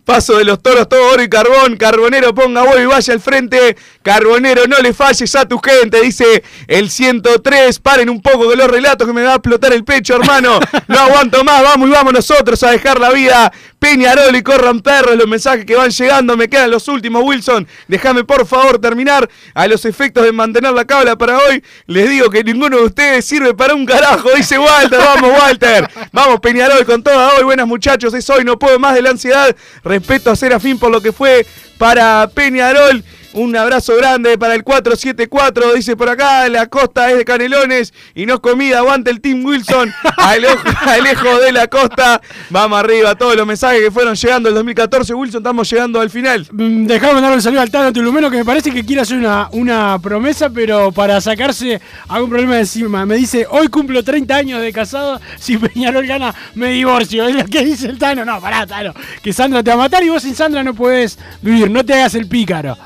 Paso 0.05 0.37
de 0.37 0.43
los 0.43 0.61
toros, 0.61 0.89
todo 0.89 1.13
oro 1.13 1.23
y 1.23 1.29
carbón. 1.29 1.77
Carbonero, 1.77 2.35
ponga 2.35 2.63
huevo 2.63 2.79
y 2.79 2.85
vaya 2.85 3.13
al 3.13 3.21
frente. 3.21 3.77
Carbonero, 4.01 4.67
no 4.67 4.77
le 4.79 4.93
falles 4.93 5.33
a 5.35 5.47
tu 5.47 5.59
gente, 5.59 6.01
dice 6.01 6.43
el 6.67 6.89
103. 6.89 7.79
Paren 7.79 8.09
un 8.09 8.21
poco 8.21 8.45
con 8.45 8.57
los 8.57 8.69
relatos 8.69 9.07
que 9.07 9.13
me 9.13 9.23
va 9.23 9.31
a 9.31 9.35
explotar 9.35 9.71
el 9.71 9.83
pecho, 9.83 10.15
hermano. 10.15 10.59
No 10.87 10.99
aguanto 10.99 11.43
más, 11.43 11.63
vamos 11.63 11.87
y 11.89 11.91
vamos 11.91 12.13
nosotros 12.13 12.61
a 12.63 12.71
dejar 12.71 12.99
la 12.99 13.11
vida. 13.11 13.51
Peñarol 13.79 14.35
y 14.35 14.43
corran 14.43 14.81
perros, 14.81 15.15
los 15.15 15.27
mensajes 15.27 15.65
que 15.65 15.75
van 15.75 15.89
llegando. 15.89 16.35
Me 16.37 16.49
quedan 16.49 16.69
los 16.69 16.87
últimos, 16.87 17.23
Wilson. 17.23 17.67
Déjame 17.87 18.23
por 18.23 18.45
favor 18.45 18.79
terminar 18.79 19.29
a 19.53 19.67
los 19.67 19.85
efectos 19.85 20.23
de 20.23 20.31
mantener 20.31 20.73
la 20.73 20.85
cabla 20.85 21.17
para 21.17 21.37
hoy. 21.37 21.63
Les 21.87 22.09
digo 22.09 22.29
que 22.29 22.43
ninguno 22.43 22.77
de 22.77 22.83
ustedes 22.83 23.25
sirve 23.25 23.53
para 23.53 23.73
un 23.73 23.85
carajo, 23.85 24.29
dice 24.35 24.59
Walter. 24.59 24.99
Vamos, 24.99 25.31
Walter. 25.39 25.89
Vamos, 26.11 26.39
Peñarol, 26.41 26.85
con 26.85 27.01
toda 27.01 27.35
hoy. 27.35 27.43
Buenas 27.43 27.67
muchachos, 27.67 28.13
es 28.13 28.29
hoy, 28.29 28.43
no 28.43 28.59
puedo 28.59 28.77
más 28.79 28.93
de 28.93 29.01
la 29.01 29.11
ansiedad. 29.11 29.55
Respeto 29.93 30.31
a 30.31 30.35
Serafín 30.35 30.79
por 30.79 30.91
lo 30.91 31.01
que 31.01 31.11
fue 31.11 31.45
para 31.77 32.29
Peñarol. 32.33 33.03
Un 33.33 33.55
abrazo 33.57 33.95
grande 33.97 34.37
para 34.37 34.53
el 34.53 34.63
474, 34.63 35.73
dice 35.73 35.95
por 35.97 36.07
acá, 36.07 36.47
la 36.49 36.67
costa 36.67 37.09
es 37.09 37.17
de 37.17 37.25
Canelones 37.25 37.91
y 38.13 38.27
no 38.27 38.35
es 38.35 38.39
comida, 38.39 38.77
aguante 38.77 39.09
el 39.09 39.21
Team 39.21 39.43
Wilson, 39.43 39.91
Alejo, 40.17 40.61
Alejo 40.85 41.39
de 41.39 41.51
la 41.51 41.67
costa, 41.67 42.21
vamos 42.51 42.79
arriba, 42.79 43.15
todos 43.15 43.35
los 43.35 43.47
mensajes 43.47 43.81
que 43.81 43.89
fueron 43.89 44.13
llegando 44.13 44.49
el 44.49 44.55
2014, 44.55 45.15
Wilson, 45.15 45.39
estamos 45.39 45.67
llegando 45.67 45.99
al 45.99 46.11
final. 46.11 46.45
Mm, 46.51 46.85
Dejame 46.85 47.21
darle 47.21 47.37
un 47.37 47.41
saludo 47.41 47.61
al 47.61 47.71
Tano 47.71 47.91
Tulumeno 47.91 48.29
que 48.29 48.37
me 48.37 48.45
parece 48.45 48.69
que 48.69 48.85
quiere 48.85 49.01
hacer 49.01 49.17
una, 49.17 49.49
una 49.51 49.97
promesa, 49.97 50.51
pero 50.51 50.91
para 50.91 51.19
sacarse 51.19 51.81
algún 52.09 52.29
problema 52.29 52.53
de 52.53 52.59
encima. 52.61 53.03
Me 53.07 53.15
dice, 53.15 53.47
hoy 53.49 53.67
cumplo 53.67 54.03
30 54.03 54.35
años 54.35 54.61
de 54.61 54.71
casado, 54.71 55.19
si 55.39 55.57
Peñarol 55.57 56.05
gana, 56.05 56.35
me 56.53 56.69
divorcio. 56.69 57.27
Es 57.27 57.35
lo 57.35 57.45
que 57.45 57.65
dice 57.65 57.87
el 57.87 57.97
Tano. 57.97 58.23
No, 58.25 58.39
pará, 58.39 58.67
Tano, 58.67 58.93
que 59.23 59.33
Sandra 59.33 59.63
te 59.63 59.71
va 59.71 59.73
a 59.73 59.77
matar 59.77 60.03
y 60.03 60.09
vos 60.09 60.21
sin 60.21 60.35
Sandra 60.35 60.63
no 60.63 60.75
podés 60.75 61.17
vivir, 61.41 61.71
no 61.71 61.83
te 61.83 61.95
hagas 61.95 62.13
el 62.13 62.27
pícaro. 62.27 62.77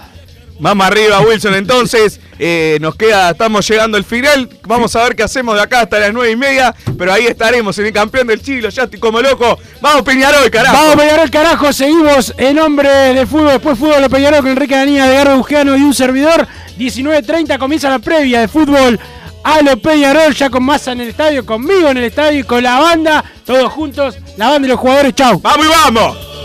Vamos 0.59 0.87
arriba, 0.87 1.19
Wilson. 1.21 1.53
Entonces, 1.55 2.19
eh, 2.39 2.77
nos 2.81 2.95
queda, 2.95 3.31
estamos 3.31 3.67
llegando 3.67 3.97
al 3.97 4.03
final. 4.03 4.49
Vamos 4.65 4.95
a 4.95 5.03
ver 5.03 5.15
qué 5.15 5.23
hacemos 5.23 5.55
de 5.55 5.61
acá 5.61 5.81
hasta 5.81 5.99
las 5.99 6.13
nueve 6.13 6.31
y 6.31 6.35
media. 6.35 6.73
Pero 6.97 7.13
ahí 7.13 7.25
estaremos 7.25 7.77
en 7.77 7.87
el 7.87 7.93
campeón 7.93 8.27
del 8.27 8.41
Chile. 8.41 8.69
Ya 8.71 8.83
estoy 8.83 8.99
como 8.99 9.21
loco. 9.21 9.59
Vamos, 9.81 10.01
Peñarol, 10.01 10.49
carajo. 10.49 10.75
Vamos, 10.75 10.95
Peñarol, 10.95 11.29
carajo. 11.29 11.73
Seguimos 11.73 12.33
en 12.37 12.55
nombre 12.55 12.89
de 12.89 13.25
fútbol. 13.25 13.51
Después 13.51 13.77
fútbol 13.77 14.01
de 14.01 14.09
Peñarol 14.09 14.39
con 14.41 14.49
Enrique 14.49 14.75
Danía, 14.75 15.05
de 15.05 15.15
Garro 15.15 15.37
Bugiano 15.37 15.75
y 15.77 15.81
un 15.81 15.93
servidor. 15.93 16.47
19.30 16.77 17.57
comienza 17.59 17.89
la 17.89 17.99
previa 17.99 18.41
de 18.41 18.47
fútbol 18.47 18.99
a 19.43 19.61
lo 19.61 19.77
Peñarol. 19.77 20.33
Ya 20.33 20.49
con 20.49 20.63
masa 20.63 20.91
en 20.91 21.01
el 21.01 21.09
estadio, 21.09 21.45
conmigo 21.45 21.89
en 21.89 21.97
el 21.97 22.05
estadio 22.05 22.39
y 22.39 22.43
con 22.43 22.63
la 22.63 22.79
banda. 22.79 23.23
Todos 23.45 23.71
juntos, 23.71 24.17
la 24.37 24.49
banda 24.49 24.67
y 24.67 24.71
los 24.71 24.79
jugadores. 24.79 25.13
Chau. 25.13 25.39
¡Vamos 25.39 25.65
y 25.65 25.69
vamos! 25.69 26.36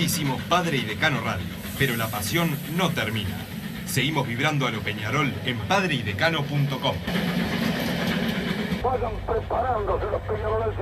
Hicimos 0.00 0.40
Padre 0.42 0.76
y 0.76 0.82
Decano 0.82 1.20
Radio, 1.22 1.46
pero 1.76 1.96
la 1.96 2.06
pasión 2.06 2.56
no 2.76 2.90
termina. 2.90 3.36
Seguimos 3.86 4.28
vibrando 4.28 4.66
a 4.66 4.70
lo 4.70 4.80
Peñarol 4.80 5.34
en 5.44 5.58
padreidecano.com. 5.58 6.96
Vayan 8.84 9.12
preparándose 9.26 10.04
los 10.04 10.22
peñaroles. 10.22 10.76